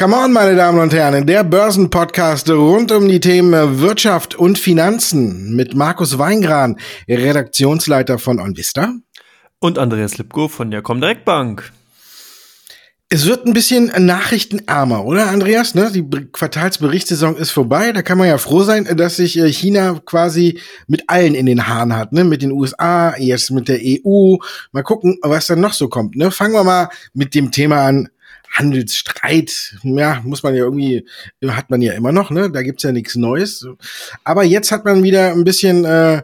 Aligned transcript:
Come 0.00 0.16
on, 0.16 0.32
meine 0.32 0.56
Damen 0.56 0.78
und 0.78 0.94
Herren, 0.94 1.26
der 1.26 1.44
Börsenpodcast 1.44 2.48
rund 2.48 2.90
um 2.90 3.06
die 3.06 3.20
Themen 3.20 3.80
Wirtschaft 3.80 4.34
und 4.34 4.58
Finanzen 4.58 5.54
mit 5.54 5.74
Markus 5.74 6.16
Weingran, 6.16 6.78
Redaktionsleiter 7.06 8.18
von 8.18 8.40
OnVista. 8.40 8.94
Und 9.58 9.78
Andreas 9.78 10.16
Lipko 10.16 10.48
von 10.48 10.70
der 10.70 10.80
Comdirect 10.80 11.26
Bank. 11.26 11.70
Es 13.10 13.26
wird 13.26 13.44
ein 13.44 13.52
bisschen 13.52 13.92
nachrichtenärmer, 13.98 15.04
oder 15.04 15.28
Andreas? 15.28 15.74
Ne? 15.74 15.90
Die 15.92 16.08
Quartalsberichtssaison 16.32 17.36
ist 17.36 17.50
vorbei. 17.50 17.92
Da 17.92 18.00
kann 18.00 18.16
man 18.16 18.28
ja 18.28 18.38
froh 18.38 18.62
sein, 18.62 18.88
dass 18.96 19.16
sich 19.16 19.36
äh, 19.36 19.52
China 19.52 20.00
quasi 20.06 20.60
mit 20.86 21.10
allen 21.10 21.34
in 21.34 21.44
den 21.44 21.68
Haaren 21.68 21.94
hat. 21.94 22.14
Ne? 22.14 22.24
Mit 22.24 22.40
den 22.40 22.52
USA, 22.52 23.14
jetzt 23.18 23.50
mit 23.50 23.68
der 23.68 23.80
EU. 23.82 24.36
Mal 24.72 24.82
gucken, 24.82 25.18
was 25.20 25.48
dann 25.48 25.60
noch 25.60 25.74
so 25.74 25.88
kommt. 25.88 26.16
Ne? 26.16 26.30
Fangen 26.30 26.54
wir 26.54 26.64
mal 26.64 26.88
mit 27.12 27.34
dem 27.34 27.50
Thema 27.50 27.84
an. 27.84 28.08
Handelsstreit, 28.50 29.76
ja, 29.84 30.20
muss 30.24 30.42
man 30.42 30.54
ja 30.54 30.64
irgendwie, 30.64 31.06
hat 31.46 31.70
man 31.70 31.80
ja 31.80 31.92
immer 31.92 32.12
noch, 32.12 32.30
ne? 32.30 32.50
Da 32.50 32.62
gibt's 32.62 32.82
ja 32.82 32.92
nichts 32.92 33.14
Neues. 33.16 33.66
Aber 34.24 34.44
jetzt 34.44 34.72
hat 34.72 34.84
man 34.84 35.02
wieder 35.02 35.32
ein 35.32 35.44
bisschen 35.44 35.84
äh, 35.84 36.22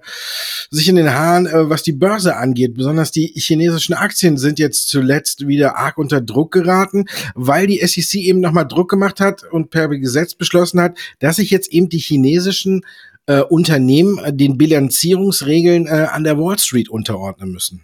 sich 0.71 0.89
in 0.89 0.97
den 0.97 1.15
Haaren, 1.15 1.47
äh, 1.47 1.71
was 1.71 1.83
die 1.83 1.93
Börse 1.93 2.37
angeht. 2.37 2.75
Besonders 2.75 3.12
die 3.12 3.33
chinesischen 3.37 3.95
Aktien 3.95 4.37
sind 4.37 4.59
jetzt 4.59 4.89
zuletzt 4.89 5.47
wieder 5.47 5.77
arg 5.77 5.99
unter 5.99 6.21
Druck 6.21 6.52
geraten, 6.52 7.07
weil 7.35 7.66
die 7.66 7.79
SEC 7.87 8.21
eben 8.21 8.41
nochmal 8.41 8.66
Druck 8.66 8.91
gemacht 8.91 9.21
hat 9.21 9.45
und 9.45 9.71
per 9.71 9.88
Gesetz 9.88 10.35
beschlossen 10.35 10.80
hat, 10.80 10.99
dass 11.21 11.37
sich 11.37 11.51
jetzt 11.51 11.73
eben 11.73 11.88
die 11.88 11.99
chinesischen 11.99 12.83
äh, 13.27 13.41
Unternehmen 13.43 14.19
äh, 14.19 14.33
den 14.33 14.59
Bilanzierungsregeln 14.59 15.87
äh, 15.87 16.09
an 16.11 16.24
der 16.24 16.38
Wall 16.38 16.59
Street 16.59 16.88
unterordnen 16.88 17.52
müssen. 17.52 17.83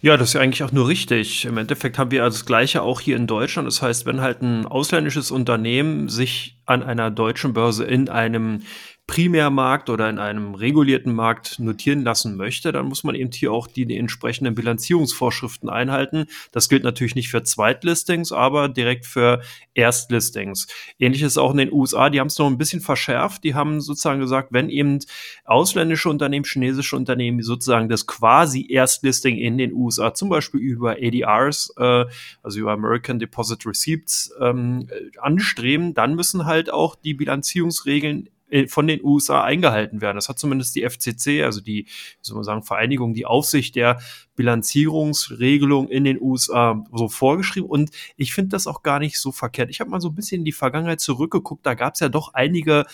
Ja, 0.00 0.16
das 0.16 0.28
ist 0.28 0.34
ja 0.34 0.40
eigentlich 0.40 0.62
auch 0.62 0.70
nur 0.70 0.86
richtig. 0.86 1.44
Im 1.44 1.58
Endeffekt 1.58 1.98
haben 1.98 2.12
wir 2.12 2.22
das 2.22 2.46
Gleiche 2.46 2.82
auch 2.82 3.00
hier 3.00 3.16
in 3.16 3.26
Deutschland. 3.26 3.66
Das 3.66 3.82
heißt, 3.82 4.06
wenn 4.06 4.20
halt 4.20 4.42
ein 4.42 4.64
ausländisches 4.64 5.32
Unternehmen 5.32 6.08
sich 6.08 6.56
an 6.66 6.84
einer 6.84 7.10
deutschen 7.10 7.52
Börse 7.52 7.84
in 7.84 8.08
einem 8.08 8.62
Primärmarkt 9.08 9.88
oder 9.88 10.10
in 10.10 10.18
einem 10.18 10.54
regulierten 10.54 11.14
Markt 11.14 11.58
notieren 11.58 12.02
lassen 12.02 12.36
möchte, 12.36 12.72
dann 12.72 12.86
muss 12.86 13.04
man 13.04 13.14
eben 13.14 13.32
hier 13.32 13.50
auch 13.50 13.66
die, 13.66 13.96
entsprechenden 13.96 14.54
Bilanzierungsvorschriften 14.54 15.70
einhalten. 15.70 16.26
Das 16.52 16.68
gilt 16.68 16.84
natürlich 16.84 17.14
nicht 17.14 17.30
für 17.30 17.42
Zweitlistings, 17.42 18.32
aber 18.32 18.68
direkt 18.68 19.06
für 19.06 19.40
Erstlistings. 19.72 20.68
Ähnliches 20.98 21.38
auch 21.38 21.52
in 21.52 21.56
den 21.56 21.72
USA, 21.72 22.10
die 22.10 22.20
haben 22.20 22.26
es 22.26 22.38
noch 22.38 22.48
ein 22.48 22.58
bisschen 22.58 22.82
verschärft. 22.82 23.44
Die 23.44 23.54
haben 23.54 23.80
sozusagen 23.80 24.20
gesagt, 24.20 24.48
wenn 24.52 24.68
eben 24.68 24.98
ausländische 25.46 26.10
Unternehmen, 26.10 26.44
chinesische 26.44 26.94
Unternehmen 26.94 27.42
sozusagen 27.42 27.88
das 27.88 28.06
quasi 28.06 28.70
Erstlisting 28.70 29.38
in 29.38 29.56
den 29.56 29.72
USA, 29.72 30.12
zum 30.12 30.28
Beispiel 30.28 30.60
über 30.60 30.96
ADRs, 31.00 31.72
äh, 31.78 32.04
also 32.42 32.60
über 32.60 32.72
American 32.72 33.18
Deposit 33.18 33.64
Receipts, 33.64 34.34
ähm, 34.38 34.86
anstreben, 35.18 35.94
dann 35.94 36.14
müssen 36.14 36.44
halt 36.44 36.70
auch 36.70 36.94
die 36.94 37.14
Bilanzierungsregeln 37.14 38.28
von 38.68 38.86
den 38.86 39.04
USA 39.04 39.42
eingehalten 39.42 40.00
werden. 40.00 40.16
Das 40.16 40.28
hat 40.28 40.38
zumindest 40.38 40.74
die 40.74 40.88
FCC, 40.88 41.42
also 41.42 41.60
die, 41.60 41.84
wie 41.84 42.22
soll 42.22 42.36
man 42.36 42.44
sagen, 42.44 42.62
Vereinigung, 42.62 43.14
die 43.14 43.26
Aufsicht 43.26 43.74
der 43.76 44.00
Bilanzierungsregelung 44.36 45.88
in 45.88 46.04
den 46.04 46.20
USA 46.20 46.84
so 46.92 47.08
vorgeschrieben. 47.08 47.68
Und 47.68 47.90
ich 48.16 48.32
finde 48.32 48.50
das 48.50 48.66
auch 48.66 48.82
gar 48.82 48.98
nicht 49.00 49.18
so 49.18 49.32
verkehrt. 49.32 49.70
Ich 49.70 49.80
habe 49.80 49.90
mal 49.90 50.00
so 50.00 50.08
ein 50.08 50.14
bisschen 50.14 50.40
in 50.40 50.44
die 50.44 50.52
Vergangenheit 50.52 51.00
zurückgeguckt. 51.00 51.66
Da 51.66 51.74
gab 51.74 51.94
es 51.94 52.00
ja 52.00 52.08
doch 52.08 52.34
einige 52.34 52.86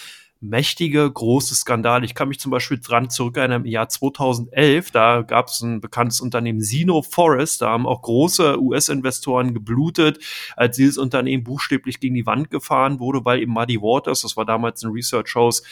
mächtige, 0.45 1.11
große 1.11 1.55
Skandale. 1.55 2.05
Ich 2.05 2.15
kann 2.15 2.29
mich 2.29 2.39
zum 2.39 2.51
Beispiel 2.51 2.79
dran 2.79 3.11
zurückerinnern, 3.11 3.63
im 3.63 3.67
Jahr 3.67 3.89
2011, 3.89 4.91
da 4.91 5.23
gab 5.23 5.49
es 5.49 5.61
ein 5.61 5.81
bekanntes 5.81 6.21
Unternehmen, 6.21 6.61
Sino 6.61 7.03
Forest, 7.03 7.63
da 7.63 7.71
haben 7.71 7.87
auch 7.87 8.03
große 8.03 8.61
US-Investoren 8.61 9.55
geblutet, 9.55 10.19
als 10.57 10.77
dieses 10.77 10.99
Unternehmen 10.99 11.45
buchstäblich 11.45 12.01
gegen 12.01 12.15
die 12.15 12.27
Wand 12.27 12.51
gefahren 12.51 13.01
wurde, 13.01 13.25
weil 13.25 13.41
eben 13.41 13.53
Muddy 13.53 13.81
Waters, 13.81 14.23
das 14.23 14.37
war 14.37 14.45
damals 14.45 14.83
ein 14.83 14.93
Research 14.93 15.35
House, 15.35 15.63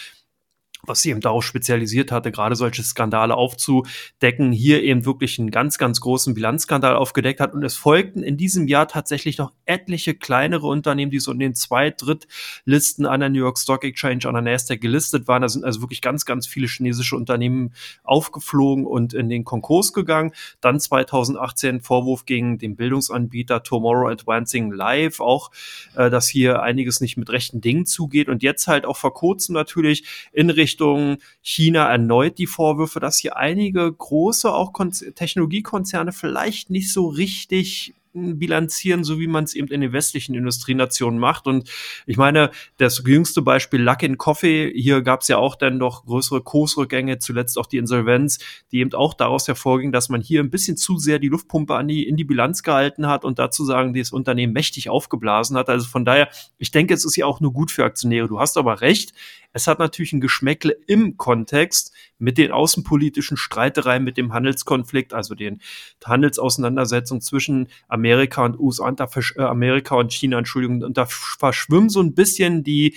was 0.85 1.03
sie 1.03 1.11
eben 1.11 1.21
darauf 1.21 1.45
spezialisiert 1.45 2.11
hatte, 2.11 2.33
gerade 2.33 2.57
solche 2.57 2.83
Skandale 2.83 3.37
aufzudecken, 3.37 4.51
hier 4.51 4.83
eben 4.83 5.05
wirklich 5.05 5.39
einen 5.39 5.53
ganz, 5.53 5.79
ganz 5.79 6.01
großen 6.01 6.35
Bilanzskandal 6.35 6.97
aufgedeckt 6.97 7.39
hat. 7.39 7.55
Und 7.55 7.63
es 7.63 7.77
folgten 7.77 8.25
in 8.25 8.37
diesem 8.37 8.67
Jahr 8.67 8.89
tatsächlich 8.89 9.39
noch 9.39 9.53
etliche 9.65 10.15
kleinere 10.15 10.67
Unternehmen, 10.67 11.13
die 11.13 11.21
so 11.21 11.31
in 11.31 11.39
den 11.39 11.55
zwei 11.55 11.91
Drittlisten 11.91 13.07
an 13.07 13.21
der 13.21 13.29
New 13.29 13.39
York 13.39 13.61
Stock 13.61 13.85
Exchange, 13.85 14.27
an 14.27 14.35
der 14.35 14.43
Nasdaq 14.43 14.81
gelistet 14.81 15.29
waren. 15.29 15.43
Da 15.43 15.49
sind 15.49 15.65
also 15.65 15.83
wirklich 15.83 16.01
ganz, 16.01 16.25
ganz 16.25 16.49
viele 16.49 16.67
chinesische 16.67 17.15
Unternehmen 17.15 17.73
aufgeflogen 18.03 18.85
und 18.85 19.15
in 19.15 19.29
den 19.29 19.45
Konkurs 19.45 19.93
gegangen. 19.93 20.33
Dann 20.61 20.81
2018 20.81 21.81
Vorwurf 21.81 22.27
gegen 22.27 22.59
den 22.59 22.75
Bildungsanbieter 22.75 23.63
Tomorrow 23.63 24.09
Advancing 24.09 24.73
Live, 24.73 25.21
auch, 25.21 25.53
äh, 25.95 26.11
dass 26.11 26.27
hier 26.27 26.61
einiges 26.61 27.01
nicht 27.01 27.17
mit 27.17 27.31
rechten 27.31 27.61
Dingen 27.61 27.87
zugeht. 27.87 28.29
Und 28.29 28.43
jetzt 28.43 28.67
halt 28.67 28.85
auch 28.85 28.97
vor 28.97 29.15
kurzem 29.15 29.53
natürlich 29.53 30.05
in 30.33 30.51
Richtung 30.51 30.72
Richtung 30.73 31.19
China 31.43 31.91
erneut 31.91 32.39
die 32.39 32.47
Vorwürfe, 32.47 32.99
dass 32.99 33.19
hier 33.19 33.37
einige 33.37 33.93
große 33.93 34.51
auch 34.51 34.73
Kon 34.73 34.91
Technologiekonzerne 34.91 36.13
vielleicht 36.13 36.71
nicht 36.71 36.93
so 36.93 37.09
richtig 37.09 37.95
bilanzieren, 38.15 39.05
so 39.05 39.19
wie 39.19 39.27
man 39.27 39.45
es 39.45 39.55
eben 39.55 39.69
in 39.69 39.81
den 39.81 39.93
westlichen 39.93 40.35
Industrienationen 40.35 41.19
macht. 41.19 41.47
Und 41.47 41.71
ich 42.07 42.17
meine, 42.17 42.51
das 42.77 43.03
jüngste 43.07 43.41
Beispiel 43.41 43.81
Luckin 43.81 44.19
Coffee, 44.19 44.71
hier 44.75 45.03
gab 45.03 45.23
es 45.23 45.29
ja 45.29 45.39
auch 45.39 45.55
dann 45.55 45.79
doch 45.79 46.05
größere 46.05 46.43
Kursrückgänge, 46.43 47.19
zuletzt 47.19 47.59
auch 47.59 47.67
die 47.67 47.79
Insolvenz, 47.79 48.39
die 48.71 48.81
eben 48.81 48.93
auch 48.93 49.15
daraus 49.15 49.49
hervorging, 49.49 49.93
dass 49.93 50.09
man 50.09 50.21
hier 50.21 50.41
ein 50.41 50.51
bisschen 50.51 50.77
zu 50.77 50.99
sehr 50.99 51.19
die 51.19 51.29
Luftpumpe 51.29 51.75
an 51.75 51.89
die, 51.89 52.07
in 52.07 52.17
die 52.17 52.25
Bilanz 52.25 52.63
gehalten 52.63 53.07
hat 53.07 53.25
und 53.25 53.39
dazu 53.39 53.65
sagen, 53.65 53.95
das 53.95 54.13
Unternehmen 54.13 54.53
mächtig 54.53 54.91
aufgeblasen 54.91 55.57
hat. 55.57 55.71
Also 55.71 55.89
von 55.89 56.05
daher, 56.05 56.29
ich 56.59 56.71
denke, 56.71 56.93
es 56.93 57.05
ist 57.05 57.17
ja 57.17 57.25
auch 57.25 57.41
nur 57.41 57.53
gut 57.53 57.71
für 57.71 57.85
Aktionäre. 57.85 58.29
Du 58.29 58.41
hast 58.41 58.59
aber 58.59 58.83
recht. 58.83 59.15
Es 59.53 59.67
hat 59.67 59.79
natürlich 59.79 60.13
ein 60.13 60.21
Geschmäckle 60.21 60.77
im 60.87 61.17
Kontext 61.17 61.93
mit 62.19 62.39
den 62.39 62.53
außenpolitischen 62.53 63.37
Streitereien, 63.37 64.05
mit 64.05 64.17
dem 64.17 64.33
Handelskonflikt, 64.33 65.13
also 65.13 65.35
den 65.35 65.61
Handelsauseinandersetzungen 66.05 67.21
zwischen 67.21 67.69
Amerika 67.89 68.45
und 68.45 68.59
USA, 68.59 68.89
und 68.89 69.01
da, 69.01 69.09
äh, 69.37 69.43
Amerika 69.43 69.97
und 69.97 70.13
China, 70.13 70.39
Entschuldigung, 70.39 70.83
und 70.83 70.97
da 70.97 71.07
verschwimmen 71.07 71.89
so 71.89 72.01
ein 72.01 72.15
bisschen 72.15 72.65
die, 72.65 72.97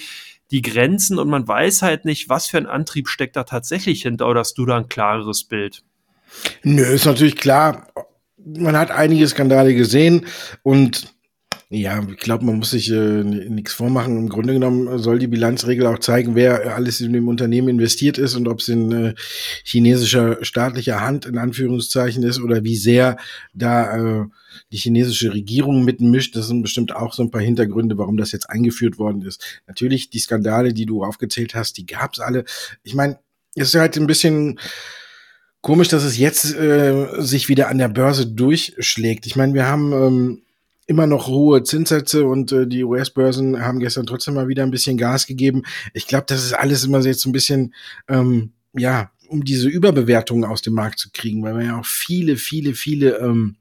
die 0.52 0.62
Grenzen 0.62 1.18
und 1.20 1.30
man 1.30 1.48
weiß 1.48 1.82
halt 1.82 2.06
nicht, 2.06 2.30
was 2.30 2.48
für 2.48 2.58
ein 2.58 2.68
Antrieb 2.68 3.10
steckt 3.10 3.36
da 3.36 3.44
tatsächlich 3.44 4.04
hinter 4.04 4.28
oder 4.28 4.42
hast 4.42 4.58
du 4.58 4.66
da 4.66 4.78
ein 4.78 4.90
klareres 4.90 5.44
Bild? 5.44 5.84
Nö, 6.64 6.84
ist 6.84 7.06
natürlich 7.06 7.36
klar. 7.36 7.88
Man 8.38 8.78
hat 8.78 8.92
einige 8.92 9.28
Skandale 9.28 9.74
gesehen 9.74 10.28
und 10.62 11.15
ja, 11.70 12.06
ich 12.08 12.18
glaube, 12.18 12.46
man 12.46 12.60
muss 12.60 12.72
sich 12.72 12.92
äh, 12.92 13.24
nichts 13.24 13.74
vormachen. 13.74 14.18
Im 14.18 14.30
Grunde 14.30 14.54
genommen 14.54 15.00
soll 15.00 15.18
die 15.18 15.28
Bilanzregel 15.28 15.88
auch 15.88 15.98
zeigen, 15.98 16.36
wer 16.36 16.76
alles 16.76 17.02
in 17.02 17.12
dem 17.12 17.28
Unternehmen 17.28 17.70
investiert 17.70 18.20
ist 18.20 18.36
und 18.36 18.48
ob 18.48 18.60
es 18.60 18.68
in 18.68 18.92
äh, 18.92 19.16
chinesischer 19.64 20.44
staatlicher 20.46 21.02
Hand 21.02 21.26
in 21.26 21.40
Anführungszeichen 21.40 22.22
ist 22.24 22.40
oder 22.40 22.64
wie 22.64 22.76
sehr 22.76 23.18
da 23.54 23.98
äh, 23.98 24.26
die 24.72 24.78
chinesische 24.78 25.34
Regierung 25.34 25.84
mitmischt. 25.84 26.36
Das 26.36 26.48
sind 26.48 26.62
bestimmt 26.62 26.96
auch 26.96 27.14
so 27.14 27.24
ein 27.24 27.32
paar 27.32 27.42
Hintergründe, 27.42 27.98
warum 27.98 28.18
das 28.18 28.32
jetzt 28.32 28.50
eingeführt 28.50 29.00
worden 29.00 29.24
ist. 29.24 29.62
Natürlich, 29.66 30.12
die 30.12 30.20
Skandale, 30.20 30.72
die 30.72 30.86
du 30.86 31.04
aufgezählt 31.04 31.56
hast, 31.56 31.78
die 31.78 31.88
gab's 31.88 32.20
alle. 32.20 32.46
Ich 32.84 32.94
meine, 32.94 33.18
es 33.56 33.70
ist 33.70 33.80
halt 33.80 33.98
ein 33.98 34.08
bisschen 34.08 34.60
komisch, 35.62 35.88
dass 35.88 36.04
es 36.04 36.20
jetzt 36.20 36.54
äh, 36.54 37.08
sich 37.18 37.50
wieder 37.50 37.70
an 37.70 37.80
der 37.80 37.90
Börse 37.90 38.28
durchschlägt. 38.28 39.26
Ich 39.26 39.36
meine, 39.36 39.56
wir 39.56 39.68
haben 39.68 39.94
ähm, 39.94 40.42
immer 40.88 41.08
noch 41.08 41.28
hohe 41.28 41.64
Zinssätze 41.64 42.26
und 42.26 42.52
äh, 42.52 42.68
die 42.68 42.84
US-Börsen 42.84 43.62
haben 43.62 43.80
gestern 43.80 44.06
trotzdem 44.06 44.36
mal 44.36 44.48
wieder 44.48 44.64
ein 44.64 44.72
bisschen 44.72 44.98
Gas 44.98 45.26
gegeben. 45.26 45.64
Ich 45.94 46.08
glaube, 46.08 46.26
das 46.28 46.44
ist 46.44 46.54
alles 46.54 46.84
immer 46.84 47.02
jetzt 47.02 47.26
ein 47.26 47.32
bisschen, 47.32 47.74
ähm, 48.08 48.52
ja, 48.74 49.12
um 49.28 49.44
diese 49.44 49.68
Überbewertungen 49.68 50.46
aus 50.46 50.62
dem 50.62 50.74
Markt 50.74 51.00
zu 51.00 51.10
kriegen, 51.12 51.42
weil 51.44 51.58
wir 51.58 51.66
ja 51.66 51.80
auch 51.80 51.86
viele, 51.86 52.38
viele, 52.38 52.74
viele 52.74 53.18
ähm, 53.18 53.56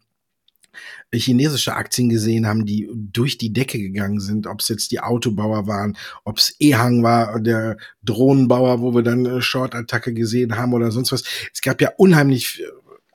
chinesische 1.13 1.75
Aktien 1.75 2.09
gesehen 2.09 2.47
haben, 2.47 2.67
die 2.67 2.91
durch 2.93 3.39
die 3.39 3.53
Decke 3.53 3.79
gegangen 3.79 4.21
sind, 4.21 4.47
ob 4.47 4.61
es 4.61 4.69
jetzt 4.69 4.91
die 4.91 5.01
Autobauer 5.01 5.67
waren, 5.67 5.97
ob 6.25 6.39
es 6.39 6.57
Ehang 6.59 7.03
war, 7.03 7.41
der 7.41 7.77
Drohnenbauer, 8.03 8.81
wo 8.81 8.95
wir 8.95 9.03
dann 9.03 9.25
äh, 9.25 9.41
Short-Attacke 9.41 10.13
gesehen 10.13 10.57
haben 10.57 10.75
oder 10.75 10.91
sonst 10.91 11.13
was. 11.13 11.23
Es 11.53 11.63
gab 11.63 11.81
ja 11.81 11.93
unheimlich 11.97 12.63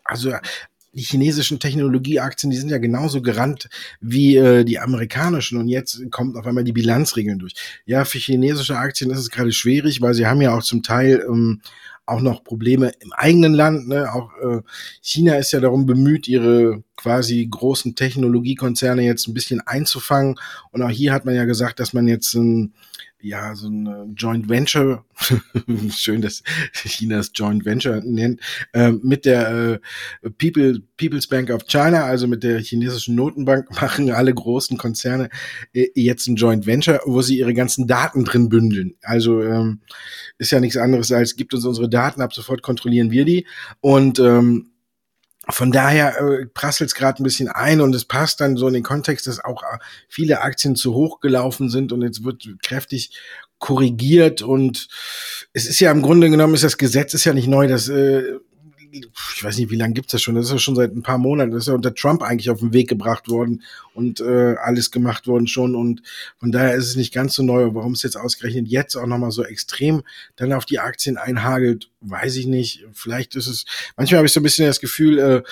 also 0.09 0.33
die 0.93 1.03
chinesischen 1.03 1.59
Technologieaktien, 1.59 2.49
die 2.49 2.57
sind 2.57 2.69
ja 2.69 2.77
genauso 2.77 3.21
gerannt 3.21 3.69
wie 4.01 4.37
äh, 4.37 4.63
die 4.63 4.79
amerikanischen 4.79 5.57
und 5.59 5.67
jetzt 5.67 6.01
kommt 6.11 6.35
auf 6.35 6.45
einmal 6.45 6.63
die 6.63 6.73
Bilanzregeln 6.73 7.39
durch. 7.39 7.53
Ja, 7.85 8.05
für 8.05 8.17
chinesische 8.17 8.77
Aktien 8.77 9.11
ist 9.11 9.19
es 9.19 9.29
gerade 9.29 9.51
schwierig, 9.51 10.01
weil 10.01 10.13
sie 10.13 10.25
haben 10.25 10.41
ja 10.41 10.55
auch 10.55 10.63
zum 10.63 10.83
Teil 10.83 11.23
ähm, 11.27 11.61
auch 12.09 12.21
noch 12.21 12.43
Probleme 12.43 12.91
im 12.99 13.13
eigenen 13.13 13.53
Land. 13.53 13.87
Ne? 13.87 14.11
Auch 14.11 14.31
äh, 14.37 14.61
China 15.01 15.35
ist 15.35 15.51
ja 15.51 15.59
darum 15.59 15.85
bemüht, 15.85 16.27
ihre 16.27 16.83
quasi 16.97 17.47
großen 17.49 17.95
Technologiekonzerne 17.95 19.03
jetzt 19.03 19.27
ein 19.27 19.33
bisschen 19.33 19.61
einzufangen. 19.61 20.35
Und 20.71 20.81
auch 20.81 20.89
hier 20.89 21.13
hat 21.13 21.25
man 21.25 21.35
ja 21.35 21.45
gesagt, 21.45 21.79
dass 21.79 21.93
man 21.93 22.07
jetzt 22.07 22.33
ähm, 22.33 22.73
ja, 23.21 23.53
so 23.55 23.67
ein 23.67 24.15
Joint 24.15 24.47
Venture, 24.47 25.03
schön, 25.89 26.21
dass 26.21 26.41
China 26.73 27.17
das 27.17 27.31
Joint 27.33 27.65
Venture 27.65 28.01
nennt, 28.03 28.39
äh, 28.73 28.91
mit 28.91 29.25
der 29.25 29.79
äh, 30.23 30.29
People, 30.29 30.81
People's 30.97 31.27
Bank 31.27 31.49
of 31.49 31.65
China, 31.65 32.05
also 32.05 32.27
mit 32.27 32.43
der 32.43 32.59
chinesischen 32.59 33.15
Notenbank, 33.15 33.69
machen 33.81 34.09
alle 34.11 34.33
großen 34.33 34.77
Konzerne 34.77 35.29
äh, 35.73 35.87
jetzt 35.95 36.27
ein 36.27 36.35
Joint 36.35 36.65
Venture, 36.65 37.01
wo 37.05 37.21
sie 37.21 37.37
ihre 37.37 37.53
ganzen 37.53 37.87
Daten 37.87 38.23
drin 38.23 38.49
bündeln. 38.49 38.95
Also 39.01 39.41
ähm, 39.41 39.81
ist 40.37 40.51
ja 40.51 40.59
nichts 40.59 40.77
anderes 40.77 41.11
als, 41.11 41.35
gibt 41.35 41.53
uns 41.53 41.65
unsere 41.65 41.89
Daten, 41.89 42.21
ab 42.21 42.33
sofort 42.33 42.61
kontrollieren 42.61 43.11
wir 43.11 43.25
die. 43.25 43.45
Und 43.81 44.19
ähm, 44.19 44.71
von 45.51 45.71
daher 45.71 46.19
äh, 46.19 46.45
prasselt 46.45 46.89
es 46.89 46.95
gerade 46.95 47.21
ein 47.21 47.23
bisschen 47.23 47.47
ein 47.47 47.81
und 47.81 47.95
es 47.95 48.05
passt 48.05 48.41
dann 48.41 48.57
so 48.57 48.67
in 48.67 48.73
den 48.73 48.83
Kontext, 48.83 49.27
dass 49.27 49.43
auch 49.43 49.63
äh, 49.63 49.77
viele 50.07 50.41
Aktien 50.41 50.75
zu 50.75 50.93
hoch 50.93 51.19
gelaufen 51.19 51.69
sind 51.69 51.91
und 51.91 52.01
jetzt 52.01 52.23
wird 52.23 52.47
kräftig 52.61 53.11
korrigiert 53.57 54.41
und 54.41 54.87
es 55.53 55.67
ist 55.67 55.79
ja 55.79 55.91
im 55.91 56.01
Grunde 56.01 56.29
genommen 56.29 56.53
ist 56.53 56.63
das 56.63 56.77
Gesetz 56.77 57.13
ist 57.13 57.25
ja 57.25 57.33
nicht 57.33 57.47
neu, 57.47 57.67
dass 57.67 57.89
äh, 57.89 58.23
ich 58.91 59.43
weiß 59.43 59.57
nicht, 59.57 59.71
wie 59.71 59.75
lange 59.75 59.93
gibt's 59.93 60.11
das 60.11 60.21
schon? 60.21 60.35
Das 60.35 60.45
ist 60.45 60.51
ja 60.51 60.59
schon 60.59 60.75
seit 60.75 60.95
ein 60.95 61.03
paar 61.03 61.17
Monaten. 61.17 61.51
Das 61.51 61.63
ist 61.63 61.67
ja 61.67 61.73
unter 61.73 61.93
Trump 61.93 62.21
eigentlich 62.21 62.49
auf 62.49 62.59
den 62.59 62.73
Weg 62.73 62.87
gebracht 62.87 63.29
worden 63.29 63.63
und 63.93 64.19
äh, 64.19 64.55
alles 64.61 64.91
gemacht 64.91 65.27
worden 65.27 65.47
schon. 65.47 65.75
Und 65.75 66.01
von 66.37 66.51
daher 66.51 66.75
ist 66.75 66.87
es 66.87 66.95
nicht 66.95 67.13
ganz 67.13 67.35
so 67.35 67.43
neu. 67.43 67.73
Warum 67.73 67.93
es 67.93 68.03
jetzt 68.03 68.17
ausgerechnet 68.17 68.67
jetzt 68.67 68.95
auch 68.95 69.07
nochmal 69.07 69.31
so 69.31 69.43
extrem 69.43 70.03
dann 70.35 70.53
auf 70.53 70.65
die 70.65 70.79
Aktien 70.79 71.17
einhagelt, 71.17 71.89
weiß 72.01 72.35
ich 72.37 72.47
nicht. 72.47 72.85
Vielleicht 72.93 73.35
ist 73.35 73.47
es, 73.47 73.65
manchmal 73.97 74.19
habe 74.19 74.27
ich 74.27 74.33
so 74.33 74.39
ein 74.39 74.43
bisschen 74.43 74.65
das 74.65 74.79
Gefühl, 74.79 75.19
äh, 75.19 75.43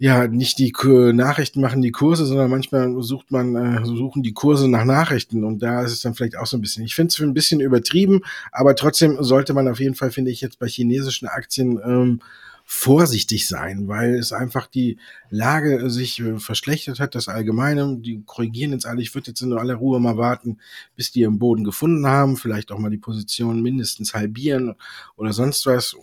ja, 0.00 0.28
nicht 0.28 0.58
die 0.58 0.72
Nachrichten 1.12 1.60
machen 1.60 1.82
die 1.82 1.90
Kurse, 1.90 2.24
sondern 2.24 2.50
manchmal 2.50 3.02
sucht 3.02 3.32
man, 3.32 3.56
äh, 3.56 3.84
suchen 3.84 4.22
die 4.22 4.32
Kurse 4.32 4.68
nach 4.68 4.84
Nachrichten 4.84 5.42
und 5.42 5.60
da 5.60 5.82
ist 5.82 5.92
es 5.92 6.02
dann 6.02 6.14
vielleicht 6.14 6.36
auch 6.36 6.46
so 6.46 6.56
ein 6.56 6.60
bisschen. 6.60 6.84
Ich 6.84 6.94
finde 6.94 7.08
es 7.08 7.20
ein 7.20 7.34
bisschen 7.34 7.60
übertrieben, 7.60 8.20
aber 8.52 8.76
trotzdem 8.76 9.16
sollte 9.20 9.54
man 9.54 9.66
auf 9.66 9.80
jeden 9.80 9.96
Fall, 9.96 10.12
finde 10.12 10.30
ich, 10.30 10.40
jetzt 10.40 10.60
bei 10.60 10.68
chinesischen 10.68 11.26
Aktien 11.26 11.80
ähm, 11.84 12.20
vorsichtig 12.70 13.48
sein, 13.48 13.88
weil 13.88 14.14
es 14.14 14.30
einfach 14.30 14.68
die 14.68 14.98
Lage 15.30 15.90
sich 15.90 16.20
äh, 16.20 16.38
verschlechtert 16.38 17.00
hat, 17.00 17.14
das 17.16 17.26
Allgemeine. 17.26 17.96
Die 17.98 18.22
korrigieren 18.24 18.72
jetzt 18.72 18.86
alle. 18.86 19.00
Ich 19.00 19.14
würde 19.14 19.28
jetzt 19.28 19.40
in 19.40 19.54
aller 19.54 19.76
Ruhe 19.76 19.98
mal 20.00 20.18
warten, 20.18 20.58
bis 20.94 21.10
die 21.10 21.22
im 21.22 21.38
Boden 21.38 21.64
gefunden 21.64 22.06
haben, 22.06 22.36
vielleicht 22.36 22.70
auch 22.70 22.78
mal 22.78 22.90
die 22.90 22.98
Position 22.98 23.62
mindestens 23.62 24.14
halbieren 24.14 24.74
oder 25.16 25.32
sonst 25.32 25.64
was 25.66 25.96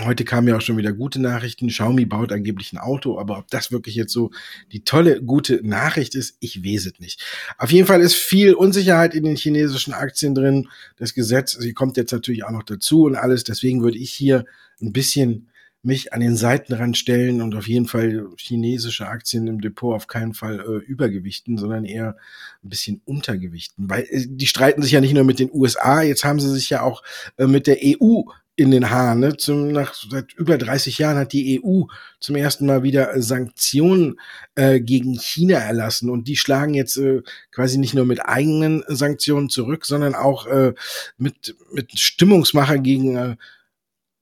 Heute 0.00 0.24
kamen 0.24 0.48
ja 0.48 0.56
auch 0.56 0.60
schon 0.60 0.78
wieder 0.78 0.92
gute 0.92 1.20
Nachrichten. 1.20 1.68
Xiaomi 1.68 2.06
baut 2.06 2.32
angeblich 2.32 2.72
ein 2.72 2.78
Auto, 2.78 3.18
aber 3.18 3.38
ob 3.38 3.48
das 3.50 3.70
wirklich 3.70 3.94
jetzt 3.94 4.12
so 4.12 4.30
die 4.72 4.84
tolle, 4.84 5.22
gute 5.22 5.60
Nachricht 5.62 6.14
ist, 6.14 6.36
ich 6.40 6.64
weiß 6.64 6.86
es 6.86 6.98
nicht. 6.98 7.22
Auf 7.58 7.70
jeden 7.70 7.86
Fall 7.86 8.00
ist 8.00 8.14
viel 8.14 8.54
Unsicherheit 8.54 9.14
in 9.14 9.24
den 9.24 9.36
chinesischen 9.36 9.92
Aktien 9.92 10.34
drin. 10.34 10.68
Das 10.96 11.14
Gesetz, 11.14 11.52
sie 11.52 11.74
kommt 11.74 11.96
jetzt 11.96 12.12
natürlich 12.12 12.44
auch 12.44 12.50
noch 12.50 12.62
dazu 12.62 13.04
und 13.04 13.16
alles. 13.16 13.44
Deswegen 13.44 13.82
würde 13.82 13.98
ich 13.98 14.12
hier 14.12 14.44
ein 14.80 14.92
bisschen 14.92 15.48
mich 15.82 16.12
an 16.12 16.20
den 16.20 16.36
Seitenrand 16.36 16.96
stellen 16.96 17.42
und 17.42 17.54
auf 17.56 17.66
jeden 17.66 17.86
Fall 17.86 18.28
chinesische 18.36 19.08
Aktien 19.08 19.48
im 19.48 19.60
Depot 19.60 19.94
auf 19.94 20.06
keinen 20.06 20.32
Fall 20.32 20.60
äh, 20.60 20.84
übergewichten, 20.84 21.58
sondern 21.58 21.84
eher 21.84 22.16
ein 22.62 22.68
bisschen 22.68 23.02
untergewichten. 23.04 23.90
Weil 23.90 24.06
äh, 24.08 24.26
die 24.28 24.46
streiten 24.46 24.82
sich 24.82 24.92
ja 24.92 25.00
nicht 25.00 25.14
nur 25.14 25.24
mit 25.24 25.40
den 25.40 25.50
USA, 25.52 26.02
jetzt 26.02 26.24
haben 26.24 26.38
sie 26.38 26.50
sich 26.50 26.70
ja 26.70 26.82
auch 26.82 27.02
äh, 27.36 27.48
mit 27.48 27.66
der 27.66 27.78
EU 27.82 28.22
in 28.62 28.70
den 28.70 28.90
Haaren. 28.90 29.20
Ne? 29.20 29.36
Zum, 29.36 29.68
nach, 29.72 29.94
seit 29.94 30.32
über 30.34 30.56
30 30.56 30.98
Jahren 30.98 31.18
hat 31.18 31.32
die 31.32 31.60
EU 31.62 31.82
zum 32.20 32.36
ersten 32.36 32.66
Mal 32.66 32.82
wieder 32.82 33.20
Sanktionen 33.20 34.20
äh, 34.54 34.80
gegen 34.80 35.18
China 35.18 35.58
erlassen 35.58 36.08
und 36.08 36.28
die 36.28 36.36
schlagen 36.36 36.74
jetzt 36.74 36.96
äh, 36.96 37.22
quasi 37.50 37.78
nicht 37.78 37.94
nur 37.94 38.06
mit 38.06 38.24
eigenen 38.24 38.82
Sanktionen 38.86 39.48
zurück, 39.48 39.84
sondern 39.84 40.14
auch 40.14 40.46
äh, 40.46 40.72
mit, 41.18 41.56
mit 41.72 41.98
Stimmungsmacher 41.98 42.78
gegen 42.78 43.16
äh, 43.16 43.36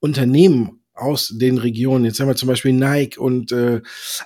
Unternehmen 0.01 0.81
aus 0.95 1.33
den 1.35 1.59
Regionen. 1.59 2.05
Jetzt 2.05 2.21
haben 2.21 2.29
wir 2.29 2.37
zum 2.37 2.49
Beispiel 2.49 2.73
Nike 2.73 3.19
und 3.19 3.53
äh, 3.53 3.81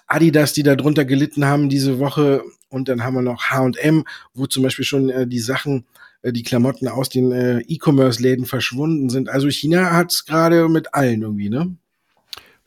Adidas, 0.07 0.53
die 0.53 0.63
da 0.63 0.77
drunter 0.77 1.05
gelitten 1.05 1.45
haben 1.45 1.69
diese 1.69 1.99
Woche. 1.99 2.43
Und 2.69 2.89
dann 2.89 3.05
haben 3.05 3.15
wir 3.15 3.23
noch 3.23 3.51
H&M, 3.51 4.05
wo 4.33 4.47
zum 4.47 4.63
Beispiel 4.63 4.85
schon 4.85 5.09
äh, 5.09 5.27
die 5.27 5.39
Sachen 5.39 5.87
die 6.33 6.43
Klamotten 6.43 6.89
aus 6.89 7.09
den 7.09 7.33
äh, 7.33 7.61
E-Commerce-Läden 7.61 8.47
verschwunden 8.47 9.11
sind. 9.11 9.29
Also 9.29 9.49
China 9.51 9.93
hat 9.93 10.13
es 10.13 10.25
gerade 10.25 10.69
mit 10.69 10.95
allen 10.95 11.23
irgendwie, 11.23 11.51
ne? 11.51 11.77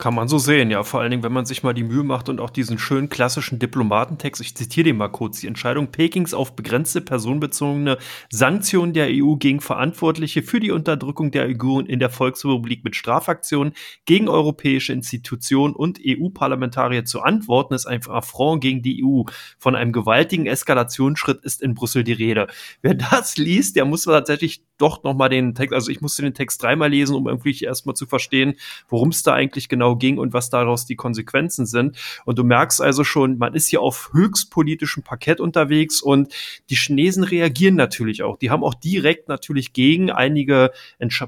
Kann 0.00 0.14
man 0.14 0.28
so 0.28 0.38
sehen, 0.38 0.70
ja. 0.70 0.84
Vor 0.84 1.00
allen 1.00 1.10
Dingen, 1.10 1.24
wenn 1.24 1.32
man 1.32 1.44
sich 1.44 1.64
mal 1.64 1.74
die 1.74 1.82
Mühe 1.82 2.04
macht 2.04 2.28
und 2.28 2.38
auch 2.38 2.50
diesen 2.50 2.78
schönen 2.78 3.08
klassischen 3.08 3.58
Diplomatentext, 3.58 4.40
ich 4.40 4.54
zitiere 4.54 4.84
den 4.84 4.96
mal 4.96 5.08
kurz, 5.08 5.40
die 5.40 5.48
Entscheidung 5.48 5.88
Pekings 5.88 6.34
auf 6.34 6.54
begrenzte 6.54 7.00
personenbezogene 7.00 7.98
Sanktionen 8.30 8.92
der 8.92 9.08
EU 9.10 9.34
gegen 9.34 9.60
Verantwortliche 9.60 10.44
für 10.44 10.60
die 10.60 10.70
Unterdrückung 10.70 11.32
der 11.32 11.46
Uiguren 11.46 11.86
in 11.86 11.98
der 11.98 12.10
Volksrepublik 12.10 12.84
mit 12.84 12.94
Strafaktionen 12.94 13.72
gegen 14.04 14.28
europäische 14.28 14.92
Institutionen 14.92 15.74
und 15.74 15.98
EU-Parlamentarier 16.06 17.04
zu 17.04 17.22
antworten, 17.22 17.74
ist 17.74 17.86
ein 17.86 18.00
Affront 18.06 18.60
gegen 18.60 18.82
die 18.82 19.04
EU. 19.04 19.22
Von 19.58 19.74
einem 19.74 19.90
gewaltigen 19.90 20.46
Eskalationsschritt 20.46 21.42
ist 21.42 21.60
in 21.60 21.74
Brüssel 21.74 22.04
die 22.04 22.12
Rede. 22.12 22.46
Wer 22.82 22.94
das 22.94 23.36
liest, 23.36 23.74
der 23.74 23.84
muss 23.84 24.04
tatsächlich 24.04 24.62
doch 24.78 25.02
noch 25.02 25.14
mal 25.14 25.28
den 25.28 25.56
Text, 25.56 25.74
also 25.74 25.90
ich 25.90 26.00
musste 26.00 26.22
den 26.22 26.34
Text 26.34 26.62
dreimal 26.62 26.88
lesen, 26.88 27.16
um 27.16 27.26
irgendwie 27.26 27.58
erstmal 27.64 27.96
zu 27.96 28.06
verstehen, 28.06 28.54
worum 28.88 29.08
es 29.08 29.24
da 29.24 29.34
eigentlich 29.34 29.68
genau 29.68 29.87
ging 29.96 30.18
und 30.18 30.32
was 30.32 30.50
daraus 30.50 30.86
die 30.86 30.96
Konsequenzen 30.96 31.66
sind. 31.66 31.96
Und 32.24 32.38
du 32.38 32.44
merkst 32.44 32.80
also 32.80 33.04
schon, 33.04 33.38
man 33.38 33.54
ist 33.54 33.68
hier 33.68 33.80
auf 33.80 34.10
höchstpolitischem 34.12 35.02
Parkett 35.02 35.40
unterwegs 35.40 36.02
und 36.02 36.32
die 36.70 36.76
Chinesen 36.76 37.24
reagieren 37.24 37.74
natürlich 37.74 38.22
auch. 38.22 38.38
Die 38.38 38.50
haben 38.50 38.64
auch 38.64 38.74
direkt 38.74 39.28
natürlich 39.28 39.72
gegen 39.72 40.10
einige 40.10 40.70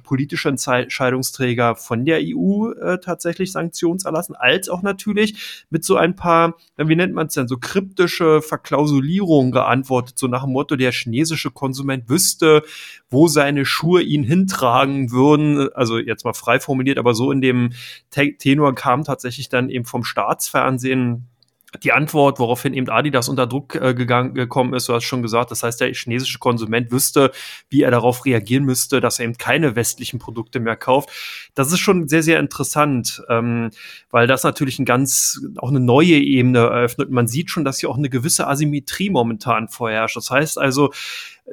politische 0.03 0.49
Entscheidungsträger 0.49 1.77
von 1.77 2.05
der 2.05 2.21
EU 2.23 2.71
äh, 2.73 2.99
tatsächlich 3.01 3.53
Sanktions 3.53 4.05
erlassen, 4.05 4.35
als 4.35 4.69
auch 4.69 4.83
natürlich 4.83 5.65
mit 5.71 5.85
so 5.85 5.97
ein 5.97 6.17
paar, 6.17 6.55
wie 6.77 6.97
nennt 6.97 7.15
man 7.15 7.27
es 7.27 7.35
denn, 7.35 7.49
so 7.49 7.57
kryptische 7.59 8.43
Verklausulierungen 8.43 9.53
geantwortet, 9.53 10.19
so 10.19 10.27
nach 10.27 10.45
dem 10.45 10.53
Motto, 10.53 10.77
der 10.77 10.93
chinesische 10.93 11.51
Konsument 11.51 12.09
wüsste, 12.09 12.63
wo 13.11 13.29
seine 13.29 13.65
Schuhe 13.65 14.03
ihn 14.03 14.23
hintragen 14.23 15.11
würden. 15.11 15.73
Also 15.75 15.99
jetzt 15.99 16.25
mal 16.25 16.35
frei 16.35 16.61
formuliert, 16.61 16.99
aber 16.99 17.15
so 17.15 17.33
in 17.33 17.41
dem 17.41 17.73
Tenor 18.51 18.75
kam 18.75 19.05
tatsächlich 19.05 19.49
dann 19.49 19.71
eben 19.71 19.85
vom 19.85 20.03
Staatsfernsehen 20.03 21.29
die 21.85 21.93
Antwort, 21.93 22.41
woraufhin 22.41 22.75
eben 22.75 22.89
Adidas 22.89 23.29
unter 23.29 23.47
Druck 23.47 23.77
äh, 23.77 23.95
gegangen, 23.95 24.35
gekommen 24.35 24.75
ist, 24.75 24.89
du 24.89 24.95
hast 24.95 25.05
schon 25.05 25.23
gesagt, 25.23 25.53
das 25.53 25.63
heißt, 25.63 25.81
der 25.81 25.95
chinesische 25.95 26.41
Konsument 26.41 26.91
wüsste, 26.91 27.31
wie 27.69 27.83
er 27.83 27.93
darauf 27.93 28.25
reagieren 28.25 28.65
müsste, 28.65 29.01
dass 29.01 29.21
er 29.21 29.27
eben 29.27 29.39
keine 29.39 29.77
westlichen 29.77 30.19
Produkte 30.19 30.59
mehr 30.59 30.75
kauft. 30.75 31.11
Das 31.55 31.71
ist 31.71 31.79
schon 31.79 32.09
sehr, 32.09 32.25
sehr 32.25 32.41
interessant, 32.41 33.23
ähm, 33.29 33.71
weil 34.11 34.27
das 34.27 34.43
natürlich 34.43 34.81
ein 34.81 34.85
ganz, 34.85 35.41
auch 35.59 35.71
eine 35.71 35.79
neue 35.79 36.17
Ebene 36.17 36.59
eröffnet. 36.59 37.13
Man 37.13 37.29
sieht 37.29 37.51
schon, 37.51 37.65
dass 37.65 37.79
hier 37.79 37.89
auch 37.89 37.99
eine 37.99 38.11
gewisse 38.11 38.49
Asymmetrie 38.49 39.11
momentan 39.11 39.69
vorherrscht. 39.69 40.17
Das 40.17 40.29
heißt 40.29 40.59
also, 40.59 40.93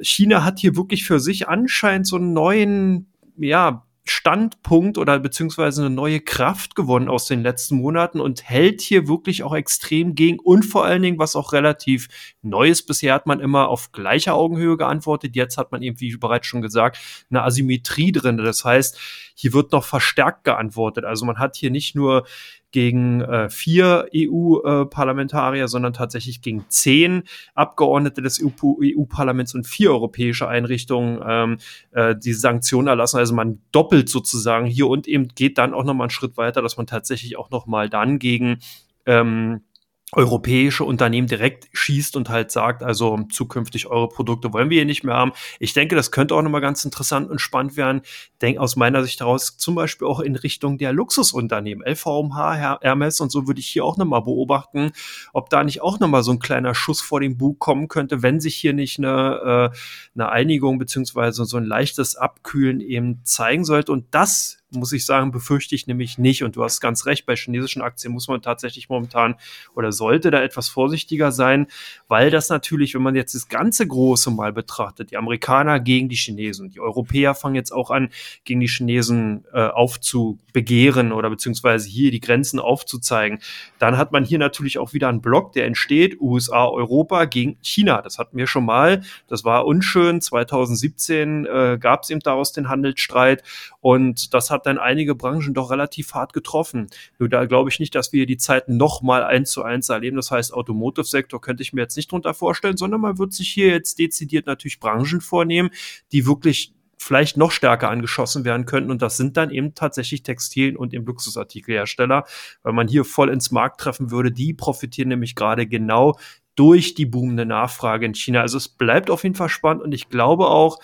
China 0.00 0.44
hat 0.44 0.58
hier 0.58 0.74
wirklich 0.74 1.04
für 1.04 1.20
sich 1.20 1.48
anscheinend 1.48 2.08
so 2.08 2.16
einen 2.16 2.32
neuen, 2.32 3.06
ja, 3.36 3.84
Standpunkt 4.10 4.98
oder 4.98 5.18
beziehungsweise 5.18 5.82
eine 5.82 5.94
neue 5.94 6.20
Kraft 6.20 6.74
gewonnen 6.74 7.08
aus 7.08 7.26
den 7.26 7.42
letzten 7.42 7.76
Monaten 7.76 8.20
und 8.20 8.48
hält 8.48 8.80
hier 8.80 9.08
wirklich 9.08 9.42
auch 9.42 9.54
extrem 9.54 10.14
gegen 10.14 10.38
und 10.38 10.64
vor 10.64 10.84
allen 10.84 11.02
Dingen, 11.02 11.18
was 11.18 11.36
auch 11.36 11.52
relativ 11.52 12.08
Neues 12.42 12.84
bisher 12.84 13.14
hat 13.14 13.26
man 13.26 13.40
immer 13.40 13.68
auf 13.68 13.92
gleicher 13.92 14.34
Augenhöhe 14.34 14.76
geantwortet. 14.76 15.36
Jetzt 15.36 15.58
hat 15.58 15.72
man 15.72 15.82
eben, 15.82 16.00
wie 16.00 16.16
bereits 16.16 16.46
schon 16.46 16.62
gesagt, 16.62 16.98
eine 17.30 17.42
Asymmetrie 17.42 18.12
drin. 18.12 18.38
Das 18.38 18.64
heißt, 18.64 18.98
hier 19.34 19.52
wird 19.52 19.72
noch 19.72 19.84
verstärkt 19.84 20.44
geantwortet. 20.44 21.04
Also 21.04 21.26
man 21.26 21.38
hat 21.38 21.56
hier 21.56 21.70
nicht 21.70 21.94
nur 21.94 22.26
gegen 22.70 23.20
äh, 23.22 23.48
vier 23.48 24.08
EU-Parlamentarier, 24.14 25.64
äh, 25.64 25.68
sondern 25.68 25.92
tatsächlich 25.92 26.42
gegen 26.42 26.64
zehn 26.68 27.22
Abgeordnete 27.54 28.20
des 28.22 28.42
EU-Parlaments 28.42 29.54
und 29.54 29.66
vier 29.66 29.90
europäische 29.90 30.48
Einrichtungen 30.48 31.20
ähm, 31.26 31.58
äh, 31.92 32.14
diese 32.16 32.40
Sanktionen 32.40 32.88
erlassen. 32.88 33.18
Also 33.18 33.34
man 33.34 33.60
doppelt 33.72 34.08
sozusagen 34.08 34.66
hier 34.66 34.88
und 34.88 35.08
eben 35.08 35.28
geht 35.28 35.58
dann 35.58 35.74
auch 35.74 35.84
noch 35.84 35.94
mal 35.94 36.04
einen 36.04 36.10
Schritt 36.10 36.36
weiter, 36.36 36.62
dass 36.62 36.76
man 36.76 36.86
tatsächlich 36.86 37.38
auch 37.38 37.50
noch 37.50 37.66
mal 37.66 37.88
dann 37.88 38.18
gegen 38.18 38.58
ähm, 39.06 39.62
europäische 40.12 40.84
Unternehmen 40.84 41.28
direkt 41.28 41.68
schießt 41.72 42.16
und 42.16 42.30
halt 42.30 42.50
sagt, 42.50 42.82
also 42.82 43.18
zukünftig 43.30 43.88
eure 43.88 44.08
Produkte 44.08 44.52
wollen 44.54 44.70
wir 44.70 44.76
hier 44.76 44.86
nicht 44.86 45.04
mehr 45.04 45.14
haben. 45.14 45.32
Ich 45.60 45.74
denke, 45.74 45.96
das 45.96 46.10
könnte 46.10 46.34
auch 46.34 46.40
nochmal 46.40 46.62
ganz 46.62 46.82
interessant 46.84 47.30
und 47.30 47.40
spannend 47.40 47.76
werden. 47.76 48.00
Denk 48.40 48.58
aus 48.58 48.76
meiner 48.76 49.02
Sicht 49.04 49.20
heraus 49.20 49.58
zum 49.58 49.74
Beispiel 49.74 50.08
auch 50.08 50.20
in 50.20 50.36
Richtung 50.36 50.78
der 50.78 50.94
Luxusunternehmen, 50.94 51.86
LVMH, 51.86 52.80
Hermes 52.80 53.20
und 53.20 53.30
so 53.30 53.46
würde 53.46 53.60
ich 53.60 53.68
hier 53.68 53.84
auch 53.84 53.98
nochmal 53.98 54.22
beobachten, 54.22 54.92
ob 55.34 55.50
da 55.50 55.62
nicht 55.62 55.82
auch 55.82 56.00
nochmal 56.00 56.22
so 56.22 56.32
ein 56.32 56.38
kleiner 56.38 56.74
Schuss 56.74 57.02
vor 57.02 57.20
dem 57.20 57.36
Bug 57.36 57.58
kommen 57.58 57.88
könnte, 57.88 58.22
wenn 58.22 58.40
sich 58.40 58.56
hier 58.56 58.72
nicht 58.72 58.98
eine, 58.98 59.72
äh, 59.74 59.78
eine 60.14 60.30
Einigung 60.30 60.78
beziehungsweise 60.78 61.44
so 61.44 61.58
ein 61.58 61.64
leichtes 61.64 62.16
Abkühlen 62.16 62.80
eben 62.80 63.20
zeigen 63.24 63.64
sollte. 63.64 63.92
Und 63.92 64.06
das 64.12 64.57
muss 64.70 64.92
ich 64.92 65.06
sagen, 65.06 65.30
befürchte 65.30 65.74
ich 65.74 65.86
nämlich 65.86 66.18
nicht. 66.18 66.42
Und 66.42 66.56
du 66.56 66.62
hast 66.62 66.80
ganz 66.80 67.06
recht, 67.06 67.26
bei 67.26 67.36
chinesischen 67.36 67.82
Aktien 67.82 68.12
muss 68.12 68.28
man 68.28 68.42
tatsächlich 68.42 68.88
momentan 68.88 69.36
oder 69.74 69.92
sollte 69.92 70.30
da 70.30 70.42
etwas 70.42 70.68
vorsichtiger 70.68 71.32
sein, 71.32 71.66
weil 72.06 72.30
das 72.30 72.48
natürlich, 72.48 72.94
wenn 72.94 73.02
man 73.02 73.14
jetzt 73.14 73.34
das 73.34 73.48
ganze 73.48 73.86
Große 73.86 74.30
mal 74.30 74.52
betrachtet, 74.52 75.10
die 75.10 75.16
Amerikaner 75.16 75.80
gegen 75.80 76.08
die 76.08 76.16
Chinesen, 76.16 76.70
die 76.70 76.80
Europäer 76.80 77.34
fangen 77.34 77.54
jetzt 77.54 77.72
auch 77.72 77.90
an, 77.90 78.10
gegen 78.44 78.60
die 78.60 78.68
Chinesen 78.68 79.44
äh, 79.52 79.66
aufzubegehren 79.66 81.12
oder 81.12 81.30
beziehungsweise 81.30 81.88
hier 81.88 82.10
die 82.10 82.20
Grenzen 82.20 82.60
aufzuzeigen, 82.60 83.38
dann 83.78 83.96
hat 83.96 84.12
man 84.12 84.24
hier 84.24 84.38
natürlich 84.38 84.78
auch 84.78 84.92
wieder 84.92 85.08
einen 85.08 85.22
Block, 85.22 85.52
der 85.52 85.66
entsteht, 85.66 86.20
USA, 86.20 86.66
Europa 86.66 87.24
gegen 87.24 87.56
China. 87.62 88.02
Das 88.02 88.18
hatten 88.18 88.36
wir 88.36 88.46
schon 88.46 88.64
mal. 88.64 89.02
Das 89.28 89.44
war 89.44 89.66
unschön. 89.66 90.20
2017 90.20 91.46
äh, 91.46 91.78
gab 91.80 92.02
es 92.02 92.10
eben 92.10 92.20
daraus 92.20 92.52
den 92.52 92.68
Handelsstreit 92.68 93.42
und 93.80 94.34
das 94.34 94.50
hat 94.50 94.57
dann 94.66 94.78
einige 94.78 95.14
Branchen 95.14 95.54
doch 95.54 95.70
relativ 95.70 96.14
hart 96.14 96.32
getroffen. 96.32 96.88
Nur 97.18 97.28
da 97.28 97.44
glaube 97.46 97.70
ich 97.70 97.80
nicht, 97.80 97.94
dass 97.94 98.12
wir 98.12 98.26
die 98.26 98.36
Zeiten 98.36 98.76
noch 98.76 99.02
mal 99.02 99.24
eins 99.24 99.50
zu 99.50 99.62
eins 99.62 99.88
erleben. 99.88 100.16
Das 100.16 100.30
heißt, 100.30 100.52
Automotive-Sektor 100.52 101.40
könnte 101.40 101.62
ich 101.62 101.72
mir 101.72 101.82
jetzt 101.82 101.96
nicht 101.96 102.10
drunter 102.12 102.34
vorstellen, 102.34 102.76
sondern 102.76 103.00
man 103.00 103.18
wird 103.18 103.32
sich 103.32 103.48
hier 103.48 103.68
jetzt 103.68 103.98
dezidiert 103.98 104.46
natürlich 104.46 104.80
Branchen 104.80 105.20
vornehmen, 105.20 105.70
die 106.12 106.26
wirklich 106.26 106.72
vielleicht 106.98 107.36
noch 107.36 107.52
stärker 107.52 107.90
angeschossen 107.90 108.44
werden 108.44 108.66
könnten. 108.66 108.90
Und 108.90 109.02
das 109.02 109.16
sind 109.16 109.36
dann 109.36 109.50
eben 109.50 109.74
tatsächlich 109.74 110.22
Textilien 110.22 110.76
und 110.76 110.92
eben 110.92 111.06
Luxusartikelhersteller, 111.06 112.24
weil 112.62 112.72
man 112.72 112.88
hier 112.88 113.04
voll 113.04 113.30
ins 113.30 113.50
Markt 113.50 113.80
treffen 113.80 114.10
würde. 114.10 114.32
Die 114.32 114.52
profitieren 114.52 115.08
nämlich 115.08 115.34
gerade 115.34 115.66
genau 115.66 116.18
durch 116.56 116.94
die 116.94 117.06
boomende 117.06 117.46
Nachfrage 117.46 118.04
in 118.04 118.14
China. 118.14 118.40
Also 118.40 118.56
es 118.56 118.68
bleibt 118.68 119.10
auf 119.10 119.22
jeden 119.22 119.36
Fall 119.36 119.48
spannend 119.48 119.82
und 119.82 119.92
ich 119.92 120.08
glaube 120.08 120.48
auch, 120.48 120.78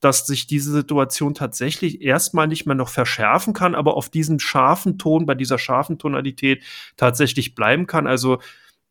dass 0.00 0.26
sich 0.26 0.46
diese 0.46 0.72
Situation 0.72 1.34
tatsächlich 1.34 2.02
erstmal 2.02 2.46
nicht 2.46 2.66
mehr 2.66 2.74
noch 2.74 2.88
verschärfen 2.88 3.52
kann, 3.52 3.74
aber 3.74 3.96
auf 3.96 4.08
diesem 4.08 4.38
scharfen 4.38 4.98
Ton, 4.98 5.26
bei 5.26 5.34
dieser 5.34 5.58
scharfen 5.58 5.98
Tonalität 5.98 6.62
tatsächlich 6.96 7.54
bleiben 7.54 7.86
kann. 7.86 8.06
Also 8.06 8.38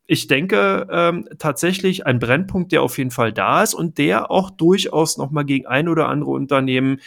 ich 0.06 0.26
denke 0.26 0.86
ähm, 0.90 1.28
tatsächlich 1.38 2.06
ein 2.06 2.18
Brennpunkt, 2.18 2.72
der 2.72 2.82
auf 2.82 2.96
jeden 2.98 3.10
Fall 3.10 3.32
da 3.32 3.62
ist 3.62 3.74
und 3.74 3.98
der 3.98 4.30
auch 4.30 4.50
durchaus 4.50 5.18
noch 5.18 5.30
mal 5.30 5.44
gegen 5.44 5.66
ein 5.66 5.88
oder 5.88 6.08
andere 6.08 6.30
Unternehmen 6.30 7.00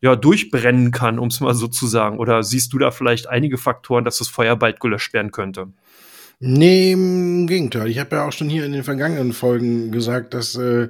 ja 0.00 0.16
durchbrennen 0.16 0.90
kann, 0.90 1.18
um 1.18 1.28
es 1.28 1.40
mal 1.40 1.54
so 1.54 1.68
zu 1.68 1.86
sagen. 1.86 2.18
Oder 2.18 2.42
siehst 2.42 2.72
du 2.72 2.78
da 2.78 2.90
vielleicht 2.90 3.28
einige 3.28 3.58
Faktoren, 3.58 4.04
dass 4.04 4.18
das 4.18 4.28
Feuer 4.28 4.56
bald 4.56 4.80
gelöscht 4.80 5.12
werden 5.12 5.32
könnte? 5.32 5.68
Nee, 6.38 6.92
im 6.92 7.46
Gegenteil. 7.46 7.88
Ich 7.88 7.98
habe 7.98 8.16
ja 8.16 8.26
auch 8.28 8.32
schon 8.32 8.50
hier 8.50 8.66
in 8.66 8.72
den 8.72 8.84
vergangenen 8.84 9.32
Folgen 9.32 9.90
gesagt, 9.90 10.34
dass 10.34 10.54
äh, 10.54 10.88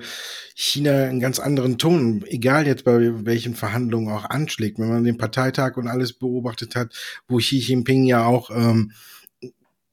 China 0.56 1.04
einen 1.04 1.20
ganz 1.20 1.38
anderen 1.38 1.78
Ton, 1.78 2.24
egal 2.26 2.66
jetzt 2.66 2.82
bei 2.82 3.24
welchen 3.24 3.54
Verhandlungen 3.54 4.12
auch 4.12 4.24
anschlägt, 4.24 4.80
wenn 4.80 4.88
man 4.88 5.04
den 5.04 5.18
Parteitag 5.18 5.76
und 5.76 5.86
alles 5.86 6.14
beobachtet 6.14 6.74
hat, 6.74 6.92
wo 7.28 7.36
Xi 7.36 7.58
Jinping 7.58 8.06
ja 8.06 8.24
auch 8.24 8.50
ähm, 8.50 8.90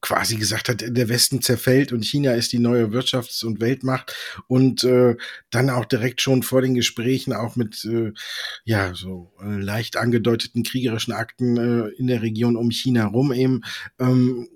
quasi 0.00 0.36
gesagt 0.36 0.68
hat, 0.68 0.84
der 0.86 1.08
Westen 1.08 1.40
zerfällt 1.40 1.92
und 1.92 2.04
China 2.04 2.32
ist 2.32 2.52
die 2.52 2.58
neue 2.58 2.88
Wirtschafts- 2.88 3.42
und 3.42 3.60
Weltmacht 3.60 4.14
und 4.48 4.84
äh, 4.84 5.16
dann 5.50 5.70
auch 5.70 5.86
direkt 5.86 6.20
schon 6.20 6.42
vor 6.42 6.60
den 6.60 6.74
Gesprächen 6.74 7.32
auch 7.32 7.56
mit 7.56 7.86
äh, 7.86 8.12
ja 8.64 8.92
so 8.94 9.32
äh, 9.40 9.56
leicht 9.58 9.96
angedeuteten 9.96 10.62
kriegerischen 10.62 11.14
Akten 11.14 11.56
äh, 11.56 11.88
in 11.96 12.08
der 12.08 12.20
Region 12.20 12.56
um 12.56 12.70
China 12.70 13.06
rum 13.06 13.32
eben 13.32 13.62
ähm, 13.98 14.46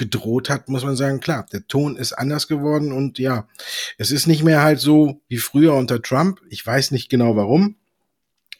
gedroht 0.00 0.48
hat, 0.48 0.68
muss 0.68 0.82
man 0.82 0.96
sagen, 0.96 1.20
klar, 1.20 1.46
der 1.52 1.66
Ton 1.68 1.96
ist 1.96 2.14
anders 2.14 2.48
geworden 2.48 2.90
und 2.90 3.18
ja, 3.18 3.46
es 3.98 4.10
ist 4.10 4.26
nicht 4.26 4.42
mehr 4.42 4.62
halt 4.62 4.80
so 4.80 5.20
wie 5.28 5.36
früher 5.36 5.74
unter 5.74 6.02
Trump. 6.02 6.40
Ich 6.48 6.66
weiß 6.66 6.90
nicht 6.90 7.10
genau 7.10 7.36
warum, 7.36 7.76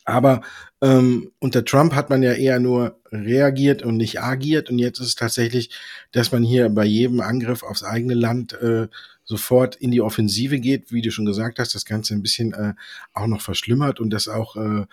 aber 0.04 0.42
ähm, 0.82 1.32
unter 1.38 1.64
Trump 1.64 1.94
hat 1.94 2.10
man 2.10 2.22
ja 2.22 2.32
eher 2.32 2.60
nur 2.60 3.00
reagiert 3.10 3.82
und 3.82 3.96
nicht 3.96 4.20
agiert. 4.20 4.70
Und 4.70 4.78
jetzt 4.78 5.00
ist 5.00 5.08
es 5.08 5.14
tatsächlich, 5.14 5.70
dass 6.12 6.30
man 6.30 6.42
hier 6.42 6.68
bei 6.68 6.84
jedem 6.84 7.20
Angriff 7.20 7.62
aufs 7.62 7.82
eigene 7.82 8.14
Land 8.14 8.52
äh, 8.54 8.88
sofort 9.24 9.76
in 9.76 9.90
die 9.90 10.00
Offensive 10.00 10.58
geht, 10.58 10.92
wie 10.92 11.02
du 11.02 11.10
schon 11.10 11.24
gesagt 11.24 11.58
hast, 11.58 11.74
das 11.74 11.84
Ganze 11.84 12.14
ein 12.14 12.22
bisschen 12.22 12.52
äh, 12.52 12.74
auch 13.14 13.26
noch 13.26 13.40
verschlimmert 13.40 14.00
und 14.00 14.10
das 14.10 14.28
auch 14.28 14.56
äh, 14.56 14.86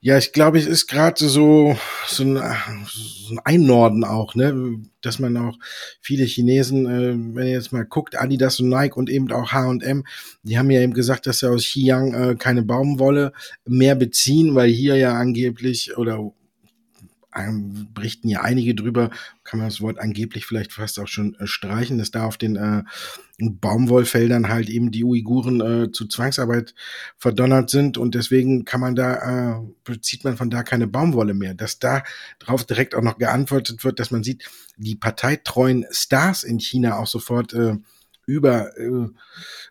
ja, 0.00 0.16
ich 0.16 0.32
glaube, 0.32 0.58
es 0.58 0.66
ist 0.66 0.86
gerade 0.86 1.28
so, 1.28 1.76
so, 2.06 2.22
ein, 2.22 2.36
so 2.86 3.34
ein 3.34 3.40
Einnorden 3.44 4.04
auch, 4.04 4.36
ne, 4.36 4.80
dass 5.00 5.18
man 5.18 5.36
auch 5.36 5.58
viele 6.00 6.24
Chinesen, 6.24 6.86
äh, 6.86 7.34
wenn 7.34 7.46
ihr 7.48 7.54
jetzt 7.54 7.72
mal 7.72 7.84
guckt, 7.84 8.16
Adidas 8.16 8.60
und 8.60 8.68
Nike 8.68 8.96
und 8.96 9.10
eben 9.10 9.30
auch 9.32 9.50
H&M, 9.50 10.04
die 10.44 10.56
haben 10.56 10.70
ja 10.70 10.80
eben 10.80 10.94
gesagt, 10.94 11.26
dass 11.26 11.40
sie 11.40 11.50
aus 11.50 11.64
Xi'an 11.64 12.14
äh, 12.14 12.36
keine 12.36 12.62
Baumwolle 12.62 13.32
mehr 13.64 13.96
beziehen, 13.96 14.54
weil 14.54 14.70
hier 14.70 14.94
ja 14.96 15.14
angeblich 15.14 15.96
oder 15.96 16.32
berichten 17.94 18.28
ja 18.28 18.40
einige 18.40 18.74
drüber, 18.74 19.10
kann 19.44 19.60
man 19.60 19.68
das 19.68 19.80
Wort 19.80 19.98
angeblich 19.98 20.46
vielleicht 20.46 20.72
fast 20.72 20.98
auch 20.98 21.06
schon 21.06 21.34
äh, 21.34 21.46
streichen, 21.46 21.98
dass 21.98 22.10
da 22.10 22.24
auf 22.24 22.36
den 22.36 22.56
äh, 22.56 22.82
Baumwollfeldern 23.38 24.48
halt 24.48 24.68
eben 24.68 24.90
die 24.90 25.04
Uiguren 25.04 25.60
äh, 25.60 25.92
zu 25.92 26.06
Zwangsarbeit 26.06 26.74
verdonnert 27.16 27.70
sind 27.70 27.98
und 27.98 28.14
deswegen 28.14 28.64
kann 28.64 28.80
man 28.80 28.94
da, 28.94 29.58
äh, 29.58 29.60
bezieht 29.84 30.24
man 30.24 30.36
von 30.36 30.50
da 30.50 30.62
keine 30.62 30.86
Baumwolle 30.86 31.34
mehr. 31.34 31.54
Dass 31.54 31.78
da 31.78 32.02
drauf 32.38 32.64
direkt 32.64 32.94
auch 32.94 33.02
noch 33.02 33.18
geantwortet 33.18 33.84
wird, 33.84 34.00
dass 34.00 34.10
man 34.10 34.24
sieht, 34.24 34.50
die 34.76 34.96
parteitreuen 34.96 35.86
Stars 35.90 36.42
in 36.42 36.58
China 36.58 36.98
auch 36.98 37.06
sofort 37.06 37.52
äh, 37.52 37.76
über 38.28 38.76
äh, 38.76 39.08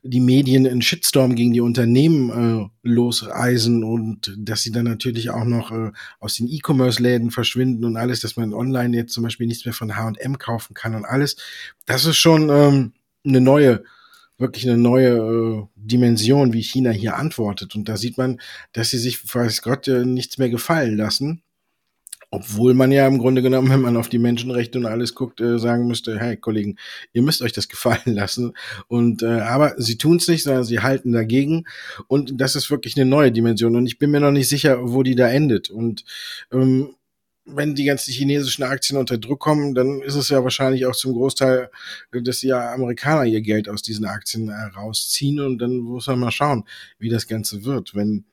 die 0.01 0.19
Medien 0.19 0.65
einen 0.65 0.81
Shitstorm 0.81 1.35
gegen 1.35 1.53
die 1.53 1.61
Unternehmen 1.61 2.71
äh, 2.83 2.87
losreisen 2.87 3.83
und 3.83 4.33
dass 4.35 4.63
sie 4.63 4.71
dann 4.71 4.85
natürlich 4.85 5.29
auch 5.29 5.45
noch 5.45 5.71
äh, 5.71 5.91
aus 6.19 6.35
den 6.35 6.47
E-Commerce-Läden 6.47 7.29
verschwinden 7.29 7.85
und 7.85 7.97
alles, 7.97 8.19
dass 8.19 8.35
man 8.35 8.55
online 8.55 8.97
jetzt 8.97 9.13
zum 9.13 9.23
Beispiel 9.23 9.45
nichts 9.45 9.63
mehr 9.65 9.75
von 9.75 9.95
H&M 9.95 10.39
kaufen 10.39 10.73
kann 10.73 10.95
und 10.95 11.05
alles. 11.05 11.37
Das 11.85 12.05
ist 12.05 12.17
schon 12.17 12.49
ähm, 12.49 12.93
eine 13.23 13.41
neue, 13.41 13.83
wirklich 14.39 14.67
eine 14.67 14.79
neue 14.79 15.09
äh, 15.17 15.63
Dimension, 15.75 16.51
wie 16.51 16.63
China 16.63 16.89
hier 16.89 17.15
antwortet. 17.15 17.75
Und 17.75 17.87
da 17.87 17.95
sieht 17.95 18.17
man, 18.17 18.41
dass 18.73 18.89
sie 18.89 18.97
sich, 18.97 19.21
weiß 19.33 19.61
Gott, 19.61 19.87
äh, 19.87 20.03
nichts 20.03 20.39
mehr 20.39 20.49
gefallen 20.49 20.97
lassen 20.97 21.43
obwohl 22.29 22.73
man 22.73 22.91
ja 22.91 23.07
im 23.07 23.19
Grunde 23.19 23.41
genommen, 23.41 23.69
wenn 23.69 23.81
man 23.81 23.95
auf 23.97 24.09
die 24.09 24.19
Menschenrechte 24.19 24.77
und 24.77 24.85
alles 24.85 25.15
guckt, 25.15 25.39
äh, 25.39 25.59
sagen 25.59 25.87
müsste, 25.87 26.19
hey 26.19 26.35
Kollegen, 26.35 26.77
ihr 27.13 27.21
müsst 27.21 27.41
euch 27.41 27.53
das 27.53 27.69
gefallen 27.69 28.15
lassen. 28.15 28.53
Und 28.87 29.23
äh, 29.23 29.39
aber 29.39 29.75
sie 29.77 29.97
tun 29.97 30.17
es 30.17 30.27
nicht, 30.27 30.43
sondern 30.43 30.63
sie 30.63 30.79
halten 30.81 31.13
dagegen. 31.13 31.65
Und 32.07 32.39
das 32.39 32.55
ist 32.55 32.69
wirklich 32.69 32.97
eine 32.97 33.05
neue 33.09 33.31
Dimension. 33.31 33.75
Und 33.75 33.85
ich 33.87 33.97
bin 33.97 34.11
mir 34.11 34.19
noch 34.19 34.31
nicht 34.31 34.49
sicher, 34.49 34.79
wo 34.81 35.03
die 35.03 35.15
da 35.15 35.29
endet. 35.29 35.69
Und 35.69 36.03
ähm, 36.51 36.95
wenn 37.45 37.75
die 37.75 37.85
ganzen 37.85 38.11
chinesischen 38.11 38.63
Aktien 38.63 38.99
unter 38.99 39.17
Druck 39.17 39.39
kommen, 39.39 39.73
dann 39.73 40.01
ist 40.01 40.15
es 40.15 40.27
ja 40.27 40.43
wahrscheinlich 40.43 40.85
auch 40.85 40.95
zum 40.95 41.13
Großteil, 41.13 41.69
äh, 42.11 42.21
dass 42.21 42.39
die 42.39 42.51
Amerikaner 42.51 43.23
ihr 43.23 43.41
Geld 43.41 43.69
aus 43.69 43.81
diesen 43.81 44.05
Aktien 44.05 44.49
äh, 44.49 44.53
rausziehen. 44.75 45.39
Und 45.39 45.59
dann 45.59 45.77
muss 45.77 46.07
man 46.07 46.19
mal 46.19 46.31
schauen, 46.31 46.65
wie 46.99 47.09
das 47.09 47.27
Ganze 47.27 47.63
wird. 47.63 47.95
Wenn 47.95 48.25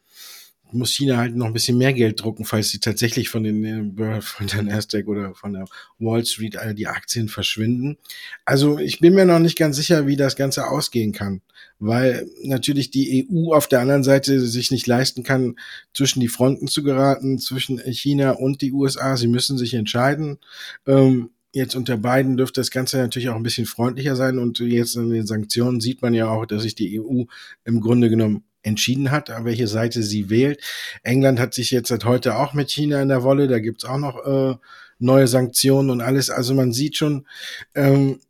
muss 0.74 0.92
China 0.92 1.16
halt 1.16 1.34
noch 1.36 1.46
ein 1.46 1.52
bisschen 1.52 1.78
mehr 1.78 1.92
Geld 1.92 2.22
drucken, 2.22 2.44
falls 2.44 2.70
sie 2.70 2.78
tatsächlich 2.78 3.28
von 3.28 3.42
den 3.42 3.64
äh, 3.98 4.20
von 4.20 4.46
der 4.46 4.62
Nasdaq 4.62 5.08
oder 5.08 5.34
von 5.34 5.52
der 5.52 5.66
Wall 5.98 6.24
Street 6.24 6.56
all 6.56 6.74
die 6.74 6.86
Aktien 6.86 7.28
verschwinden. 7.28 7.96
Also 8.44 8.78
ich 8.78 9.00
bin 9.00 9.14
mir 9.14 9.24
noch 9.24 9.38
nicht 9.38 9.58
ganz 9.58 9.76
sicher, 9.76 10.06
wie 10.06 10.16
das 10.16 10.36
Ganze 10.36 10.68
ausgehen 10.68 11.12
kann, 11.12 11.42
weil 11.78 12.28
natürlich 12.42 12.90
die 12.90 13.26
EU 13.28 13.54
auf 13.54 13.68
der 13.68 13.80
anderen 13.80 14.04
Seite 14.04 14.40
sich 14.40 14.70
nicht 14.70 14.86
leisten 14.86 15.22
kann, 15.22 15.56
zwischen 15.94 16.20
die 16.20 16.28
Fronten 16.28 16.68
zu 16.68 16.82
geraten, 16.82 17.38
zwischen 17.38 17.78
China 17.78 18.32
und 18.32 18.60
die 18.62 18.72
USA. 18.72 19.16
Sie 19.16 19.28
müssen 19.28 19.58
sich 19.58 19.74
entscheiden. 19.74 20.38
Ähm, 20.86 21.30
Jetzt 21.54 21.76
unter 21.76 21.96
beiden 21.96 22.36
dürfte 22.36 22.60
das 22.60 22.72
Ganze 22.72 22.96
natürlich 22.96 23.28
auch 23.28 23.36
ein 23.36 23.44
bisschen 23.44 23.64
freundlicher 23.64 24.16
sein 24.16 24.38
und 24.38 24.58
jetzt 24.58 24.96
in 24.96 25.10
den 25.10 25.24
Sanktionen 25.24 25.80
sieht 25.80 26.02
man 26.02 26.12
ja 26.12 26.26
auch, 26.26 26.46
dass 26.46 26.64
sich 26.64 26.74
die 26.74 27.00
EU 27.00 27.26
im 27.64 27.80
Grunde 27.80 28.10
genommen 28.10 28.42
entschieden 28.64 29.10
hat, 29.10 29.30
welche 29.44 29.68
Seite 29.68 30.02
sie 30.02 30.30
wählt. 30.30 30.60
England 31.02 31.38
hat 31.38 31.54
sich 31.54 31.70
jetzt 31.70 31.88
seit 31.88 32.04
heute 32.04 32.36
auch 32.36 32.54
mit 32.54 32.70
China 32.70 33.00
in 33.00 33.08
der 33.08 33.22
Wolle, 33.22 33.46
da 33.46 33.58
gibt's 33.58 33.84
auch 33.84 33.98
noch 33.98 34.24
äh, 34.26 34.56
neue 34.98 35.28
Sanktionen 35.28 35.90
und 35.90 36.00
alles. 36.00 36.30
Also 36.30 36.54
man 36.54 36.72
sieht 36.72 36.96
schon, 36.96 37.26
ähm, 37.74 38.20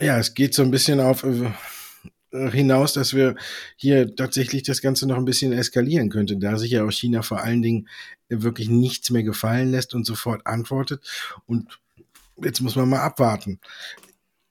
ja, 0.00 0.18
es 0.18 0.34
geht 0.34 0.54
so 0.54 0.62
ein 0.62 0.70
bisschen 0.70 1.00
auf 1.00 1.24
äh, 1.24 2.50
hinaus, 2.50 2.92
dass 2.92 3.14
wir 3.14 3.36
hier 3.76 4.14
tatsächlich 4.16 4.64
das 4.64 4.82
Ganze 4.82 5.06
noch 5.06 5.16
ein 5.16 5.24
bisschen 5.24 5.52
eskalieren 5.52 6.10
könnte, 6.10 6.36
da 6.36 6.58
sich 6.58 6.72
ja 6.72 6.84
auch 6.84 6.90
China 6.90 7.22
vor 7.22 7.42
allen 7.42 7.62
Dingen 7.62 7.88
wirklich 8.28 8.68
nichts 8.68 9.10
mehr 9.10 9.22
gefallen 9.22 9.70
lässt 9.70 9.94
und 9.94 10.04
sofort 10.04 10.46
antwortet. 10.46 11.00
Und 11.46 11.78
jetzt 12.42 12.60
muss 12.60 12.76
man 12.76 12.88
mal 12.88 13.00
abwarten. 13.00 13.60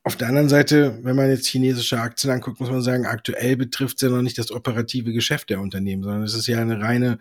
Auf 0.06 0.18
der 0.18 0.28
anderen 0.28 0.50
Seite, 0.50 1.00
wenn 1.04 1.16
man 1.16 1.30
jetzt 1.30 1.48
chinesische 1.48 2.00
Aktien 2.00 2.32
anguckt, 2.32 2.60
muss 2.60 2.70
man 2.70 2.82
sagen, 2.82 3.06
aktuell 3.06 3.56
betrifft 3.56 3.96
es 3.96 4.02
ja 4.02 4.10
noch 4.10 4.22
nicht 4.22 4.38
das 4.38 4.52
operative 4.52 5.14
Geschäft 5.14 5.50
der 5.50 5.62
Unternehmen, 5.62 6.04
sondern 6.04 6.24
es 6.24 6.34
ist 6.34 6.48
ja 6.48 6.60
eine 6.60 6.82
reine 6.82 7.20